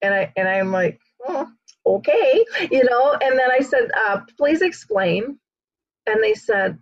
And 0.00 0.14
I 0.14 0.32
and 0.36 0.48
I'm 0.48 0.72
like, 0.72 1.00
oh, 1.28 1.48
okay, 1.86 2.44
you 2.70 2.84
know. 2.84 3.16
And 3.20 3.38
then 3.38 3.50
I 3.50 3.60
said, 3.60 3.90
uh, 4.06 4.20
please 4.36 4.62
explain. 4.62 5.38
And 6.06 6.22
they 6.22 6.34
said, 6.34 6.78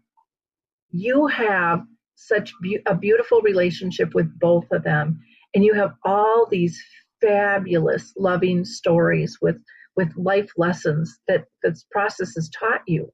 you 0.91 1.27
have 1.27 1.85
such 2.27 2.53
be- 2.63 2.83
a 2.87 2.95
beautiful 2.95 3.41
relationship 3.43 4.15
with 4.15 4.39
both 4.39 4.71
of 4.71 4.83
them, 4.85 5.21
and 5.55 5.65
you 5.65 5.75
have 5.75 5.95
all 6.05 6.47
these 6.51 6.83
fabulous, 7.21 8.13
loving 8.17 8.65
stories 8.65 9.39
with 9.41 9.57
with 9.97 10.17
life 10.17 10.51
lessons 10.57 11.19
that 11.27 11.45
this 11.63 11.85
process 11.91 12.35
has 12.35 12.49
taught 12.51 12.83
you. 12.87 13.13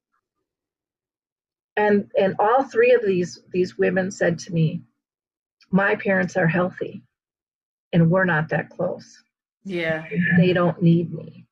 And 1.76 2.10
and 2.18 2.34
all 2.38 2.64
three 2.64 2.92
of 2.92 3.04
these 3.04 3.42
these 3.52 3.78
women 3.78 4.10
said 4.10 4.38
to 4.40 4.52
me, 4.52 4.82
my 5.70 5.96
parents 5.96 6.36
are 6.36 6.46
healthy 6.46 7.02
and 7.92 8.10
we're 8.10 8.24
not 8.24 8.48
that 8.50 8.70
close. 8.70 9.22
Yeah. 9.64 10.04
They 10.36 10.52
don't 10.52 10.80
need 10.82 11.12
me. 11.12 11.46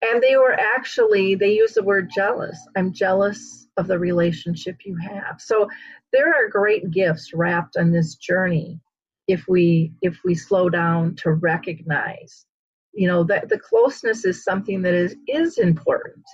And 0.00 0.22
they 0.22 0.36
were 0.36 0.52
actually, 0.52 1.34
they 1.34 1.54
use 1.54 1.74
the 1.74 1.82
word 1.82 2.08
jealous. 2.14 2.56
I'm 2.76 2.92
jealous 2.92 3.66
of 3.76 3.88
the 3.88 3.98
relationship 3.98 4.76
you 4.84 4.96
have. 4.96 5.40
So 5.40 5.68
there 6.12 6.34
are 6.34 6.48
great 6.48 6.90
gifts 6.90 7.32
wrapped 7.34 7.76
on 7.76 7.90
this 7.90 8.14
journey 8.16 8.80
if 9.26 9.44
we 9.48 9.92
if 10.02 10.18
we 10.24 10.34
slow 10.34 10.68
down 10.68 11.14
to 11.16 11.32
recognize. 11.32 12.46
You 12.92 13.08
know 13.08 13.24
that 13.24 13.48
the 13.48 13.58
closeness 13.58 14.24
is 14.24 14.44
something 14.44 14.82
that 14.82 14.94
is 14.94 15.16
is 15.28 15.58
important 15.58 16.24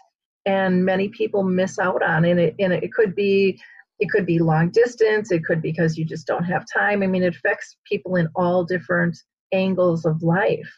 and 0.47 0.85
many 0.85 1.09
people 1.09 1.43
miss 1.43 1.79
out 1.79 2.03
on 2.03 2.25
and 2.25 2.39
it 2.39 2.55
and 2.59 2.73
it 2.73 2.93
could 2.93 3.15
be 3.15 3.61
it 4.01 4.11
could 4.11 4.27
be 4.27 4.39
long 4.39 4.71
distance 4.71 5.31
it 5.31 5.45
could 5.45 5.63
be 5.63 5.71
because 5.71 5.97
you 5.99 6.05
just 6.05 6.27
don't 6.27 6.45
have 6.45 6.65
time. 6.73 7.03
I 7.03 7.07
mean 7.07 7.23
it 7.23 7.37
affects 7.37 7.77
people 7.85 8.17
in 8.17 8.29
all 8.35 8.65
different 8.65 9.17
angles 9.53 10.05
of 10.05 10.23
life 10.23 10.71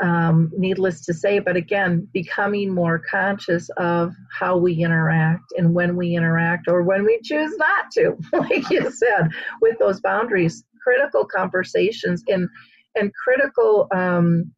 um, 0.00 0.50
needless 0.56 1.04
to 1.06 1.14
say 1.14 1.38
but 1.38 1.56
again 1.56 2.06
becoming 2.12 2.72
more 2.72 2.98
conscious 2.98 3.68
of 3.78 4.14
how 4.30 4.56
we 4.56 4.74
interact 4.74 5.44
and 5.56 5.72
when 5.72 5.96
we 5.96 6.14
interact 6.14 6.68
or 6.68 6.82
when 6.82 7.04
we 7.04 7.18
choose 7.22 7.56
not 7.56 7.90
to 7.92 8.16
like 8.32 8.68
you 8.70 8.90
said 8.90 9.28
with 9.62 9.78
those 9.78 10.00
boundaries 10.00 10.64
critical 10.82 11.24
conversations 11.24 12.22
and 12.28 12.48
and 12.94 13.10
critical 13.14 13.88
um, 13.94 14.52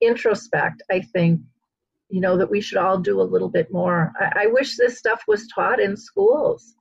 introspect 0.00 0.82
i 0.90 1.00
think 1.00 1.40
you 2.08 2.20
know 2.20 2.36
that 2.36 2.50
we 2.50 2.60
should 2.60 2.78
all 2.78 2.98
do 2.98 3.20
a 3.20 3.22
little 3.22 3.48
bit 3.48 3.72
more. 3.72 4.12
I, 4.18 4.44
I 4.44 4.46
wish 4.46 4.76
this 4.76 4.98
stuff 4.98 5.22
was 5.28 5.46
taught 5.48 5.80
in 5.80 5.96
schools 5.96 6.74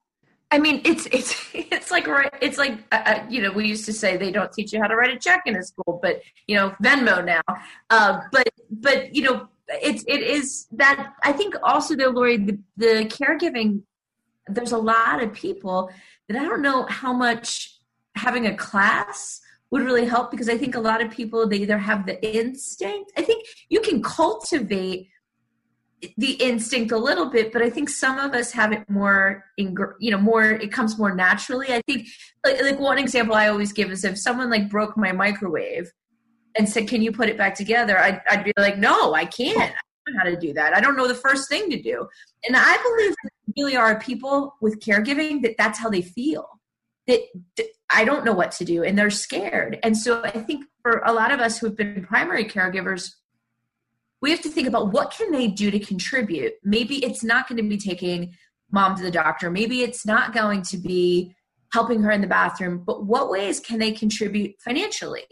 I 0.50 0.60
mean, 0.60 0.82
it's 0.86 1.06
it's 1.08 1.36
it's 1.54 1.92
like. 1.92 2.08
It's 2.42 2.58
like 2.58 2.80
uh, 2.92 3.02
uh, 3.06 3.26
you 3.30 3.42
know, 3.42 3.52
we 3.52 3.68
used 3.68 3.86
to 3.86 3.94
say 3.94 4.18
they 4.18 4.32
don't 4.32 4.52
teach 4.52 4.74
you 4.74 4.82
how 4.82 4.88
to 4.88 4.96
write 4.96 5.14
a 5.14 5.20
check 5.20 5.44
in 5.46 5.56
a 5.56 5.64
school, 5.64 6.00
but 6.02 6.22
you 6.48 6.56
know, 6.56 6.76
Venmo 6.82 7.24
now. 7.24 7.42
Uh, 7.90 8.22
but 8.32 8.48
but 8.70 9.14
you 9.14 9.24
know, 9.24 9.48
it's 9.68 10.04
it 10.08 10.22
is 10.22 10.68
that 10.72 11.14
I 11.24 11.32
think 11.32 11.56
also 11.64 11.96
though, 11.96 12.10
Lori, 12.10 12.38
the, 12.38 12.60
the 12.78 13.06
caregiving. 13.06 13.82
There's 14.50 14.72
a 14.72 14.78
lot 14.78 15.22
of 15.22 15.34
people 15.34 15.92
that 16.30 16.38
I 16.38 16.46
don't 16.46 16.62
know 16.62 16.86
how 16.86 17.12
much 17.12 17.80
having 18.16 18.46
a 18.48 18.56
class 18.56 19.42
would 19.72 19.84
really 19.84 20.06
help 20.06 20.32
because 20.32 20.48
I 20.48 20.58
think 20.58 20.76
a 20.76 20.80
lot 20.80 21.02
of 21.02 21.12
people 21.12 21.48
they 21.48 21.58
either 21.58 21.78
have 21.78 22.06
the 22.06 22.18
instinct. 22.26 23.12
I 23.18 23.24
think 23.24 23.46
you 23.68 23.82
can 23.82 24.02
cultivate 24.02 25.10
the 26.18 26.34
instinct 26.34 26.92
a 26.92 26.98
little 26.98 27.26
bit 27.30 27.52
but 27.52 27.62
i 27.62 27.70
think 27.70 27.90
some 27.90 28.20
of 28.20 28.34
us 28.34 28.52
have 28.52 28.72
it 28.72 28.88
more 28.88 29.44
in 29.58 29.76
you 30.00 30.12
know 30.12 30.20
more 30.20 30.44
it 30.44 30.72
comes 30.72 30.98
more 30.98 31.16
naturally. 31.16 31.74
I 31.74 31.82
think 31.88 32.08
like, 32.46 32.62
like 32.62 32.80
one 32.80 33.00
example 33.00 33.36
i 33.36 33.48
always 33.48 33.74
give 33.74 33.90
is 33.92 34.04
if 34.04 34.18
someone 34.18 34.50
like 34.50 34.70
broke 34.70 34.96
my 34.96 35.12
microwave 35.12 35.92
and 36.56 36.70
said 36.70 36.88
can 36.88 37.02
you 37.02 37.12
put 37.12 37.30
it 37.30 37.38
back 37.38 37.56
together? 37.56 37.98
I'd, 37.98 38.22
I'd 38.30 38.44
be 38.44 38.54
like 38.58 38.78
no 38.78 39.14
i 39.14 39.26
can't. 39.26 39.58
I 39.58 40.10
don't 40.12 40.14
know 40.14 40.20
how 40.20 40.30
to 40.30 40.40
do 40.40 40.54
that. 40.54 40.76
I 40.76 40.80
don't 40.80 40.96
know 40.96 41.08
the 41.08 41.16
first 41.16 41.50
thing 41.50 41.70
to 41.72 41.82
do. 41.82 42.08
And 42.48 42.56
i 42.56 42.78
believe 42.78 43.16
really 43.58 43.76
are 43.76 44.00
people 44.00 44.56
with 44.62 44.80
caregiving 44.80 45.42
that 45.42 45.56
that's 45.58 45.80
how 45.80 45.90
they 45.90 46.04
feel. 46.04 46.48
That 47.08 47.22
i 47.90 48.06
don't 48.06 48.24
know 48.24 48.34
what 48.34 48.52
to 48.52 48.66
do 48.66 48.84
and 48.84 48.96
they're 48.96 49.10
scared. 49.10 49.80
And 49.82 49.98
so 49.98 50.22
i 50.24 50.30
think 50.30 50.66
for 50.84 51.02
a 51.06 51.12
lot 51.12 51.32
of 51.32 51.40
us 51.40 51.58
who've 51.58 51.76
been 51.76 52.06
primary 52.06 52.46
caregivers 52.46 53.10
we 54.22 54.32
have 54.32 54.42
to 54.42 54.50
think 54.50 54.68
about 54.68 54.92
what 54.92 55.12
can 55.12 55.32
they 55.32 55.48
do 55.48 55.70
to 55.72 55.80
contribute. 55.80 56.54
Maybe 56.64 57.04
it's 57.06 57.24
not 57.24 57.48
going 57.48 57.58
to 57.58 57.68
be 57.68 57.78
taking 57.78 58.34
mom 58.72 58.96
to 58.96 59.04
the 59.04 59.12
doctor. 59.12 59.50
Maybe 59.50 59.84
it's 59.84 60.06
not 60.06 60.34
going 60.34 60.64
to 60.64 60.78
be 60.78 61.36
helping 61.72 62.02
her 62.02 62.12
in 62.12 62.22
the 62.22 62.28
bathroom. 62.28 62.84
But 62.86 63.06
what 63.06 63.30
ways 63.30 63.60
can 63.60 63.80
they 63.80 63.92
contribute 63.92 64.56
financially? 64.64 65.26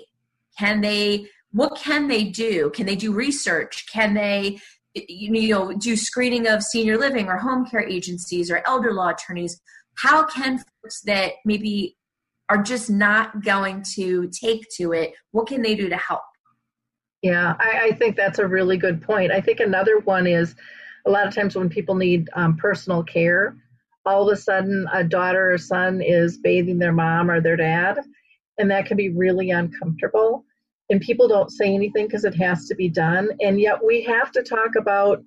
Can 0.59 0.81
they 0.81 1.27
what 1.51 1.77
can 1.77 2.09
they 2.09 2.25
do? 2.25 2.69
Can 2.71 2.86
they 2.86 2.97
do 2.97 3.13
research? 3.13 3.86
Can 3.91 4.13
they 4.13 4.59
you 4.93 5.49
know 5.49 5.73
do 5.73 5.95
screening 5.95 6.47
of 6.47 6.63
senior 6.63 6.97
living 6.97 7.27
or 7.27 7.38
home 7.38 7.65
care 7.65 7.88
agencies 7.88 8.51
or 8.51 8.61
elder 8.67 8.93
law 8.93 9.09
attorneys? 9.09 9.59
How 9.97 10.25
can 10.25 10.59
folks 10.59 11.01
that 11.01 11.33
maybe 11.45 11.97
are 12.49 12.61
just 12.61 12.89
not 12.89 13.43
going 13.43 13.83
to 13.95 14.29
take 14.29 14.65
to 14.77 14.93
it 14.93 15.13
what 15.31 15.47
can 15.47 15.61
they 15.61 15.75
do 15.75 15.89
to 15.89 15.97
help 15.97 16.21
yeah, 17.26 17.55
I, 17.59 17.88
I, 17.88 17.91
think 17.93 18.15
that's 18.15 18.38
a 18.38 18.45
really 18.45 18.78
good 18.78 19.01
point. 19.01 19.32
I 19.32 19.41
think 19.41 19.59
another 19.59 19.97
one 19.97 20.28
is 20.28 20.53
a 21.07 21.09
lot 21.09 21.26
of 21.26 21.34
times 21.34 21.55
when 21.55 21.69
people 21.69 21.95
need 21.95 22.30
um, 22.36 22.55
personal 22.55 23.01
care, 23.01 23.57
all 24.05 24.30
of 24.30 24.38
a 24.38 24.39
sudden 24.39 24.86
a 24.93 25.03
daughter 25.03 25.51
or 25.51 25.57
son 25.57 26.03
is 26.03 26.38
bathing 26.38 26.78
their 26.78 26.91
mom 26.91 27.32
or 27.32 27.41
their 27.41 27.55
dad, 27.55 27.97
and 28.59 28.69
that 28.69 28.86
can 28.86 28.95
be 28.95 29.09
really 29.09 29.49
uncomfortable. 29.49 30.45
And 30.91 31.01
people 31.01 31.28
don't 31.28 31.49
say 31.49 31.73
anything 31.73 32.05
because 32.05 32.26
it 32.26 32.36
has 32.36 32.67
to 32.67 32.76
be 32.76 32.89
done. 32.89 33.32
And 33.41 33.59
yet 33.59 33.84
we 33.84 34.03
have 34.03 34.32
to 34.34 34.43
talk 34.43 34.76
about 34.78 35.23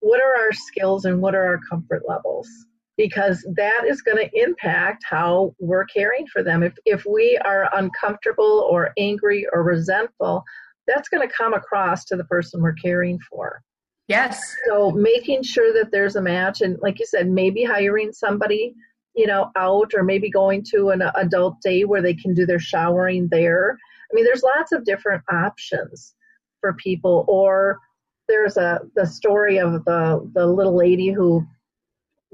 what 0.00 0.20
are 0.20 0.46
our 0.46 0.52
skills 0.52 1.04
and 1.04 1.22
what 1.22 1.36
are 1.36 1.46
our 1.46 1.60
comfort 1.70 2.02
levels 2.08 2.48
because 2.96 3.46
that 3.54 3.82
is 3.86 4.02
going 4.02 4.16
to 4.16 4.42
impact 4.42 5.04
how 5.08 5.54
we're 5.60 5.84
caring 5.84 6.26
for 6.26 6.42
them. 6.42 6.62
If, 6.62 6.72
if 6.86 7.04
we 7.04 7.38
are 7.44 7.68
uncomfortable 7.74 8.66
or 8.70 8.92
angry 8.96 9.46
or 9.52 9.62
resentful, 9.62 10.44
that's 10.86 11.08
going 11.08 11.26
to 11.26 11.34
come 11.34 11.54
across 11.54 12.04
to 12.06 12.16
the 12.16 12.24
person 12.24 12.62
we're 12.62 12.72
caring 12.74 13.18
for. 13.30 13.62
Yes. 14.08 14.40
So 14.68 14.92
making 14.92 15.42
sure 15.42 15.72
that 15.72 15.90
there's 15.90 16.16
a 16.16 16.22
match, 16.22 16.60
and 16.60 16.78
like 16.80 17.00
you 17.00 17.06
said, 17.06 17.28
maybe 17.28 17.64
hiring 17.64 18.12
somebody, 18.12 18.74
you 19.14 19.26
know, 19.26 19.50
out, 19.56 19.92
or 19.94 20.04
maybe 20.04 20.30
going 20.30 20.64
to 20.70 20.90
an 20.90 21.02
adult 21.16 21.60
day 21.60 21.84
where 21.84 22.02
they 22.02 22.14
can 22.14 22.32
do 22.32 22.46
their 22.46 22.60
showering 22.60 23.28
there. 23.30 23.76
I 24.10 24.14
mean, 24.14 24.24
there's 24.24 24.44
lots 24.44 24.72
of 24.72 24.84
different 24.84 25.22
options 25.30 26.14
for 26.60 26.74
people. 26.74 27.24
Or 27.26 27.80
there's 28.28 28.56
a 28.56 28.80
the 28.94 29.06
story 29.06 29.58
of 29.58 29.84
the 29.84 30.30
the 30.34 30.46
little 30.46 30.76
lady 30.76 31.10
who 31.10 31.44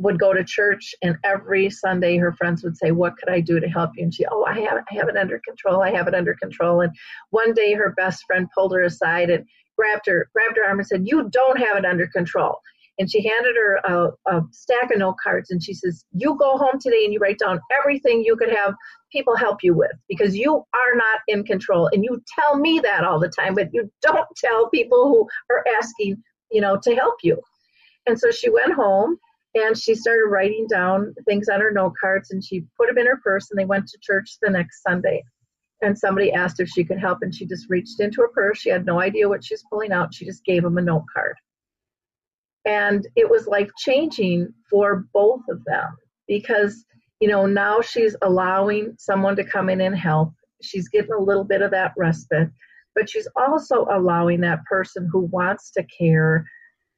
would 0.02 0.18
go 0.18 0.32
to 0.34 0.44
church 0.44 0.94
and 1.02 1.16
every 1.24 1.70
Sunday 1.70 2.16
her 2.18 2.32
friends 2.32 2.62
would 2.64 2.76
say, 2.76 2.90
What 2.90 3.16
could 3.16 3.28
I 3.30 3.40
do 3.40 3.60
to 3.60 3.68
help 3.68 3.90
you? 3.96 4.04
And 4.04 4.14
she, 4.14 4.24
Oh, 4.30 4.44
I 4.44 4.60
have 4.60 4.84
I 4.90 4.94
have 4.94 5.08
it 5.08 5.16
under 5.16 5.40
control, 5.46 5.82
I 5.82 5.90
have 5.90 6.08
it 6.08 6.14
under 6.14 6.34
control. 6.34 6.80
And 6.82 6.92
one 7.30 7.54
day 7.54 7.72
her 7.74 7.92
best 7.96 8.24
friend 8.26 8.48
pulled 8.54 8.72
her 8.74 8.82
aside 8.82 9.30
and 9.30 9.44
grabbed 9.78 10.06
her, 10.06 10.28
grabbed 10.34 10.56
her 10.58 10.64
arm 10.64 10.78
and 10.80 10.86
said, 10.86 11.02
You 11.06 11.28
don't 11.30 11.58
have 11.58 11.76
it 11.76 11.84
under 11.84 12.06
control. 12.08 12.58
and 12.98 13.10
she 13.10 13.26
handed 13.26 13.56
her 13.56 13.76
a, 13.84 14.10
a 14.34 14.42
stack 14.50 14.90
of 14.92 14.98
note 14.98 15.16
cards 15.22 15.50
and 15.50 15.62
she 15.62 15.74
says, 15.74 16.04
You 16.12 16.36
go 16.38 16.56
home 16.58 16.78
today 16.80 17.04
and 17.04 17.12
you 17.12 17.18
write 17.20 17.38
down 17.38 17.60
everything 17.78 18.22
you 18.22 18.36
could 18.36 18.50
have 18.54 18.74
people 19.10 19.36
help 19.36 19.58
you 19.62 19.74
with 19.74 19.92
because 20.08 20.36
you 20.36 20.56
are 20.56 20.94
not 20.96 21.20
in 21.28 21.44
control. 21.44 21.88
And 21.92 22.04
you 22.04 22.22
tell 22.38 22.58
me 22.58 22.80
that 22.80 23.04
all 23.04 23.20
the 23.20 23.28
time, 23.40 23.54
but 23.54 23.68
you 23.72 23.90
don't 24.02 24.28
tell 24.36 24.68
people 24.70 25.08
who 25.08 25.28
are 25.54 25.64
asking, 25.78 26.22
you 26.50 26.60
know, 26.60 26.78
to 26.82 26.94
help 26.94 27.16
you. 27.22 27.40
And 28.06 28.18
so 28.18 28.30
she 28.30 28.50
went 28.50 28.72
home 28.74 29.18
and 29.54 29.76
she 29.76 29.94
started 29.94 30.30
writing 30.30 30.66
down 30.66 31.14
things 31.26 31.48
on 31.48 31.60
her 31.60 31.70
note 31.70 31.94
cards 32.00 32.30
and 32.30 32.42
she 32.42 32.64
put 32.78 32.88
them 32.88 32.98
in 32.98 33.06
her 33.06 33.20
purse 33.22 33.50
and 33.50 33.58
they 33.58 33.64
went 33.64 33.86
to 33.88 33.98
church 34.00 34.38
the 34.40 34.50
next 34.50 34.82
Sunday. 34.82 35.22
And 35.82 35.98
somebody 35.98 36.32
asked 36.32 36.60
if 36.60 36.68
she 36.68 36.84
could 36.84 36.98
help 36.98 37.18
and 37.22 37.34
she 37.34 37.44
just 37.44 37.66
reached 37.68 38.00
into 38.00 38.22
her 38.22 38.28
purse. 38.28 38.58
She 38.58 38.70
had 38.70 38.86
no 38.86 39.00
idea 39.00 39.28
what 39.28 39.44
she 39.44 39.54
was 39.54 39.64
pulling 39.70 39.92
out. 39.92 40.14
She 40.14 40.24
just 40.24 40.44
gave 40.44 40.62
them 40.62 40.78
a 40.78 40.82
note 40.82 41.04
card. 41.12 41.34
And 42.64 43.06
it 43.16 43.28
was 43.28 43.46
life 43.46 43.70
changing 43.78 44.48
for 44.70 45.06
both 45.12 45.42
of 45.50 45.62
them 45.64 45.96
because, 46.28 46.84
you 47.20 47.28
know, 47.28 47.44
now 47.44 47.80
she's 47.80 48.16
allowing 48.22 48.94
someone 48.96 49.36
to 49.36 49.44
come 49.44 49.68
in 49.68 49.80
and 49.80 49.96
help. 49.96 50.32
She's 50.62 50.88
getting 50.88 51.12
a 51.12 51.22
little 51.22 51.44
bit 51.44 51.60
of 51.60 51.72
that 51.72 51.92
respite, 51.98 52.48
but 52.94 53.10
she's 53.10 53.26
also 53.36 53.86
allowing 53.90 54.40
that 54.42 54.64
person 54.64 55.08
who 55.12 55.22
wants 55.22 55.72
to 55.72 55.84
care 55.98 56.46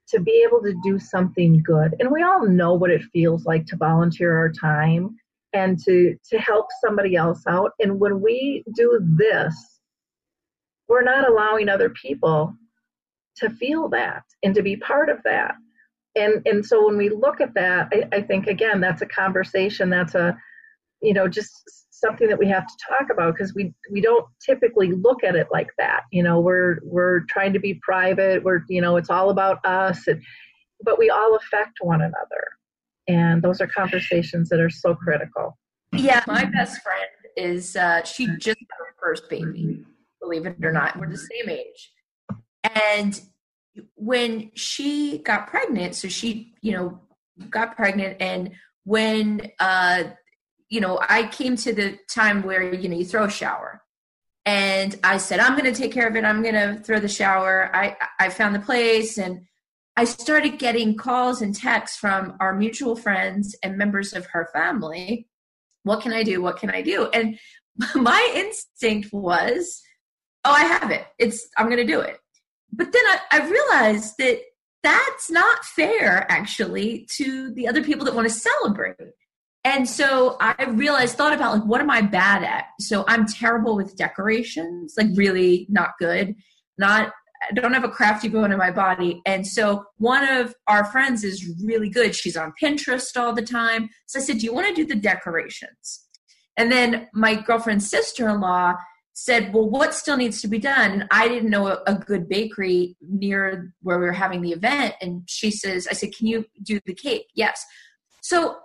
to 0.08 0.20
be 0.20 0.44
able 0.46 0.62
to 0.62 0.74
do 0.82 0.98
something 0.98 1.62
good. 1.64 1.94
And 1.98 2.10
we 2.10 2.22
all 2.22 2.46
know 2.46 2.74
what 2.74 2.90
it 2.90 3.02
feels 3.12 3.44
like 3.44 3.66
to 3.66 3.76
volunteer 3.76 4.36
our 4.36 4.50
time 4.52 5.16
and 5.52 5.78
to 5.84 6.16
to 6.30 6.38
help 6.38 6.66
somebody 6.84 7.16
else 7.16 7.42
out. 7.46 7.72
And 7.78 7.98
when 8.00 8.20
we 8.20 8.64
do 8.74 9.00
this, 9.16 9.54
we're 10.88 11.02
not 11.02 11.28
allowing 11.28 11.68
other 11.68 11.90
people 11.90 12.54
to 13.36 13.50
feel 13.50 13.88
that 13.88 14.22
and 14.42 14.54
to 14.54 14.62
be 14.62 14.76
part 14.76 15.08
of 15.08 15.22
that. 15.24 15.54
And 16.16 16.42
and 16.46 16.64
so 16.64 16.86
when 16.86 16.96
we 16.96 17.08
look 17.08 17.40
at 17.40 17.54
that, 17.54 17.88
I, 17.92 18.16
I 18.16 18.22
think 18.22 18.46
again 18.46 18.80
that's 18.80 19.02
a 19.02 19.06
conversation. 19.06 19.90
That's 19.90 20.14
a 20.14 20.36
you 21.00 21.14
know 21.14 21.28
just 21.28 21.83
something 22.04 22.28
that 22.28 22.38
we 22.38 22.48
have 22.48 22.66
to 22.66 22.74
talk 22.88 23.08
about 23.10 23.34
because 23.34 23.54
we 23.54 23.72
we 23.90 24.00
don't 24.00 24.26
typically 24.44 24.92
look 24.92 25.24
at 25.24 25.36
it 25.36 25.48
like 25.50 25.70
that. 25.78 26.02
You 26.12 26.22
know, 26.22 26.40
we're 26.40 26.78
we're 26.82 27.20
trying 27.20 27.52
to 27.54 27.58
be 27.58 27.74
private. 27.82 28.42
We're 28.42 28.62
you 28.68 28.80
know 28.80 28.96
it's 28.96 29.10
all 29.10 29.30
about 29.30 29.64
us, 29.64 30.06
and, 30.06 30.22
but 30.82 30.98
we 30.98 31.10
all 31.10 31.36
affect 31.36 31.78
one 31.80 32.02
another, 32.02 32.44
and 33.08 33.42
those 33.42 33.60
are 33.60 33.66
conversations 33.66 34.48
that 34.50 34.60
are 34.60 34.70
so 34.70 34.94
critical. 34.94 35.56
Yeah, 35.92 36.22
my 36.26 36.44
best 36.44 36.82
friend 36.82 37.08
is 37.36 37.76
uh, 37.76 38.02
she 38.04 38.26
just 38.38 38.58
had 38.58 38.78
her 38.78 38.94
first 39.00 39.28
baby. 39.30 39.84
Believe 40.20 40.46
it 40.46 40.64
or 40.64 40.72
not, 40.72 40.98
we're 40.98 41.10
the 41.10 41.18
same 41.18 41.48
age, 41.48 41.92
and 42.74 43.20
when 43.94 44.50
she 44.54 45.18
got 45.18 45.48
pregnant, 45.48 45.94
so 45.94 46.08
she 46.08 46.54
you 46.60 46.72
know 46.72 47.00
got 47.50 47.76
pregnant 47.76 48.16
and 48.20 48.52
when 48.84 49.50
uh 49.58 50.04
you 50.68 50.80
know, 50.80 50.98
I 51.08 51.26
came 51.28 51.56
to 51.56 51.72
the 51.72 51.98
time 52.08 52.42
where, 52.42 52.74
you 52.74 52.88
know, 52.88 52.96
you 52.96 53.04
throw 53.04 53.24
a 53.24 53.30
shower. 53.30 53.82
And 54.46 54.98
I 55.02 55.16
said, 55.16 55.40
I'm 55.40 55.58
going 55.58 55.72
to 55.72 55.78
take 55.78 55.92
care 55.92 56.06
of 56.06 56.16
it. 56.16 56.24
I'm 56.24 56.42
going 56.42 56.54
to 56.54 56.82
throw 56.82 56.98
the 57.00 57.08
shower. 57.08 57.70
I, 57.74 57.96
I 58.20 58.28
found 58.28 58.54
the 58.54 58.60
place 58.60 59.16
and 59.16 59.46
I 59.96 60.04
started 60.04 60.58
getting 60.58 60.96
calls 60.96 61.40
and 61.40 61.54
texts 61.54 61.96
from 61.96 62.36
our 62.40 62.54
mutual 62.54 62.96
friends 62.96 63.54
and 63.62 63.78
members 63.78 64.12
of 64.12 64.26
her 64.26 64.48
family. 64.52 65.28
What 65.84 66.02
can 66.02 66.12
I 66.12 66.22
do? 66.22 66.42
What 66.42 66.58
can 66.58 66.70
I 66.70 66.82
do? 66.82 67.08
And 67.14 67.38
my 67.94 68.32
instinct 68.34 69.12
was, 69.12 69.82
oh, 70.44 70.52
I 70.52 70.64
have 70.64 70.90
it. 70.90 71.06
It's, 71.18 71.48
I'm 71.56 71.66
going 71.66 71.78
to 71.78 71.92
do 71.92 72.00
it. 72.00 72.18
But 72.72 72.92
then 72.92 73.02
I, 73.06 73.18
I 73.30 73.48
realized 73.48 74.14
that 74.18 74.40
that's 74.82 75.30
not 75.30 75.64
fair 75.64 76.30
actually 76.30 77.06
to 77.12 77.52
the 77.54 77.68
other 77.68 77.82
people 77.82 78.04
that 78.04 78.14
want 78.14 78.28
to 78.28 78.34
celebrate 78.34 78.96
and 79.64 79.88
so 79.88 80.36
I 80.40 80.64
realized, 80.64 81.16
thought 81.16 81.32
about 81.32 81.54
like, 81.54 81.64
what 81.64 81.80
am 81.80 81.90
I 81.90 82.02
bad 82.02 82.44
at? 82.44 82.66
So 82.80 83.04
I'm 83.08 83.26
terrible 83.26 83.76
with 83.76 83.96
decorations, 83.96 84.94
like 84.98 85.08
really 85.14 85.66
not 85.70 85.92
good. 85.98 86.34
Not, 86.76 87.12
I 87.50 87.54
don't 87.54 87.72
have 87.72 87.84
a 87.84 87.88
crafty 87.88 88.28
bone 88.28 88.52
in 88.52 88.58
my 88.58 88.70
body. 88.70 89.22
And 89.24 89.46
so 89.46 89.84
one 89.96 90.28
of 90.28 90.54
our 90.66 90.84
friends 90.84 91.24
is 91.24 91.50
really 91.62 91.88
good. 91.88 92.14
She's 92.14 92.36
on 92.36 92.52
Pinterest 92.62 93.16
all 93.16 93.32
the 93.32 93.42
time. 93.42 93.88
So 94.06 94.18
I 94.18 94.22
said, 94.22 94.38
do 94.38 94.44
you 94.44 94.52
want 94.52 94.68
to 94.68 94.74
do 94.74 94.86
the 94.86 94.94
decorations? 94.94 96.06
And 96.56 96.70
then 96.70 97.08
my 97.14 97.34
girlfriend's 97.34 97.88
sister-in-law 97.88 98.74
said, 99.14 99.54
well, 99.54 99.68
what 99.68 99.94
still 99.94 100.16
needs 100.16 100.40
to 100.42 100.48
be 100.48 100.58
done? 100.58 100.90
And 100.90 101.04
I 101.10 101.28
didn't 101.28 101.50
know 101.50 101.68
a, 101.68 101.82
a 101.86 101.94
good 101.94 102.28
bakery 102.28 102.96
near 103.00 103.72
where 103.82 103.98
we 103.98 104.06
were 104.06 104.12
having 104.12 104.42
the 104.42 104.52
event. 104.52 104.94
And 105.00 105.22
she 105.26 105.50
says, 105.50 105.86
I 105.88 105.94
said, 105.94 106.10
can 106.16 106.26
you 106.26 106.44
do 106.62 106.80
the 106.84 106.94
cake? 106.94 107.26
Yes. 107.34 107.64
So 108.22 108.56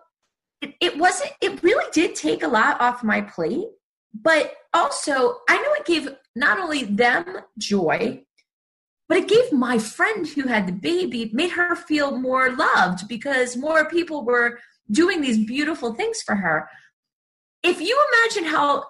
it, 0.62 0.76
it 0.80 0.98
wasn't 0.98 1.32
it 1.42 1.62
really 1.64 1.86
did 1.92 2.16
take 2.16 2.44
a 2.44 2.48
lot 2.48 2.80
off 2.82 3.04
my 3.04 3.22
plate 3.22 3.68
but 4.14 4.54
also 4.74 5.38
i 5.48 5.58
know 5.58 5.74
it 5.74 5.86
gave 5.86 6.10
not 6.36 6.60
only 6.60 6.84
them 6.84 7.26
joy 7.58 8.22
but 9.08 9.18
it 9.18 9.28
gave 9.28 9.52
my 9.52 9.80
friend 9.80 10.28
who 10.28 10.48
had 10.48 10.68
the 10.68 10.74
baby 10.74 11.32
made 11.34 11.52
her 11.52 11.76
feel 11.76 12.18
more 12.18 12.52
loved 12.52 13.08
because 13.08 13.58
more 13.58 13.90
people 13.90 14.24
were 14.24 14.60
doing 14.92 15.22
these 15.22 15.44
beautiful 15.46 15.94
things 15.94 16.22
for 16.22 16.36
her 16.36 16.70
if 17.64 17.82
you 17.82 18.06
imagine 18.14 18.46
how 18.46 18.86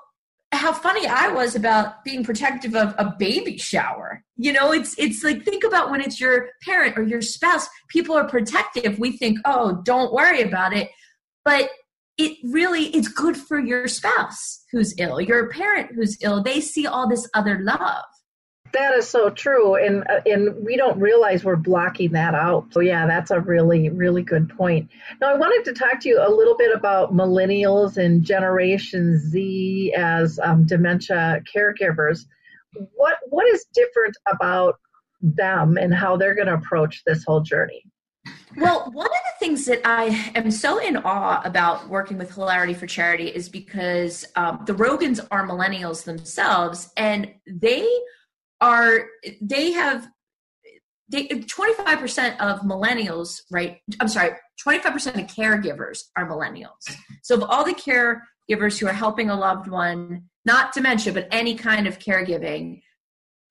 how 0.51 0.73
funny 0.73 1.05
I 1.05 1.27
was 1.27 1.55
about 1.55 2.03
being 2.03 2.23
protective 2.23 2.75
of 2.75 2.95
a 2.97 3.13
baby 3.19 3.57
shower. 3.57 4.23
You 4.35 4.51
know, 4.51 4.71
it's 4.71 4.97
it's 4.97 5.23
like 5.23 5.43
think 5.43 5.63
about 5.63 5.91
when 5.91 6.01
it's 6.01 6.19
your 6.19 6.49
parent 6.63 6.97
or 6.97 7.03
your 7.03 7.21
spouse, 7.21 7.67
people 7.87 8.15
are 8.15 8.27
protective. 8.27 8.97
We 8.97 9.15
think, 9.17 9.37
"Oh, 9.45 9.81
don't 9.83 10.11
worry 10.11 10.41
about 10.41 10.75
it." 10.75 10.89
But 11.49 11.71
it 12.19 12.37
really 12.43 12.83
it's 12.95 13.07
good 13.07 13.35
for 13.35 13.57
your 13.59 13.87
spouse 13.87 14.63
who's 14.71 14.93
ill 14.99 15.19
your 15.19 15.49
parent 15.49 15.89
who's 15.95 16.15
ill. 16.21 16.43
They 16.43 16.61
see 16.61 16.85
all 16.85 17.09
this 17.09 17.27
other 17.33 17.57
love. 17.59 18.05
That 18.71 18.93
is 18.93 19.09
so 19.09 19.31
true. 19.31 19.73
And 19.73 20.03
uh, 20.07 20.21
and 20.27 20.63
we 20.63 20.77
don't 20.77 20.99
realize 20.99 21.43
we're 21.43 21.55
blocking 21.55 22.11
that 22.11 22.35
out. 22.35 22.71
So 22.71 22.81
yeah 22.81 23.07
that's 23.07 23.31
a 23.31 23.39
really 23.39 23.89
really 23.89 24.21
good 24.21 24.55
point. 24.55 24.89
Now 25.21 25.33
i 25.33 25.37
wanted 25.37 25.65
to 25.65 25.73
talk 25.73 26.01
to 26.01 26.09
you 26.09 26.19
a 26.19 26.29
little 26.29 26.55
bit 26.55 26.75
about 26.75 27.15
millennials 27.15 27.97
and 27.97 28.23
generation 28.23 29.17
z 29.17 29.91
as 29.97 30.39
um, 30.43 30.67
dementia 30.67 31.41
caregivers. 31.51 32.25
What 32.93 33.17
what 33.29 33.47
is 33.47 33.65
different 33.73 34.15
about 34.31 34.75
them 35.21 35.77
and 35.77 35.95
how 35.95 36.15
they're 36.15 36.35
going 36.35 36.47
to 36.47 36.53
approach 36.53 37.01
this 37.05 37.23
whole 37.25 37.41
journey 37.41 37.83
well, 38.57 38.89
one 38.91 39.05
of 39.05 39.11
the 39.11 39.45
things 39.45 39.65
that 39.65 39.81
I 39.85 40.31
am 40.35 40.51
so 40.51 40.79
in 40.79 40.97
awe 40.97 41.41
about 41.43 41.87
working 41.87 42.17
with 42.17 42.33
Hilarity 42.33 42.73
for 42.73 42.87
Charity 42.87 43.27
is 43.27 43.47
because 43.47 44.25
um, 44.35 44.63
the 44.65 44.73
Rogens 44.73 45.25
are 45.31 45.47
millennials 45.47 46.03
themselves, 46.03 46.91
and 46.97 47.33
they 47.47 47.87
are 48.61 49.07
they 49.41 49.71
have 49.71 50.09
they 51.09 51.27
25% 51.27 52.37
of 52.39 52.61
millennials, 52.61 53.41
right? 53.49 53.79
I'm 53.99 54.07
sorry, 54.07 54.31
25% 54.65 54.85
of 55.21 55.35
caregivers 55.35 56.03
are 56.15 56.29
millennials. 56.29 56.95
So 57.23 57.35
of 57.35 57.43
all 57.43 57.63
the 57.63 57.73
caregivers 57.73 58.77
who 58.77 58.87
are 58.87 58.93
helping 58.93 59.29
a 59.29 59.35
loved 59.35 59.67
one, 59.67 60.29
not 60.45 60.73
dementia, 60.73 61.13
but 61.13 61.27
any 61.31 61.55
kind 61.55 61.87
of 61.87 61.97
caregiving, 61.97 62.81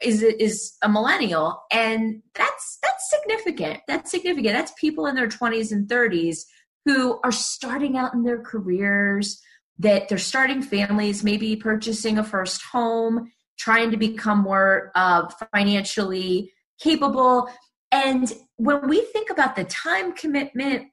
is 0.02 0.22
is 0.22 0.74
a 0.82 0.88
millennial 0.88 1.62
and 1.72 2.22
that's 2.34 2.78
that's 2.82 3.10
significant. 3.10 3.80
That's 3.88 4.10
significant. 4.10 4.54
That's 4.54 4.72
people 4.78 5.06
in 5.06 5.14
their 5.14 5.28
20s 5.28 5.72
and 5.72 5.88
30s 5.88 6.40
who 6.84 7.20
are 7.24 7.32
starting 7.32 7.96
out 7.96 8.14
in 8.14 8.22
their 8.22 8.40
careers 8.40 9.40
that 9.80 10.08
they're 10.08 10.18
starting 10.18 10.62
families 10.62 11.22
maybe 11.22 11.56
purchasing 11.56 12.18
a 12.18 12.24
first 12.24 12.62
home 12.62 13.30
trying 13.58 13.90
to 13.90 13.96
become 13.96 14.38
more 14.38 14.92
uh, 14.94 15.28
financially 15.52 16.52
capable. 16.80 17.48
And 17.90 18.32
when 18.56 18.88
we 18.88 19.00
think 19.00 19.30
about 19.30 19.56
the 19.56 19.64
time 19.64 20.12
commitment 20.12 20.88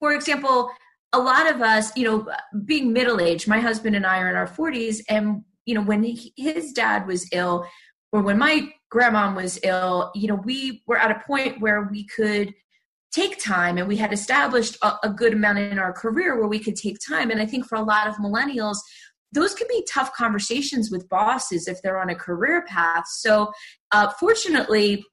for 0.00 0.12
example 0.12 0.70
a 1.14 1.18
lot 1.18 1.50
of 1.50 1.62
us 1.62 1.96
you 1.96 2.04
know 2.04 2.28
being 2.64 2.92
middle 2.92 3.20
aged 3.20 3.48
my 3.48 3.60
husband 3.60 3.94
and 3.94 4.04
i 4.06 4.18
are 4.18 4.28
in 4.28 4.36
our 4.36 4.46
40s 4.46 5.00
and 5.08 5.42
you 5.64 5.74
know 5.74 5.82
when 5.82 6.02
he, 6.02 6.32
his 6.36 6.72
dad 6.72 7.06
was 7.06 7.28
ill 7.32 7.66
or 8.14 8.22
when 8.22 8.38
my 8.38 8.68
grandma 8.90 9.34
was 9.34 9.58
ill, 9.64 10.12
you 10.14 10.28
know, 10.28 10.36
we 10.36 10.84
were 10.86 10.96
at 10.96 11.10
a 11.10 11.20
point 11.26 11.60
where 11.60 11.88
we 11.90 12.06
could 12.06 12.54
take 13.10 13.42
time 13.42 13.76
and 13.76 13.88
we 13.88 13.96
had 13.96 14.12
established 14.12 14.78
a, 14.82 14.94
a, 15.02 15.08
good 15.08 15.32
amount 15.32 15.58
in 15.58 15.80
our 15.80 15.92
career 15.92 16.38
where 16.38 16.46
we 16.46 16.60
could 16.60 16.76
take 16.76 16.96
time. 17.04 17.32
And 17.32 17.42
I 17.42 17.46
think 17.46 17.66
for 17.66 17.74
a 17.74 17.82
lot 17.82 18.06
of 18.06 18.14
millennials, 18.16 18.76
those 19.32 19.52
can 19.52 19.66
be 19.68 19.84
tough 19.92 20.12
conversations 20.14 20.92
with 20.92 21.08
bosses 21.08 21.66
if 21.66 21.82
they're 21.82 22.00
on 22.00 22.08
a 22.08 22.14
career 22.14 22.64
path. 22.68 23.02
So, 23.08 23.52
uh, 23.90 24.10
fortunately, 24.20 25.04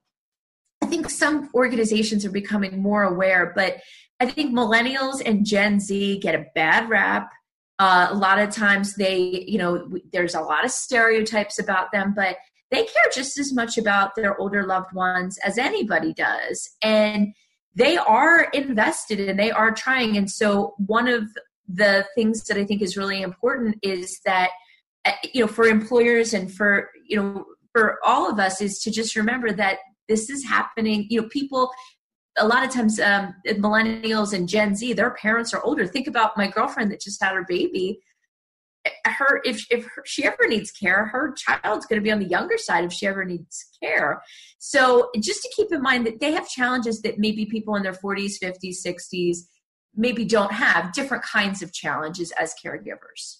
I 0.80 0.86
think 0.86 1.10
some 1.10 1.50
organizations 1.52 2.24
are 2.24 2.30
becoming 2.30 2.80
more 2.80 3.02
aware, 3.02 3.52
but 3.56 3.78
I 4.20 4.26
think 4.26 4.54
millennials 4.54 5.20
and 5.26 5.44
Gen 5.44 5.80
Z 5.80 6.20
get 6.20 6.36
a 6.36 6.46
bad 6.54 6.88
rap. 6.88 7.32
Uh, 7.80 8.06
a 8.10 8.14
lot 8.14 8.38
of 8.38 8.50
times 8.50 8.94
they, 8.94 9.44
you 9.48 9.58
know, 9.58 9.88
there's 10.12 10.36
a 10.36 10.40
lot 10.40 10.64
of 10.64 10.70
stereotypes 10.70 11.58
about 11.58 11.90
them, 11.90 12.12
but 12.14 12.36
they 12.72 12.84
care 12.84 13.10
just 13.14 13.38
as 13.38 13.52
much 13.52 13.76
about 13.76 14.16
their 14.16 14.36
older 14.40 14.66
loved 14.66 14.92
ones 14.94 15.38
as 15.44 15.58
anybody 15.58 16.14
does. 16.14 16.70
And 16.82 17.34
they 17.74 17.98
are 17.98 18.44
invested 18.54 19.20
and 19.20 19.38
they 19.38 19.50
are 19.50 19.72
trying. 19.72 20.16
And 20.16 20.30
so 20.30 20.74
one 20.78 21.06
of 21.06 21.24
the 21.68 22.06
things 22.14 22.44
that 22.44 22.56
I 22.56 22.64
think 22.64 22.82
is 22.82 22.96
really 22.96 23.22
important 23.22 23.76
is 23.82 24.20
that 24.24 24.50
uh, 25.04 25.12
you 25.32 25.42
know 25.42 25.46
for 25.46 25.66
employers 25.66 26.34
and 26.34 26.52
for 26.52 26.90
you 27.06 27.16
know 27.16 27.44
for 27.72 27.98
all 28.04 28.30
of 28.30 28.38
us 28.38 28.60
is 28.60 28.78
to 28.80 28.90
just 28.90 29.16
remember 29.16 29.52
that 29.52 29.78
this 30.08 30.28
is 30.30 30.44
happening. 30.44 31.06
You 31.08 31.22
know, 31.22 31.28
people 31.28 31.70
a 32.38 32.46
lot 32.46 32.64
of 32.64 32.70
times 32.70 32.98
um, 32.98 33.34
millennials 33.46 34.32
and 34.32 34.48
gen 34.48 34.74
z 34.74 34.94
their 34.94 35.10
parents 35.10 35.52
are 35.52 35.62
older 35.62 35.86
think 35.86 36.06
about 36.06 36.34
my 36.34 36.46
girlfriend 36.46 36.90
that 36.90 36.98
just 36.98 37.22
had 37.22 37.34
her 37.34 37.44
baby 37.46 38.00
her 39.04 39.40
if 39.44 39.64
if 39.70 39.86
she 40.04 40.24
ever 40.24 40.48
needs 40.48 40.70
care 40.70 41.06
her 41.06 41.32
child's 41.32 41.86
going 41.86 42.00
to 42.00 42.04
be 42.04 42.10
on 42.10 42.18
the 42.18 42.26
younger 42.26 42.58
side 42.58 42.84
if 42.84 42.92
she 42.92 43.06
ever 43.06 43.24
needs 43.24 43.66
care. 43.82 44.22
So 44.58 45.10
just 45.20 45.42
to 45.42 45.52
keep 45.54 45.72
in 45.72 45.82
mind 45.82 46.06
that 46.06 46.20
they 46.20 46.32
have 46.32 46.48
challenges 46.48 47.00
that 47.02 47.18
maybe 47.18 47.46
people 47.46 47.76
in 47.76 47.82
their 47.82 47.92
40s 47.92 48.34
50s 48.42 48.84
60s 48.84 49.38
maybe 49.94 50.24
don't 50.24 50.52
have 50.52 50.92
different 50.92 51.22
kinds 51.22 51.62
of 51.62 51.72
challenges 51.72 52.32
as 52.38 52.54
caregivers. 52.64 53.38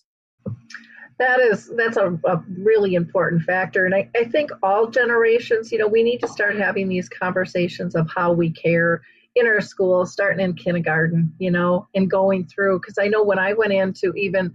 That 1.19 1.41
is 1.41 1.71
that's 1.77 1.97
a, 1.97 2.19
a 2.25 2.43
really 2.59 2.95
important 2.95 3.43
factor 3.43 3.87
and 3.87 3.95
I, 3.95 4.09
I 4.17 4.25
think 4.25 4.51
all 4.63 4.89
generations 4.89 5.71
you 5.71 5.79
know 5.79 5.87
we 5.87 6.03
need 6.03 6.19
to 6.19 6.29
start 6.29 6.57
having 6.57 6.89
these 6.89 7.09
conversations 7.09 7.95
of 7.95 8.09
how 8.15 8.33
we 8.33 8.51
care 8.51 9.03
in 9.35 9.47
our 9.47 9.61
school 9.61 10.05
starting 10.05 10.45
in 10.45 10.55
kindergarten 10.55 11.33
you 11.39 11.51
know 11.51 11.87
and 11.95 12.11
going 12.11 12.45
through 12.47 12.81
because 12.81 12.99
i 12.99 13.07
know 13.07 13.23
when 13.23 13.39
i 13.39 13.53
went 13.53 13.73
into 13.73 14.13
even 14.15 14.53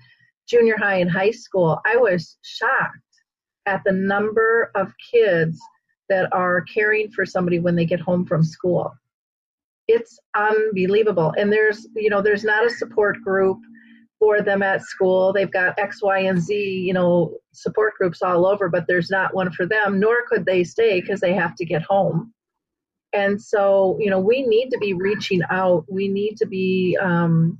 junior 0.47 0.77
high 0.77 0.97
and 0.97 1.11
high 1.11 1.31
school, 1.31 1.79
I 1.85 1.97
was 1.97 2.37
shocked 2.41 2.97
at 3.65 3.81
the 3.85 3.91
number 3.91 4.71
of 4.75 4.93
kids 5.11 5.59
that 6.09 6.31
are 6.33 6.61
caring 6.61 7.11
for 7.11 7.25
somebody 7.25 7.59
when 7.59 7.75
they 7.75 7.85
get 7.85 7.99
home 7.99 8.25
from 8.25 8.43
school. 8.43 8.93
It's 9.87 10.19
unbelievable. 10.35 11.33
And 11.37 11.51
there's, 11.51 11.87
you 11.95 12.09
know, 12.09 12.21
there's 12.21 12.43
not 12.43 12.65
a 12.65 12.69
support 12.69 13.21
group 13.21 13.59
for 14.19 14.41
them 14.41 14.63
at 14.63 14.81
school. 14.81 15.31
They've 15.31 15.51
got 15.51 15.77
X, 15.77 16.01
Y, 16.01 16.19
and 16.19 16.41
Z, 16.41 16.55
you 16.55 16.93
know, 16.93 17.37
support 17.53 17.93
groups 17.95 18.21
all 18.21 18.45
over, 18.45 18.69
but 18.69 18.85
there's 18.87 19.09
not 19.09 19.35
one 19.35 19.51
for 19.51 19.65
them, 19.65 19.99
nor 19.99 20.25
could 20.27 20.45
they 20.45 20.63
stay 20.63 21.01
because 21.01 21.19
they 21.19 21.33
have 21.33 21.55
to 21.55 21.65
get 21.65 21.83
home. 21.83 22.33
And 23.13 23.41
so, 23.41 23.97
you 23.99 24.09
know, 24.09 24.19
we 24.19 24.43
need 24.43 24.69
to 24.69 24.77
be 24.79 24.93
reaching 24.93 25.41
out. 25.49 25.85
We 25.89 26.07
need 26.07 26.37
to 26.37 26.45
be 26.45 26.97
um, 27.01 27.57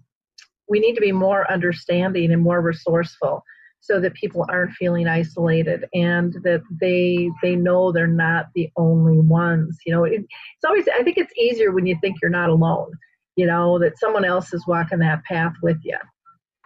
we 0.69 0.79
need 0.79 0.95
to 0.95 1.01
be 1.01 1.11
more 1.11 1.49
understanding 1.51 2.31
and 2.31 2.41
more 2.41 2.61
resourceful 2.61 3.43
so 3.79 3.99
that 3.99 4.13
people 4.15 4.45
aren't 4.49 4.73
feeling 4.73 5.07
isolated 5.07 5.85
and 5.93 6.33
that 6.43 6.61
they 6.81 7.29
they 7.41 7.55
know 7.55 7.91
they're 7.91 8.07
not 8.07 8.47
the 8.55 8.69
only 8.75 9.19
ones 9.19 9.77
you 9.85 9.93
know 9.93 10.03
it, 10.03 10.21
it's 10.21 10.65
always 10.65 10.87
i 10.95 11.03
think 11.03 11.17
it's 11.17 11.33
easier 11.37 11.71
when 11.71 11.85
you 11.85 11.95
think 12.01 12.17
you're 12.21 12.31
not 12.31 12.49
alone 12.49 12.91
you 13.35 13.45
know 13.45 13.77
that 13.79 13.97
someone 13.99 14.25
else 14.25 14.53
is 14.53 14.65
walking 14.67 14.97
that 14.97 15.23
path 15.25 15.53
with 15.61 15.77
you. 15.83 15.97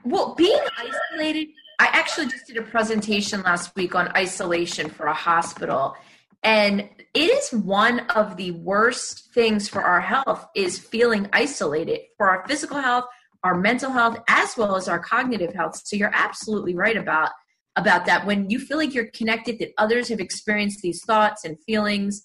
Well 0.05 0.35
being 0.35 0.61
isolated 0.77 1.49
i 1.79 1.87
actually 1.87 2.27
just 2.27 2.47
did 2.47 2.57
a 2.57 2.63
presentation 2.63 3.41
last 3.43 3.75
week 3.75 3.93
on 3.93 4.07
isolation 4.15 4.89
for 4.89 5.07
a 5.07 5.13
hospital 5.13 5.95
and 6.43 6.89
it 7.13 7.29
is 7.29 7.51
one 7.51 7.99
of 8.11 8.37
the 8.37 8.51
worst 8.51 9.31
things 9.33 9.67
for 9.67 9.83
our 9.83 10.01
health 10.01 10.47
is 10.55 10.79
feeling 10.79 11.29
isolated. 11.33 11.99
For 12.17 12.29
our 12.29 12.47
physical 12.47 12.77
health 12.77 13.05
our 13.43 13.55
mental 13.55 13.91
health 13.91 14.17
as 14.27 14.55
well 14.57 14.75
as 14.75 14.87
our 14.87 14.99
cognitive 14.99 15.53
health. 15.53 15.81
So 15.83 15.95
you're 15.95 16.11
absolutely 16.13 16.75
right 16.75 16.97
about 16.97 17.31
about 17.77 18.05
that. 18.05 18.25
When 18.25 18.49
you 18.49 18.59
feel 18.59 18.77
like 18.77 18.93
you're 18.93 19.07
connected, 19.07 19.59
that 19.59 19.69
others 19.77 20.09
have 20.09 20.19
experienced 20.19 20.81
these 20.81 21.03
thoughts 21.05 21.45
and 21.45 21.57
feelings 21.63 22.21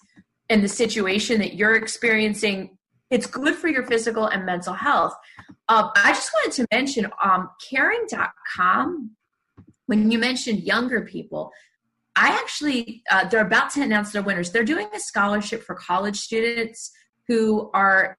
and 0.49 0.63
the 0.63 0.67
situation 0.67 1.39
that 1.39 1.55
you're 1.55 1.75
experiencing, 1.75 2.77
it's 3.09 3.27
good 3.27 3.55
for 3.55 3.69
your 3.69 3.85
physical 3.85 4.27
and 4.27 4.45
mental 4.45 4.73
health. 4.73 5.13
Uh, 5.69 5.89
I 5.95 6.11
just 6.11 6.31
wanted 6.33 6.51
to 6.57 6.67
mention 6.71 7.09
um, 7.23 7.49
caring.com. 7.69 9.11
When 9.85 10.11
you 10.11 10.19
mentioned 10.19 10.63
younger 10.63 11.01
people, 11.01 11.51
I 12.17 12.29
actually, 12.29 13.03
uh, 13.11 13.29
they're 13.29 13.45
about 13.45 13.69
to 13.71 13.81
announce 13.81 14.11
their 14.11 14.23
winners. 14.23 14.51
They're 14.51 14.63
doing 14.63 14.89
a 14.93 14.99
scholarship 14.99 15.63
for 15.63 15.75
college 15.75 16.17
students 16.17 16.91
who 17.27 17.69
are 17.73 18.17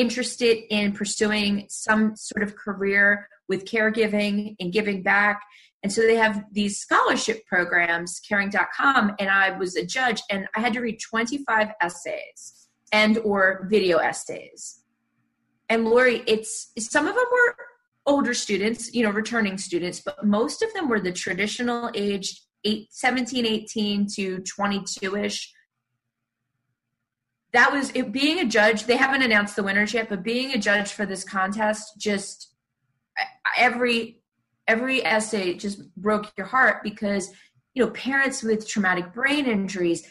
interested 0.00 0.58
in 0.70 0.92
pursuing 0.92 1.66
some 1.68 2.16
sort 2.16 2.42
of 2.42 2.56
career 2.56 3.28
with 3.48 3.64
caregiving 3.64 4.56
and 4.58 4.72
giving 4.72 5.02
back. 5.02 5.42
And 5.82 5.92
so 5.92 6.02
they 6.02 6.16
have 6.16 6.44
these 6.52 6.78
scholarship 6.78 7.46
programs, 7.46 8.20
caring.com, 8.20 9.16
and 9.18 9.30
I 9.30 9.56
was 9.56 9.76
a 9.76 9.84
judge 9.84 10.20
and 10.30 10.46
I 10.54 10.60
had 10.60 10.72
to 10.74 10.80
read 10.80 11.00
25 11.00 11.68
essays 11.80 12.68
and 12.92 13.18
or 13.18 13.66
video 13.70 13.98
essays. 13.98 14.82
And 15.68 15.84
Lori, 15.84 16.22
it's 16.26 16.72
some 16.78 17.06
of 17.06 17.14
them 17.14 17.24
were 17.30 17.56
older 18.06 18.34
students, 18.34 18.92
you 18.92 19.04
know, 19.04 19.10
returning 19.10 19.56
students, 19.56 20.00
but 20.00 20.24
most 20.24 20.62
of 20.62 20.72
them 20.74 20.88
were 20.88 21.00
the 21.00 21.12
traditional 21.12 21.90
age 21.94 22.42
eight, 22.64 22.88
17, 22.90 23.46
18 23.46 24.06
to 24.16 24.38
22-ish 24.38 25.52
that 27.52 27.72
was 27.72 27.90
it, 27.90 28.12
being 28.12 28.38
a 28.38 28.44
judge. 28.44 28.84
They 28.84 28.96
haven't 28.96 29.22
announced 29.22 29.56
the 29.56 29.62
winners 29.62 29.92
yet, 29.92 30.08
but 30.08 30.22
being 30.22 30.52
a 30.52 30.58
judge 30.58 30.92
for 30.92 31.06
this 31.06 31.24
contest 31.24 31.94
just 31.98 32.50
every 33.58 34.20
every 34.66 35.04
essay 35.04 35.54
just 35.54 35.94
broke 35.96 36.32
your 36.36 36.46
heart 36.46 36.82
because 36.82 37.30
you 37.74 37.84
know 37.84 37.90
parents 37.90 38.42
with 38.42 38.68
traumatic 38.68 39.12
brain 39.12 39.46
injuries 39.46 40.02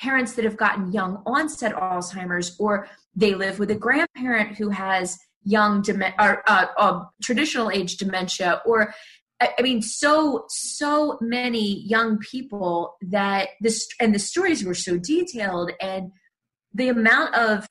parents 0.00 0.34
that 0.34 0.44
have 0.44 0.56
gotten 0.56 0.92
young 0.92 1.22
onset 1.24 1.74
alzheimer's 1.74 2.56
or 2.58 2.88
they 3.14 3.34
live 3.34 3.58
with 3.58 3.70
a 3.70 3.74
grandparent 3.74 4.56
who 4.56 4.68
has 4.70 5.18
young 5.44 5.84
or 6.18 6.42
uh, 6.48 6.66
uh, 6.76 7.04
traditional 7.22 7.70
age 7.70 7.96
dementia 7.96 8.60
or 8.66 8.92
I 9.58 9.62
mean, 9.62 9.82
so 9.82 10.44
so 10.48 11.18
many 11.20 11.80
young 11.82 12.18
people 12.18 12.94
that 13.02 13.48
this 13.60 13.88
and 13.98 14.14
the 14.14 14.20
stories 14.20 14.64
were 14.64 14.74
so 14.74 14.98
detailed, 14.98 15.72
and 15.80 16.12
the 16.74 16.88
amount 16.88 17.34
of 17.34 17.68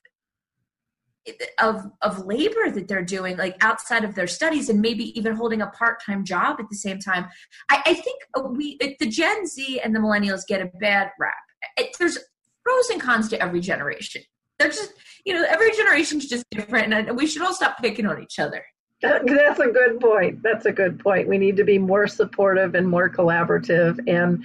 of 1.60 1.84
of 2.02 2.26
labor 2.26 2.70
that 2.70 2.88
they're 2.88 3.04
doing 3.04 3.36
like 3.36 3.56
outside 3.60 4.02
of 4.02 4.14
their 4.14 4.26
studies 4.26 4.68
and 4.68 4.80
maybe 4.80 5.16
even 5.16 5.34
holding 5.36 5.62
a 5.62 5.68
part-time 5.68 6.24
job 6.24 6.56
at 6.58 6.68
the 6.68 6.76
same 6.76 6.98
time 6.98 7.26
i, 7.70 7.80
I 7.86 7.94
think 7.94 8.20
we 8.50 8.76
the 8.98 9.06
gen 9.06 9.46
z 9.46 9.80
and 9.80 9.94
the 9.94 10.00
millennials 10.00 10.46
get 10.46 10.60
a 10.60 10.70
bad 10.80 11.10
rap. 11.20 11.34
It, 11.76 11.94
there's 11.98 12.18
pros 12.64 12.90
and 12.90 13.00
cons 13.00 13.28
to 13.30 13.42
every 13.42 13.60
generation. 13.60 14.22
They're 14.58 14.68
just 14.68 14.94
you 15.24 15.34
know 15.34 15.44
every 15.48 15.70
generation's 15.72 16.28
just 16.28 16.44
different 16.50 16.92
and 16.92 17.16
we 17.16 17.26
should 17.26 17.42
all 17.42 17.54
stop 17.54 17.78
picking 17.80 18.06
on 18.06 18.20
each 18.20 18.38
other. 18.38 18.64
That's 19.00 19.58
a 19.58 19.68
good 19.68 20.00
point. 20.00 20.42
That's 20.42 20.66
a 20.66 20.72
good 20.72 21.00
point. 21.00 21.28
We 21.28 21.38
need 21.38 21.56
to 21.56 21.64
be 21.64 21.76
more 21.76 22.06
supportive 22.06 22.76
and 22.76 22.88
more 22.88 23.10
collaborative 23.10 23.98
and 24.06 24.44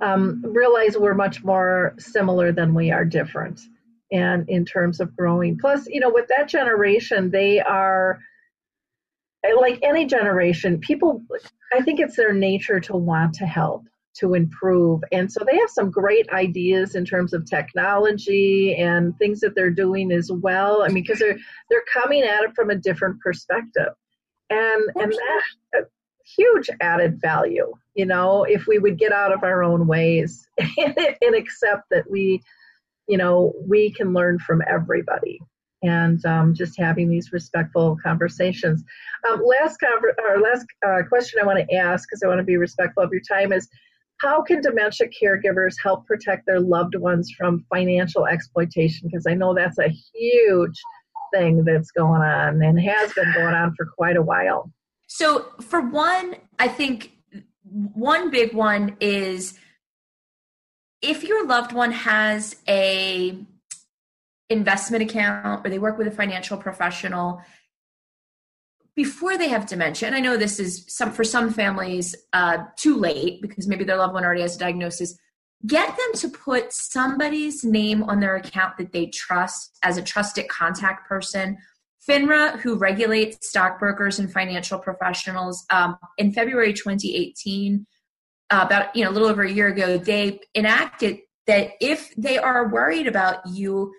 um, 0.00 0.42
realize 0.44 0.98
we're 0.98 1.14
much 1.14 1.44
more 1.44 1.94
similar 1.98 2.50
than 2.50 2.74
we 2.74 2.90
are 2.90 3.04
different 3.04 3.60
and 4.12 4.48
in 4.48 4.64
terms 4.64 5.00
of 5.00 5.16
growing. 5.16 5.58
Plus, 5.58 5.86
you 5.88 5.98
know, 5.98 6.10
with 6.10 6.28
that 6.28 6.48
generation, 6.48 7.30
they 7.30 7.60
are 7.60 8.20
eh, 9.44 9.54
like 9.58 9.78
any 9.82 10.06
generation, 10.06 10.78
people, 10.78 11.22
I 11.72 11.82
think 11.82 11.98
it's 11.98 12.16
their 12.16 12.32
nature 12.32 12.78
to 12.80 12.96
want 12.96 13.34
to 13.36 13.46
help, 13.46 13.84
to 14.18 14.34
improve. 14.34 15.00
And 15.10 15.32
so 15.32 15.44
they 15.44 15.56
have 15.56 15.70
some 15.70 15.90
great 15.90 16.28
ideas 16.30 16.94
in 16.94 17.04
terms 17.04 17.32
of 17.32 17.46
technology 17.46 18.76
and 18.76 19.16
things 19.18 19.40
that 19.40 19.54
they're 19.54 19.70
doing 19.70 20.12
as 20.12 20.30
well. 20.30 20.82
I 20.82 20.88
mean, 20.88 21.02
because 21.02 21.18
they're 21.18 21.38
they're 21.70 21.84
coming 21.92 22.22
at 22.22 22.44
it 22.44 22.54
from 22.54 22.70
a 22.70 22.76
different 22.76 23.20
perspective. 23.20 23.94
And 24.50 24.82
and 24.96 25.14
that 25.72 25.86
huge 26.36 26.68
added 26.80 27.20
value, 27.20 27.72
you 27.94 28.06
know, 28.06 28.44
if 28.44 28.66
we 28.66 28.78
would 28.78 28.98
get 28.98 29.12
out 29.12 29.32
of 29.32 29.42
our 29.42 29.62
own 29.62 29.86
ways 29.86 30.46
and, 30.58 30.96
and 31.22 31.34
accept 31.34 31.84
that 31.90 32.10
we 32.10 32.42
you 33.08 33.18
know, 33.18 33.52
we 33.66 33.92
can 33.92 34.12
learn 34.12 34.38
from 34.38 34.62
everybody 34.68 35.40
and 35.82 36.24
um, 36.26 36.54
just 36.54 36.78
having 36.78 37.08
these 37.08 37.32
respectful 37.32 37.96
conversations. 38.02 38.84
Um, 39.28 39.42
last 39.44 39.78
conver- 39.82 40.14
or 40.28 40.40
last 40.40 40.66
uh, 40.86 41.02
question 41.08 41.40
I 41.40 41.46
want 41.46 41.58
to 41.58 41.74
ask, 41.74 42.08
because 42.08 42.22
I 42.22 42.28
want 42.28 42.38
to 42.38 42.44
be 42.44 42.56
respectful 42.56 43.02
of 43.02 43.10
your 43.12 43.22
time, 43.28 43.52
is 43.52 43.68
how 44.18 44.40
can 44.42 44.60
dementia 44.60 45.08
caregivers 45.08 45.74
help 45.82 46.06
protect 46.06 46.46
their 46.46 46.60
loved 46.60 46.94
ones 46.94 47.32
from 47.36 47.64
financial 47.68 48.26
exploitation? 48.26 49.08
Because 49.08 49.26
I 49.26 49.34
know 49.34 49.54
that's 49.54 49.78
a 49.78 49.88
huge 49.88 50.78
thing 51.34 51.64
that's 51.64 51.90
going 51.90 52.22
on 52.22 52.62
and 52.62 52.80
has 52.80 53.12
been 53.14 53.32
going 53.34 53.54
on 53.54 53.74
for 53.74 53.86
quite 53.96 54.16
a 54.16 54.22
while. 54.22 54.70
So, 55.08 55.46
for 55.60 55.80
one, 55.80 56.36
I 56.58 56.68
think 56.68 57.12
one 57.64 58.30
big 58.30 58.54
one 58.54 58.96
is 59.00 59.58
if 61.02 61.24
your 61.24 61.46
loved 61.46 61.72
one 61.72 61.92
has 61.92 62.56
a 62.68 63.36
investment 64.48 65.02
account 65.02 65.66
or 65.66 65.70
they 65.70 65.78
work 65.78 65.98
with 65.98 66.06
a 66.06 66.10
financial 66.10 66.56
professional 66.56 67.42
before 68.94 69.38
they 69.38 69.48
have 69.48 69.66
dementia 69.66 70.06
and 70.06 70.14
i 70.14 70.20
know 70.20 70.36
this 70.36 70.60
is 70.60 70.84
some 70.88 71.10
for 71.10 71.24
some 71.24 71.50
families 71.50 72.14
uh, 72.34 72.58
too 72.76 72.96
late 72.96 73.40
because 73.40 73.66
maybe 73.66 73.84
their 73.84 73.96
loved 73.96 74.12
one 74.12 74.24
already 74.24 74.42
has 74.42 74.56
a 74.56 74.58
diagnosis 74.58 75.16
get 75.66 75.88
them 75.88 76.12
to 76.14 76.28
put 76.28 76.72
somebody's 76.72 77.64
name 77.64 78.02
on 78.04 78.20
their 78.20 78.36
account 78.36 78.76
that 78.78 78.92
they 78.92 79.06
trust 79.06 79.78
as 79.82 79.96
a 79.96 80.02
trusted 80.02 80.48
contact 80.48 81.08
person. 81.08 81.58
FINRA, 82.08 82.58
who 82.58 82.76
regulates 82.76 83.48
stockbrokers 83.48 84.18
and 84.18 84.32
financial 84.32 84.78
professionals, 84.78 85.64
um, 85.70 85.96
in 86.18 86.32
February 86.32 86.72
2018, 86.72 87.86
uh, 88.52 88.64
about 88.64 88.94
you 88.94 89.04
know 89.04 89.10
a 89.10 89.12
little 89.12 89.28
over 89.28 89.42
a 89.42 89.50
year 89.50 89.68
ago, 89.68 89.98
they 89.98 90.40
enacted 90.54 91.18
that 91.46 91.70
if 91.80 92.14
they 92.16 92.38
are 92.38 92.68
worried 92.68 93.06
about 93.06 93.38
you 93.46 93.92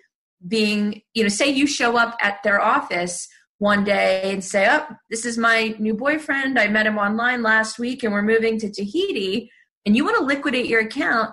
being, 0.46 1.02
you 1.12 1.22
know, 1.22 1.28
say 1.28 1.48
you 1.48 1.66
show 1.66 1.96
up 1.96 2.16
at 2.22 2.42
their 2.42 2.60
office 2.60 3.28
one 3.58 3.84
day 3.84 4.32
and 4.32 4.44
say, 4.44 4.66
"Oh, 4.70 4.86
this 5.10 5.26
is 5.26 5.36
my 5.36 5.74
new 5.78 5.94
boyfriend. 5.94 6.58
I 6.58 6.68
met 6.68 6.86
him 6.86 6.98
online 6.98 7.42
last 7.42 7.78
week, 7.78 8.02
and 8.02 8.12
we're 8.12 8.22
moving 8.22 8.58
to 8.60 8.70
Tahiti," 8.70 9.50
and 9.84 9.96
you 9.96 10.04
want 10.04 10.16
to 10.18 10.24
liquidate 10.24 10.66
your 10.66 10.80
account 10.80 11.32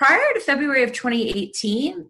prior 0.00 0.32
to 0.34 0.40
February 0.40 0.82
of 0.82 0.92
2018, 0.92 2.08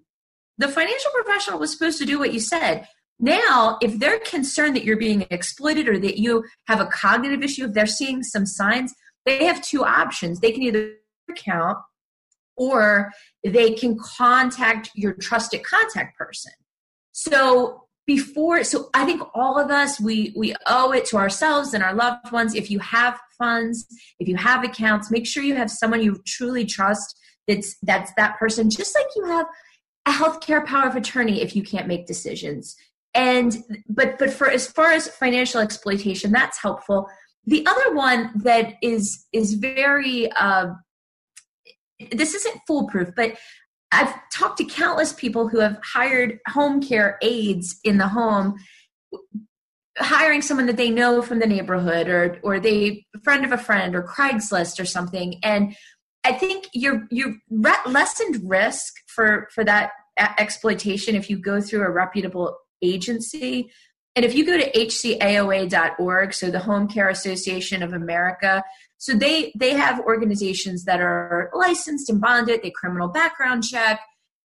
the 0.58 0.68
financial 0.68 1.10
professional 1.12 1.58
was 1.58 1.72
supposed 1.72 1.98
to 1.98 2.06
do 2.06 2.18
what 2.18 2.32
you 2.32 2.38
said. 2.38 2.86
Now, 3.18 3.78
if 3.82 3.98
they're 3.98 4.20
concerned 4.20 4.76
that 4.76 4.84
you're 4.84 4.96
being 4.96 5.26
exploited 5.30 5.88
or 5.88 5.98
that 5.98 6.18
you 6.18 6.44
have 6.68 6.80
a 6.80 6.86
cognitive 6.86 7.42
issue, 7.42 7.64
if 7.64 7.74
they're 7.74 7.86
seeing 7.86 8.22
some 8.22 8.46
signs, 8.46 8.94
they 9.26 9.44
have 9.44 9.62
two 9.62 9.84
options. 9.84 10.40
They 10.40 10.52
can 10.52 10.62
either 10.62 10.94
account 11.30 11.78
or 12.56 13.10
they 13.44 13.72
can 13.72 13.96
contact 13.98 14.90
your 14.94 15.14
trusted 15.14 15.62
contact 15.64 16.16
person. 16.18 16.52
So 17.12 17.84
before 18.06 18.64
so 18.64 18.88
i 18.92 19.04
think 19.04 19.22
all 19.34 19.56
of 19.56 19.70
us 19.70 20.00
we 20.00 20.32
we 20.36 20.52
owe 20.66 20.90
it 20.90 21.04
to 21.04 21.16
ourselves 21.16 21.74
and 21.74 21.84
our 21.84 21.94
loved 21.94 22.32
ones 22.32 22.56
if 22.56 22.68
you 22.68 22.80
have 22.80 23.20
funds 23.38 23.86
if 24.18 24.26
you 24.26 24.36
have 24.36 24.64
accounts 24.64 25.12
make 25.12 25.24
sure 25.24 25.44
you 25.44 25.54
have 25.54 25.70
someone 25.70 26.02
you 26.02 26.20
truly 26.26 26.64
trust 26.64 27.16
that's 27.46 27.76
that's 27.82 28.10
that 28.16 28.36
person 28.36 28.68
just 28.68 28.96
like 28.96 29.06
you 29.14 29.24
have 29.26 29.46
a 30.06 30.10
healthcare 30.10 30.64
power 30.66 30.88
of 30.88 30.96
attorney 30.96 31.40
if 31.40 31.54
you 31.54 31.62
can't 31.62 31.86
make 31.86 32.04
decisions 32.04 32.74
and 33.14 33.58
but 33.88 34.18
but 34.18 34.30
for 34.32 34.50
as 34.50 34.66
far 34.66 34.90
as 34.90 35.06
financial 35.06 35.60
exploitation 35.60 36.32
that's 36.32 36.60
helpful 36.60 37.06
the 37.50 37.66
other 37.66 37.94
one 37.94 38.30
that 38.36 38.74
is 38.80 39.26
is 39.32 39.54
very 39.54 40.30
uh, 40.32 40.68
this 42.12 42.34
isn't 42.34 42.60
foolproof 42.66 43.10
but 43.16 43.36
i've 43.92 44.14
talked 44.32 44.58
to 44.58 44.64
countless 44.64 45.12
people 45.12 45.48
who 45.48 45.58
have 45.58 45.78
hired 45.82 46.38
home 46.48 46.80
care 46.80 47.18
aides 47.22 47.78
in 47.84 47.98
the 47.98 48.08
home 48.08 48.56
hiring 49.98 50.40
someone 50.40 50.66
that 50.66 50.76
they 50.76 50.90
know 50.90 51.20
from 51.20 51.40
the 51.40 51.46
neighborhood 51.46 52.08
or 52.08 52.38
or 52.42 52.60
they 52.60 53.04
friend 53.22 53.44
of 53.44 53.52
a 53.52 53.58
friend 53.58 53.94
or 53.94 54.02
craigslist 54.02 54.80
or 54.80 54.84
something 54.84 55.38
and 55.42 55.74
I 56.24 56.32
think 56.32 56.68
you're 56.74 57.06
you're 57.10 57.34
lessened 57.86 58.48
risk 58.48 58.94
for 59.06 59.48
for 59.54 59.64
that 59.64 59.92
exploitation 60.38 61.14
if 61.14 61.30
you 61.30 61.38
go 61.38 61.60
through 61.60 61.82
a 61.82 61.90
reputable 61.90 62.58
agency. 62.82 63.70
And 64.16 64.24
if 64.24 64.34
you 64.34 64.44
go 64.44 64.58
to 64.58 64.70
hcaoa.org, 64.72 66.34
so 66.34 66.50
the 66.50 66.58
Home 66.58 66.88
Care 66.88 67.08
Association 67.08 67.82
of 67.82 67.92
America, 67.92 68.62
so 68.98 69.14
they 69.14 69.52
they 69.56 69.72
have 69.74 70.00
organizations 70.00 70.84
that 70.84 71.00
are 71.00 71.50
licensed 71.54 72.10
and 72.10 72.20
bonded, 72.20 72.62
they 72.62 72.70
criminal 72.70 73.08
background 73.08 73.64
check. 73.64 74.00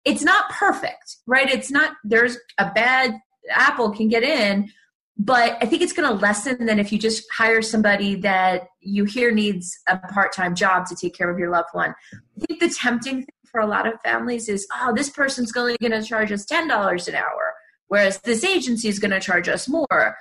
It's 0.04 0.22
not 0.22 0.50
perfect, 0.50 1.16
right? 1.26 1.48
It's 1.48 1.70
not 1.70 1.92
there's 2.04 2.36
a 2.58 2.70
bad 2.70 3.14
apple 3.50 3.90
can 3.90 4.08
get 4.08 4.22
in, 4.22 4.68
but 5.16 5.56
I 5.62 5.66
think 5.66 5.82
it's 5.82 5.92
going 5.92 6.08
to 6.08 6.20
lessen 6.20 6.66
than 6.66 6.78
if 6.78 6.92
you 6.92 6.98
just 6.98 7.24
hire 7.32 7.62
somebody 7.62 8.16
that 8.16 8.68
you 8.80 9.04
hear 9.04 9.30
needs 9.30 9.78
a 9.88 9.96
part 9.96 10.32
time 10.32 10.54
job 10.54 10.86
to 10.86 10.96
take 10.96 11.14
care 11.14 11.30
of 11.30 11.38
your 11.38 11.50
loved 11.50 11.68
one. 11.72 11.94
I 12.12 12.46
think 12.46 12.60
the 12.60 12.68
tempting 12.68 13.16
thing 13.16 13.26
for 13.50 13.60
a 13.60 13.66
lot 13.66 13.86
of 13.86 14.00
families 14.02 14.48
is, 14.48 14.66
oh, 14.72 14.92
this 14.96 15.10
person's 15.10 15.54
only 15.56 15.76
going 15.80 15.92
to 15.92 16.02
charge 16.02 16.32
us 16.32 16.46
$10 16.46 17.08
an 17.08 17.14
hour, 17.14 17.54
whereas 17.92 18.18
this 18.20 18.42
agency 18.42 18.88
is 18.88 18.98
going 18.98 19.10
to 19.10 19.20
charge 19.20 19.48
us 19.48 19.68
more. 19.68 20.16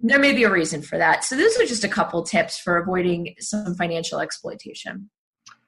There 0.00 0.18
may 0.18 0.32
be 0.32 0.42
a 0.42 0.50
reason 0.50 0.82
for 0.82 0.98
that. 0.98 1.22
So, 1.22 1.36
those 1.36 1.56
are 1.56 1.64
just 1.64 1.84
a 1.84 1.88
couple 1.88 2.24
tips 2.24 2.58
for 2.58 2.76
avoiding 2.76 3.36
some 3.38 3.76
financial 3.76 4.18
exploitation. 4.18 5.08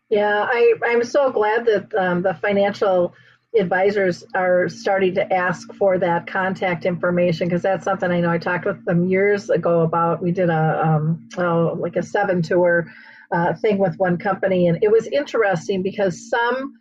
Yeah, 0.09 0.49
I, 0.51 0.74
I'm 0.85 1.05
so 1.05 1.31
glad 1.31 1.66
that 1.66 1.95
um, 1.95 2.22
the 2.22 2.35
financial 2.35 3.14
advisors 3.57 4.24
are 4.35 4.68
starting 4.68 5.14
to 5.14 5.33
ask 5.33 5.72
for 5.74 5.99
that 5.99 6.26
contact 6.26 6.85
information 6.85 7.47
because 7.47 7.62
that's 7.62 7.85
something 7.85 8.11
I 8.11 8.18
know 8.20 8.31
I 8.31 8.39
talked 8.39 8.64
with 8.64 8.85
them 8.85 9.07
years 9.07 9.51
ago 9.51 9.83
about. 9.83 10.20
We 10.20 10.33
did 10.33 10.51
a 10.51 10.83
um, 10.85 11.28
oh, 11.39 11.76
like 11.78 11.95
a 11.95 12.03
seven 12.03 12.43
tour 12.43 12.91
uh, 13.31 13.55
thing 13.55 13.78
with 13.78 13.95
one 13.99 14.18
company, 14.18 14.66
and 14.66 14.83
it 14.83 14.91
was 14.91 15.07
interesting 15.07 15.81
because 15.81 16.28
some 16.28 16.74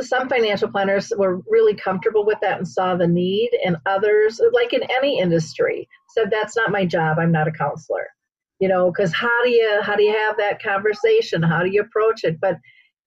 some 0.00 0.28
financial 0.28 0.68
planners 0.68 1.12
were 1.16 1.40
really 1.48 1.74
comfortable 1.74 2.24
with 2.24 2.38
that 2.42 2.58
and 2.58 2.68
saw 2.68 2.96
the 2.96 3.06
need, 3.06 3.50
and 3.64 3.76
others, 3.86 4.40
like 4.52 4.72
in 4.72 4.82
any 4.84 5.18
industry, 5.20 5.88
said 6.10 6.30
that's 6.30 6.56
not 6.56 6.70
my 6.70 6.84
job. 6.84 7.18
I'm 7.18 7.32
not 7.32 7.48
a 7.48 7.52
counselor. 7.52 8.06
You 8.60 8.68
know, 8.68 8.90
because 8.90 9.12
how 9.12 9.44
do 9.44 9.50
you 9.50 9.80
how 9.82 9.96
do 9.96 10.02
you 10.02 10.12
have 10.12 10.36
that 10.38 10.62
conversation? 10.62 11.42
How 11.42 11.62
do 11.62 11.70
you 11.70 11.82
approach 11.82 12.24
it? 12.24 12.40
But 12.40 12.56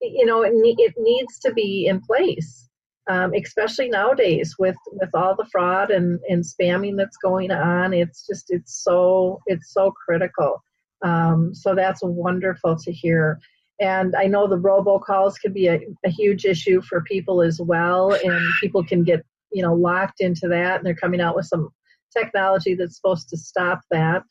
you 0.00 0.24
know, 0.24 0.42
it, 0.42 0.52
it 0.54 0.94
needs 0.96 1.38
to 1.40 1.52
be 1.52 1.86
in 1.86 2.00
place 2.00 2.70
um, 3.10 3.32
especially 3.34 3.88
nowadays 3.88 4.54
with 4.58 4.76
with 4.92 5.10
all 5.14 5.34
the 5.34 5.48
fraud 5.50 5.90
and, 5.90 6.20
and 6.28 6.44
spamming 6.44 6.96
that's 6.96 7.16
going 7.16 7.50
on 7.50 7.92
it's 7.92 8.26
just 8.26 8.46
it's 8.48 8.82
so 8.84 9.40
it's 9.46 9.72
so 9.72 9.92
critical 10.06 10.62
um, 11.04 11.54
so 11.54 11.74
that's 11.74 12.00
wonderful 12.02 12.76
to 12.76 12.92
hear 12.92 13.38
and 13.80 14.14
i 14.16 14.24
know 14.26 14.46
the 14.46 14.58
robocalls 14.58 15.40
can 15.40 15.52
be 15.52 15.66
a, 15.66 15.80
a 16.04 16.10
huge 16.10 16.44
issue 16.44 16.80
for 16.82 17.02
people 17.02 17.42
as 17.42 17.60
well 17.60 18.12
and 18.12 18.40
people 18.60 18.84
can 18.84 19.02
get 19.02 19.24
you 19.50 19.62
know 19.62 19.74
locked 19.74 20.20
into 20.20 20.48
that 20.48 20.76
and 20.76 20.86
they're 20.86 20.94
coming 20.94 21.20
out 21.20 21.34
with 21.34 21.46
some 21.46 21.70
technology 22.16 22.74
that's 22.74 22.96
supposed 22.96 23.28
to 23.28 23.36
stop 23.36 23.80
that. 23.90 24.22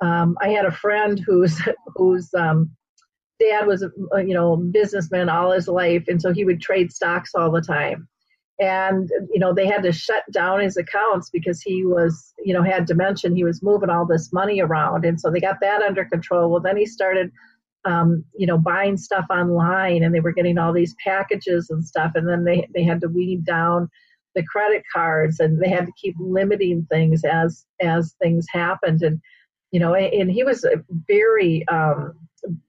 Um, 0.00 0.36
i 0.40 0.48
had 0.48 0.64
a 0.64 0.70
friend 0.70 1.20
who's 1.24 1.60
who's 1.96 2.32
um, 2.34 2.70
dad 3.40 3.66
was 3.66 3.82
a 3.82 3.90
you 4.22 4.34
know 4.34 4.56
businessman 4.56 5.28
all 5.28 5.52
his 5.52 5.68
life 5.68 6.04
and 6.08 6.20
so 6.20 6.32
he 6.32 6.44
would 6.44 6.60
trade 6.60 6.92
stocks 6.92 7.32
all 7.34 7.50
the 7.50 7.60
time. 7.60 8.08
And 8.60 9.08
you 9.32 9.38
know 9.38 9.54
they 9.54 9.66
had 9.66 9.82
to 9.84 9.92
shut 9.92 10.24
down 10.32 10.60
his 10.60 10.76
accounts 10.76 11.30
because 11.30 11.60
he 11.60 11.84
was 11.84 12.32
you 12.44 12.54
know 12.54 12.62
had 12.62 12.86
dementia 12.86 13.30
he 13.34 13.44
was 13.44 13.62
moving 13.62 13.90
all 13.90 14.06
this 14.06 14.32
money 14.32 14.60
around 14.60 15.04
and 15.04 15.20
so 15.20 15.30
they 15.30 15.40
got 15.40 15.60
that 15.60 15.82
under 15.82 16.04
control. 16.04 16.50
Well 16.50 16.60
then 16.60 16.76
he 16.76 16.86
started 16.86 17.30
um, 17.88 18.24
you 18.36 18.46
know 18.46 18.58
buying 18.58 18.96
stuff 18.96 19.24
online 19.30 20.02
and 20.02 20.14
they 20.14 20.20
were 20.20 20.32
getting 20.32 20.58
all 20.58 20.72
these 20.72 20.94
packages 21.02 21.70
and 21.70 21.84
stuff. 21.84 22.12
And 22.14 22.28
then 22.28 22.44
they 22.44 22.68
they 22.74 22.84
had 22.84 23.00
to 23.00 23.08
weed 23.08 23.44
down 23.44 23.88
the 24.34 24.44
credit 24.44 24.82
cards 24.92 25.40
and 25.40 25.60
they 25.60 25.70
had 25.70 25.86
to 25.86 25.92
keep 26.00 26.14
limiting 26.18 26.86
things 26.90 27.22
as 27.24 27.64
as 27.80 28.14
things 28.22 28.46
happened. 28.50 29.02
And 29.02 29.20
you 29.72 29.80
know 29.80 29.94
and 29.94 30.30
he 30.30 30.44
was 30.44 30.66
very 31.08 31.66
um 31.68 32.12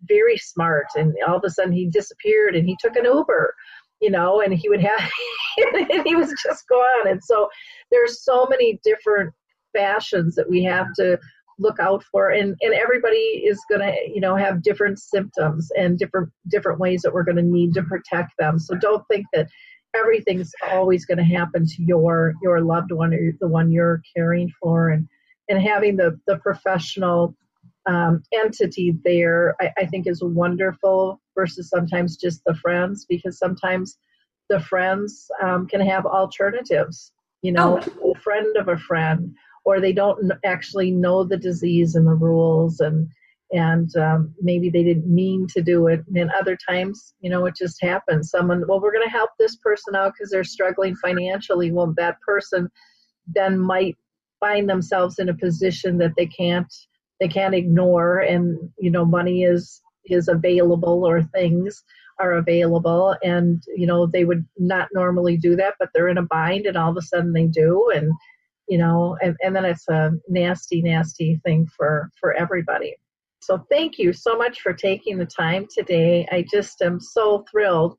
very 0.03 0.37
smart. 0.37 0.87
And 0.95 1.13
all 1.27 1.37
of 1.37 1.43
a 1.45 1.49
sudden 1.49 1.73
he 1.73 1.87
disappeared 1.87 2.55
and 2.55 2.65
he 2.65 2.77
took 2.81 2.95
an 2.95 3.05
uber 3.05 3.53
you 4.01 4.09
know, 4.09 4.39
and 4.39 4.53
he 4.53 4.69
would 4.69 4.81
have, 4.81 5.11
and 5.57 6.01
he 6.07 6.15
was 6.15 6.33
just 6.41 6.65
gone. 6.69 7.09
And 7.09 7.21
so 7.21 7.49
there's 7.91 8.23
so 8.23 8.47
many 8.49 8.79
different 8.81 9.33
fashions 9.75 10.35
that 10.35 10.49
we 10.49 10.63
have 10.63 10.87
to 10.95 11.19
look 11.59 11.79
out 11.79 12.03
for 12.11 12.29
and 12.29 12.55
and 12.61 12.73
everybody 12.73 13.17
is 13.17 13.61
going 13.69 13.81
to 13.81 13.93
you 14.13 14.21
know 14.21 14.35
have 14.35 14.63
different 14.63 14.97
symptoms 14.97 15.69
and 15.77 15.99
different 15.99 16.29
different 16.49 16.79
ways 16.79 17.01
that 17.01 17.13
we're 17.13 17.23
going 17.23 17.35
to 17.35 17.41
need 17.41 17.73
to 17.73 17.83
protect 17.83 18.31
them 18.39 18.57
so 18.57 18.75
don't 18.75 19.05
think 19.07 19.25
that 19.33 19.47
everything's 19.95 20.51
always 20.71 21.05
going 21.05 21.17
to 21.17 21.23
happen 21.23 21.65
to 21.65 21.83
your 21.83 22.33
your 22.41 22.61
loved 22.61 22.91
one 22.91 23.13
or 23.13 23.33
the 23.39 23.47
one 23.47 23.71
you're 23.71 24.01
caring 24.15 24.51
for 24.61 24.89
and 24.89 25.07
and 25.49 25.61
having 25.61 25.97
the 25.97 26.19
the 26.27 26.37
professional 26.37 27.35
um, 27.89 28.23
entity 28.33 28.95
there, 29.03 29.55
I, 29.59 29.71
I 29.79 29.85
think 29.85 30.07
is 30.07 30.23
wonderful 30.23 31.19
versus 31.35 31.69
sometimes 31.69 32.17
just 32.17 32.41
the 32.45 32.55
friends 32.55 33.05
because 33.07 33.37
sometimes 33.37 33.97
the 34.49 34.59
friends 34.59 35.29
um, 35.41 35.67
can 35.67 35.81
have 35.81 36.05
alternatives. 36.05 37.11
You 37.41 37.53
know, 37.53 37.79
oh. 38.01 38.11
a 38.11 38.19
friend 38.19 38.57
of 38.57 38.67
a 38.67 38.77
friend, 38.77 39.33
or 39.69 39.79
they 39.79 39.93
don't 39.93 40.31
actually 40.43 40.89
know 40.89 41.23
the 41.23 41.37
disease 41.37 41.93
and 41.93 42.07
the 42.07 42.15
rules, 42.15 42.79
and 42.79 43.07
and 43.51 43.95
um, 43.97 44.33
maybe 44.41 44.69
they 44.69 44.83
didn't 44.83 45.13
mean 45.13 45.45
to 45.53 45.61
do 45.61 45.87
it. 45.87 46.01
And 46.15 46.31
other 46.31 46.57
times, 46.67 47.13
you 47.19 47.29
know, 47.29 47.45
it 47.45 47.55
just 47.55 47.77
happens. 47.81 48.31
Someone, 48.31 48.63
well, 48.67 48.81
we're 48.81 48.91
going 48.91 49.07
to 49.07 49.11
help 49.11 49.31
this 49.37 49.55
person 49.57 49.95
out 49.95 50.13
because 50.13 50.31
they're 50.31 50.43
struggling 50.43 50.95
financially. 50.95 51.71
Well, 51.71 51.93
that 51.97 52.19
person 52.21 52.69
then 53.27 53.59
might 53.59 53.95
find 54.39 54.67
themselves 54.67 55.19
in 55.19 55.29
a 55.29 55.37
position 55.37 55.99
that 55.99 56.13
they 56.17 56.25
can't 56.25 56.73
they 57.19 57.27
can't 57.27 57.53
ignore 57.53 58.19
and 58.19 58.57
you 58.79 58.89
know 58.89 59.05
money 59.05 59.43
is 59.43 59.81
is 60.05 60.29
available 60.29 61.05
or 61.05 61.21
things 61.21 61.83
are 62.19 62.33
available 62.33 63.15
and 63.23 63.61
you 63.75 63.85
know 63.85 64.05
they 64.05 64.23
would 64.25 64.45
not 64.57 64.87
normally 64.93 65.37
do 65.37 65.55
that 65.55 65.73
but 65.79 65.89
they're 65.93 66.07
in 66.07 66.17
a 66.17 66.23
bind 66.23 66.65
and 66.65 66.77
all 66.77 66.91
of 66.91 66.97
a 66.97 67.01
sudden 67.01 67.33
they 67.33 67.45
do 67.45 67.91
and 67.93 68.11
you 68.69 68.77
know 68.77 69.17
and, 69.21 69.35
and 69.43 69.55
then 69.55 69.65
it's 69.65 69.87
a 69.89 70.11
nasty 70.29 70.81
nasty 70.81 71.39
thing 71.43 71.67
for 71.75 72.09
for 72.19 72.33
everybody 72.33 72.95
so 73.41 73.65
thank 73.69 73.97
you 73.97 74.13
so 74.13 74.37
much 74.37 74.61
for 74.61 74.73
taking 74.73 75.17
the 75.17 75.25
time 75.25 75.65
today 75.75 76.27
i 76.31 76.45
just 76.51 76.81
am 76.81 76.99
so 76.99 77.43
thrilled 77.51 77.97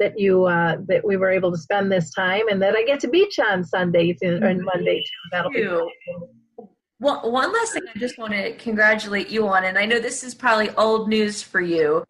that 0.00 0.18
you 0.18 0.46
uh, 0.46 0.78
that 0.88 1.06
we 1.06 1.16
were 1.16 1.30
able 1.30 1.52
to 1.52 1.58
spend 1.58 1.92
this 1.92 2.12
time, 2.12 2.48
and 2.48 2.60
that 2.60 2.74
I 2.74 2.82
get 2.82 2.98
to 3.00 3.10
you 3.12 3.44
on 3.44 3.62
Sundays 3.62 4.18
and, 4.22 4.42
and 4.42 4.64
Monday 4.64 4.98
too. 4.98 5.28
That'll 5.30 5.52
be. 5.52 5.68
Well, 6.98 7.30
one 7.30 7.52
last 7.52 7.72
thing 7.72 7.84
I 7.94 7.98
just 7.98 8.18
want 8.18 8.32
to 8.32 8.52
congratulate 8.56 9.30
you 9.30 9.46
on, 9.46 9.64
and 9.64 9.78
I 9.78 9.86
know 9.86 10.00
this 10.00 10.24
is 10.24 10.34
probably 10.34 10.70
old 10.70 11.08
news 11.08 11.42
for 11.42 11.60
you, 11.60 12.04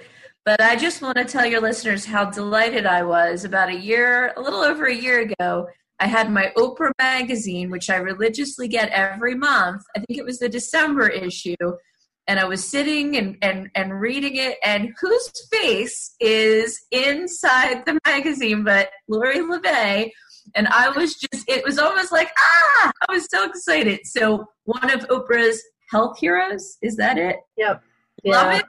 but 0.44 0.60
I 0.60 0.74
just 0.74 1.02
want 1.02 1.16
to 1.16 1.24
tell 1.24 1.46
your 1.46 1.60
listeners 1.60 2.04
how 2.04 2.24
delighted 2.24 2.86
I 2.86 3.02
was 3.02 3.44
about 3.44 3.68
a 3.68 3.76
year, 3.76 4.32
a 4.36 4.40
little 4.40 4.60
over 4.60 4.86
a 4.86 4.94
year 4.94 5.20
ago. 5.20 5.68
I 6.00 6.06
had 6.06 6.32
my 6.32 6.50
Oprah 6.56 6.92
magazine, 6.98 7.70
which 7.70 7.90
I 7.90 7.96
religiously 7.96 8.68
get 8.68 8.88
every 8.88 9.34
month. 9.34 9.82
I 9.94 10.00
think 10.00 10.18
it 10.18 10.24
was 10.24 10.38
the 10.38 10.48
December 10.48 11.08
issue. 11.08 11.56
And 12.26 12.40
I 12.40 12.44
was 12.44 12.66
sitting 12.66 13.16
and, 13.16 13.36
and, 13.42 13.70
and 13.74 14.00
reading 14.00 14.36
it, 14.36 14.56
and 14.64 14.94
whose 15.00 15.30
face 15.52 16.14
is 16.20 16.80
inside 16.90 17.84
the 17.84 17.98
magazine 18.06 18.64
but 18.64 18.90
Lori 19.08 19.40
Bey? 19.60 20.12
And 20.54 20.68
I 20.68 20.88
was 20.90 21.14
just, 21.14 21.48
it 21.48 21.64
was 21.64 21.78
almost 21.78 22.12
like, 22.12 22.30
ah, 22.38 22.92
I 23.08 23.12
was 23.12 23.26
so 23.30 23.44
excited. 23.44 24.00
So, 24.04 24.46
one 24.64 24.90
of 24.90 25.06
Oprah's 25.08 25.62
health 25.90 26.18
heroes, 26.18 26.78
is 26.82 26.96
that 26.96 27.18
it? 27.18 27.36
Yep. 27.56 27.82
Yeah. 28.22 28.32
Love 28.32 28.60
it. 28.60 28.64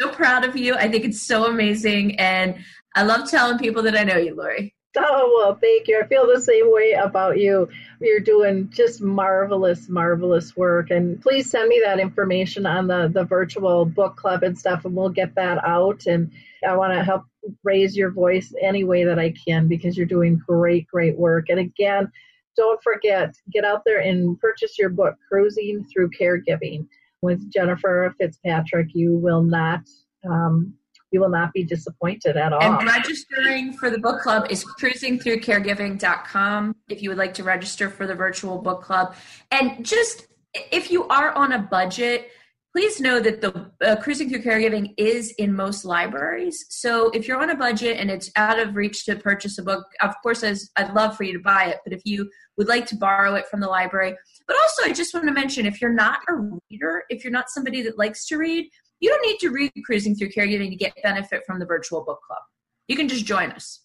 So 0.00 0.10
proud 0.10 0.44
of 0.44 0.56
you. 0.56 0.74
I 0.74 0.88
think 0.88 1.04
it's 1.04 1.22
so 1.22 1.46
amazing. 1.46 2.18
And 2.20 2.56
I 2.94 3.02
love 3.02 3.30
telling 3.30 3.58
people 3.58 3.82
that 3.84 3.96
I 3.96 4.04
know 4.04 4.18
you, 4.18 4.34
Lori. 4.34 4.75
Oh, 4.96 5.32
well, 5.36 5.58
thank 5.60 5.88
you. 5.88 6.00
I 6.02 6.06
feel 6.06 6.26
the 6.26 6.40
same 6.40 6.72
way 6.72 6.92
about 6.92 7.38
you. 7.38 7.68
You're 8.00 8.20
doing 8.20 8.70
just 8.70 9.00
marvelous, 9.00 9.88
marvelous 9.88 10.56
work. 10.56 10.90
And 10.90 11.20
please 11.20 11.50
send 11.50 11.68
me 11.68 11.80
that 11.84 12.00
information 12.00 12.66
on 12.66 12.86
the, 12.86 13.10
the 13.12 13.24
virtual 13.24 13.84
book 13.84 14.16
club 14.16 14.42
and 14.42 14.58
stuff, 14.58 14.84
and 14.84 14.94
we'll 14.94 15.10
get 15.10 15.34
that 15.34 15.62
out. 15.64 16.06
And 16.06 16.32
I 16.66 16.76
want 16.76 16.94
to 16.94 17.04
help 17.04 17.24
raise 17.62 17.96
your 17.96 18.10
voice 18.10 18.52
any 18.62 18.84
way 18.84 19.04
that 19.04 19.18
I 19.18 19.32
can 19.46 19.68
because 19.68 19.96
you're 19.96 20.06
doing 20.06 20.40
great, 20.46 20.86
great 20.88 21.16
work. 21.18 21.46
And 21.48 21.60
again, 21.60 22.10
don't 22.56 22.82
forget, 22.82 23.34
get 23.52 23.64
out 23.64 23.82
there 23.84 24.00
and 24.00 24.38
purchase 24.40 24.78
your 24.78 24.88
book, 24.88 25.14
Cruising 25.28 25.84
Through 25.92 26.10
Caregiving, 26.18 26.86
with 27.22 27.52
Jennifer 27.52 28.14
FitzPatrick. 28.20 28.90
You 28.94 29.16
will 29.16 29.42
not. 29.42 29.80
Um, 30.28 30.74
you 31.16 31.20
will 31.22 31.30
not 31.30 31.50
be 31.54 31.64
disappointed 31.64 32.36
at 32.36 32.52
all. 32.52 32.62
And 32.62 32.86
registering 32.86 33.72
for 33.72 33.88
the 33.88 33.96
book 33.98 34.20
club 34.20 34.48
is 34.50 34.62
cruisingthroughcaregiving.com 34.78 36.76
if 36.90 37.00
you 37.02 37.08
would 37.08 37.16
like 37.16 37.32
to 37.34 37.42
register 37.42 37.88
for 37.88 38.06
the 38.06 38.14
virtual 38.14 38.58
book 38.58 38.82
club. 38.82 39.14
And 39.50 39.82
just 39.84 40.26
if 40.70 40.90
you 40.90 41.08
are 41.08 41.32
on 41.32 41.52
a 41.52 41.58
budget, 41.58 42.30
please 42.74 43.00
know 43.00 43.18
that 43.18 43.40
the 43.40 43.70
uh, 43.82 43.96
cruising 43.96 44.28
through 44.28 44.42
caregiving 44.42 44.92
is 44.98 45.30
in 45.38 45.50
most 45.54 45.86
libraries 45.86 46.66
so 46.68 47.08
if 47.10 47.26
you're 47.26 47.40
on 47.40 47.48
a 47.48 47.56
budget 47.56 47.96
and 47.98 48.10
it's 48.10 48.30
out 48.36 48.58
of 48.58 48.76
reach 48.76 49.06
to 49.06 49.16
purchase 49.16 49.56
a 49.56 49.62
book 49.62 49.82
of 50.02 50.14
course 50.22 50.44
i'd 50.44 50.92
love 50.92 51.16
for 51.16 51.22
you 51.22 51.32
to 51.32 51.38
buy 51.38 51.64
it 51.64 51.78
but 51.84 51.94
if 51.94 52.02
you 52.04 52.28
would 52.58 52.68
like 52.68 52.84
to 52.84 52.94
borrow 52.94 53.34
it 53.34 53.46
from 53.46 53.60
the 53.60 53.66
library 53.66 54.14
but 54.46 54.56
also 54.60 54.82
i 54.82 54.92
just 54.92 55.14
want 55.14 55.26
to 55.26 55.32
mention 55.32 55.64
if 55.64 55.80
you're 55.80 55.90
not 55.90 56.18
a 56.28 56.34
reader 56.34 57.02
if 57.08 57.24
you're 57.24 57.32
not 57.32 57.48
somebody 57.48 57.80
that 57.80 57.96
likes 57.96 58.26
to 58.26 58.36
read 58.36 58.68
you 59.00 59.10
don't 59.10 59.22
need 59.22 59.38
to 59.38 59.50
read 59.50 59.72
cruising 59.84 60.14
through 60.14 60.30
caregiving 60.30 60.70
to 60.70 60.76
get 60.76 60.92
benefit 61.02 61.42
from 61.46 61.58
the 61.58 61.66
virtual 61.66 62.04
book 62.04 62.20
club 62.26 62.40
you 62.88 62.96
can 62.96 63.08
just 63.08 63.24
join 63.24 63.50
us 63.52 63.80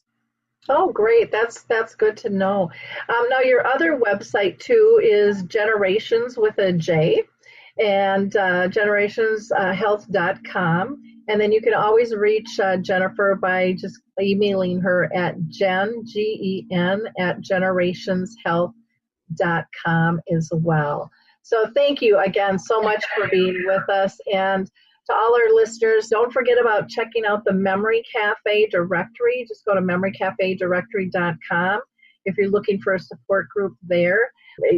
Oh, 0.69 0.91
great! 0.91 1.31
That's 1.31 1.63
that's 1.63 1.95
good 1.95 2.15
to 2.17 2.29
know. 2.29 2.69
Um, 3.09 3.25
now, 3.31 3.39
your 3.39 3.65
other 3.65 3.97
website 3.97 4.59
too 4.59 5.01
is 5.03 5.41
Jenerations 5.41 6.37
with 6.37 6.55
a 6.59 6.71
J, 6.71 7.23
and 7.79 8.35
uh, 8.35 8.67
jenerationshealth.com. 8.67 11.01
And 11.27 11.39
then 11.39 11.51
you 11.51 11.61
can 11.61 11.75
always 11.75 12.15
reach 12.15 12.59
uh, 12.59 12.77
Jennifer 12.77 13.37
by 13.41 13.73
just 13.73 14.01
emailing 14.19 14.81
her 14.81 15.07
at 15.15 15.35
jen, 15.47 16.03
G-E-N, 16.05 17.03
at 17.19 17.41
jenerationshealth.com 17.41 20.21
as 20.35 20.49
well. 20.51 21.11
So 21.43 21.69
thank 21.73 22.01
you 22.01 22.17
again 22.19 22.59
so 22.59 22.81
much 22.81 23.01
for 23.15 23.29
being 23.29 23.63
with 23.65 23.87
us. 23.89 24.19
And 24.33 24.69
to 25.07 25.13
all 25.13 25.35
our 25.35 25.53
listeners, 25.53 26.07
don't 26.07 26.31
forget 26.31 26.59
about 26.59 26.89
checking 26.89 27.25
out 27.25 27.43
the 27.45 27.53
Memory 27.53 28.03
Cafe 28.13 28.67
directory. 28.67 29.45
Just 29.47 29.65
go 29.65 29.73
to 29.73 29.81
memorycafedirectory.com 29.81 31.81
if 32.25 32.37
you're 32.37 32.49
looking 32.49 32.79
for 32.79 32.93
a 32.93 32.99
support 32.99 33.49
group 33.49 33.73
there 33.81 34.29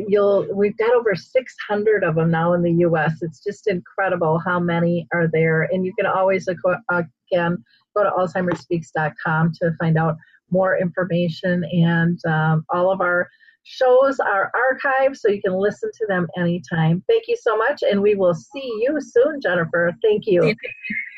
you'll 0.07 0.47
we've 0.53 0.77
got 0.77 0.93
over 0.93 1.15
600 1.15 2.03
of 2.03 2.15
them 2.15 2.31
now 2.31 2.53
in 2.53 2.61
the 2.61 2.73
US. 2.87 3.21
It's 3.21 3.43
just 3.43 3.67
incredible 3.67 4.39
how 4.39 4.59
many 4.59 5.07
are 5.13 5.27
there. 5.27 5.63
And 5.63 5.85
you 5.85 5.93
can 5.97 6.05
always 6.05 6.47
again 6.47 7.63
go 7.95 8.03
to 8.03 8.09
alzheimersspeaks.com 8.09 9.53
to 9.61 9.71
find 9.79 9.97
out 9.97 10.15
more 10.49 10.77
information 10.77 11.63
and 11.71 12.19
um, 12.25 12.65
all 12.69 12.91
of 12.91 13.01
our 13.01 13.27
shows 13.63 14.19
are 14.19 14.51
archived 14.55 15.17
so 15.17 15.29
you 15.29 15.41
can 15.41 15.53
listen 15.53 15.89
to 15.97 16.05
them 16.07 16.27
anytime. 16.37 17.03
Thank 17.07 17.23
you 17.27 17.37
so 17.41 17.57
much 17.57 17.83
and 17.83 18.01
we 18.01 18.15
will 18.15 18.33
see 18.33 18.79
you 18.81 18.99
soon 18.99 19.41
Jennifer. 19.41 19.91
Thank 20.01 20.27
you. 20.27 20.53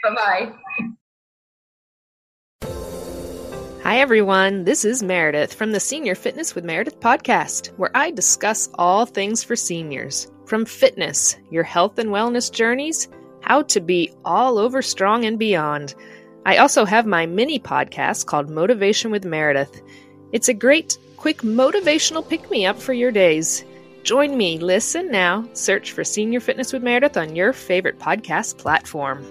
Bye-bye. 0.03 0.53
Hi, 3.83 3.99
everyone. 3.99 4.63
This 4.63 4.83
is 4.83 5.03
Meredith 5.03 5.53
from 5.53 5.71
the 5.71 5.79
Senior 5.79 6.15
Fitness 6.15 6.55
with 6.55 6.65
Meredith 6.65 6.99
podcast, 6.99 7.67
where 7.77 7.91
I 7.93 8.09
discuss 8.09 8.67
all 8.79 9.05
things 9.05 9.43
for 9.43 9.55
seniors 9.55 10.27
from 10.45 10.65
fitness, 10.65 11.37
your 11.51 11.63
health 11.63 11.99
and 11.99 12.09
wellness 12.09 12.51
journeys, 12.51 13.07
how 13.41 13.61
to 13.61 13.79
be 13.79 14.11
all 14.25 14.57
over 14.57 14.81
strong 14.81 15.25
and 15.25 15.37
beyond. 15.37 15.93
I 16.47 16.57
also 16.57 16.85
have 16.85 17.05
my 17.05 17.27
mini 17.27 17.59
podcast 17.59 18.25
called 18.25 18.49
Motivation 18.49 19.11
with 19.11 19.23
Meredith. 19.23 19.81
It's 20.31 20.49
a 20.49 20.53
great, 20.53 20.97
quick 21.17 21.41
motivational 21.41 22.27
pick 22.27 22.49
me 22.49 22.65
up 22.65 22.77
for 22.79 22.93
your 22.93 23.11
days. 23.11 23.63
Join 24.03 24.37
me, 24.37 24.59
listen 24.59 25.09
now, 25.09 25.47
search 25.53 25.91
for 25.91 26.03
Senior 26.03 26.39
Fitness 26.39 26.71
with 26.71 26.83
Meredith 26.83 27.17
on 27.17 27.35
your 27.35 27.53
favorite 27.53 27.99
podcast 27.99 28.57
platform. 28.57 29.25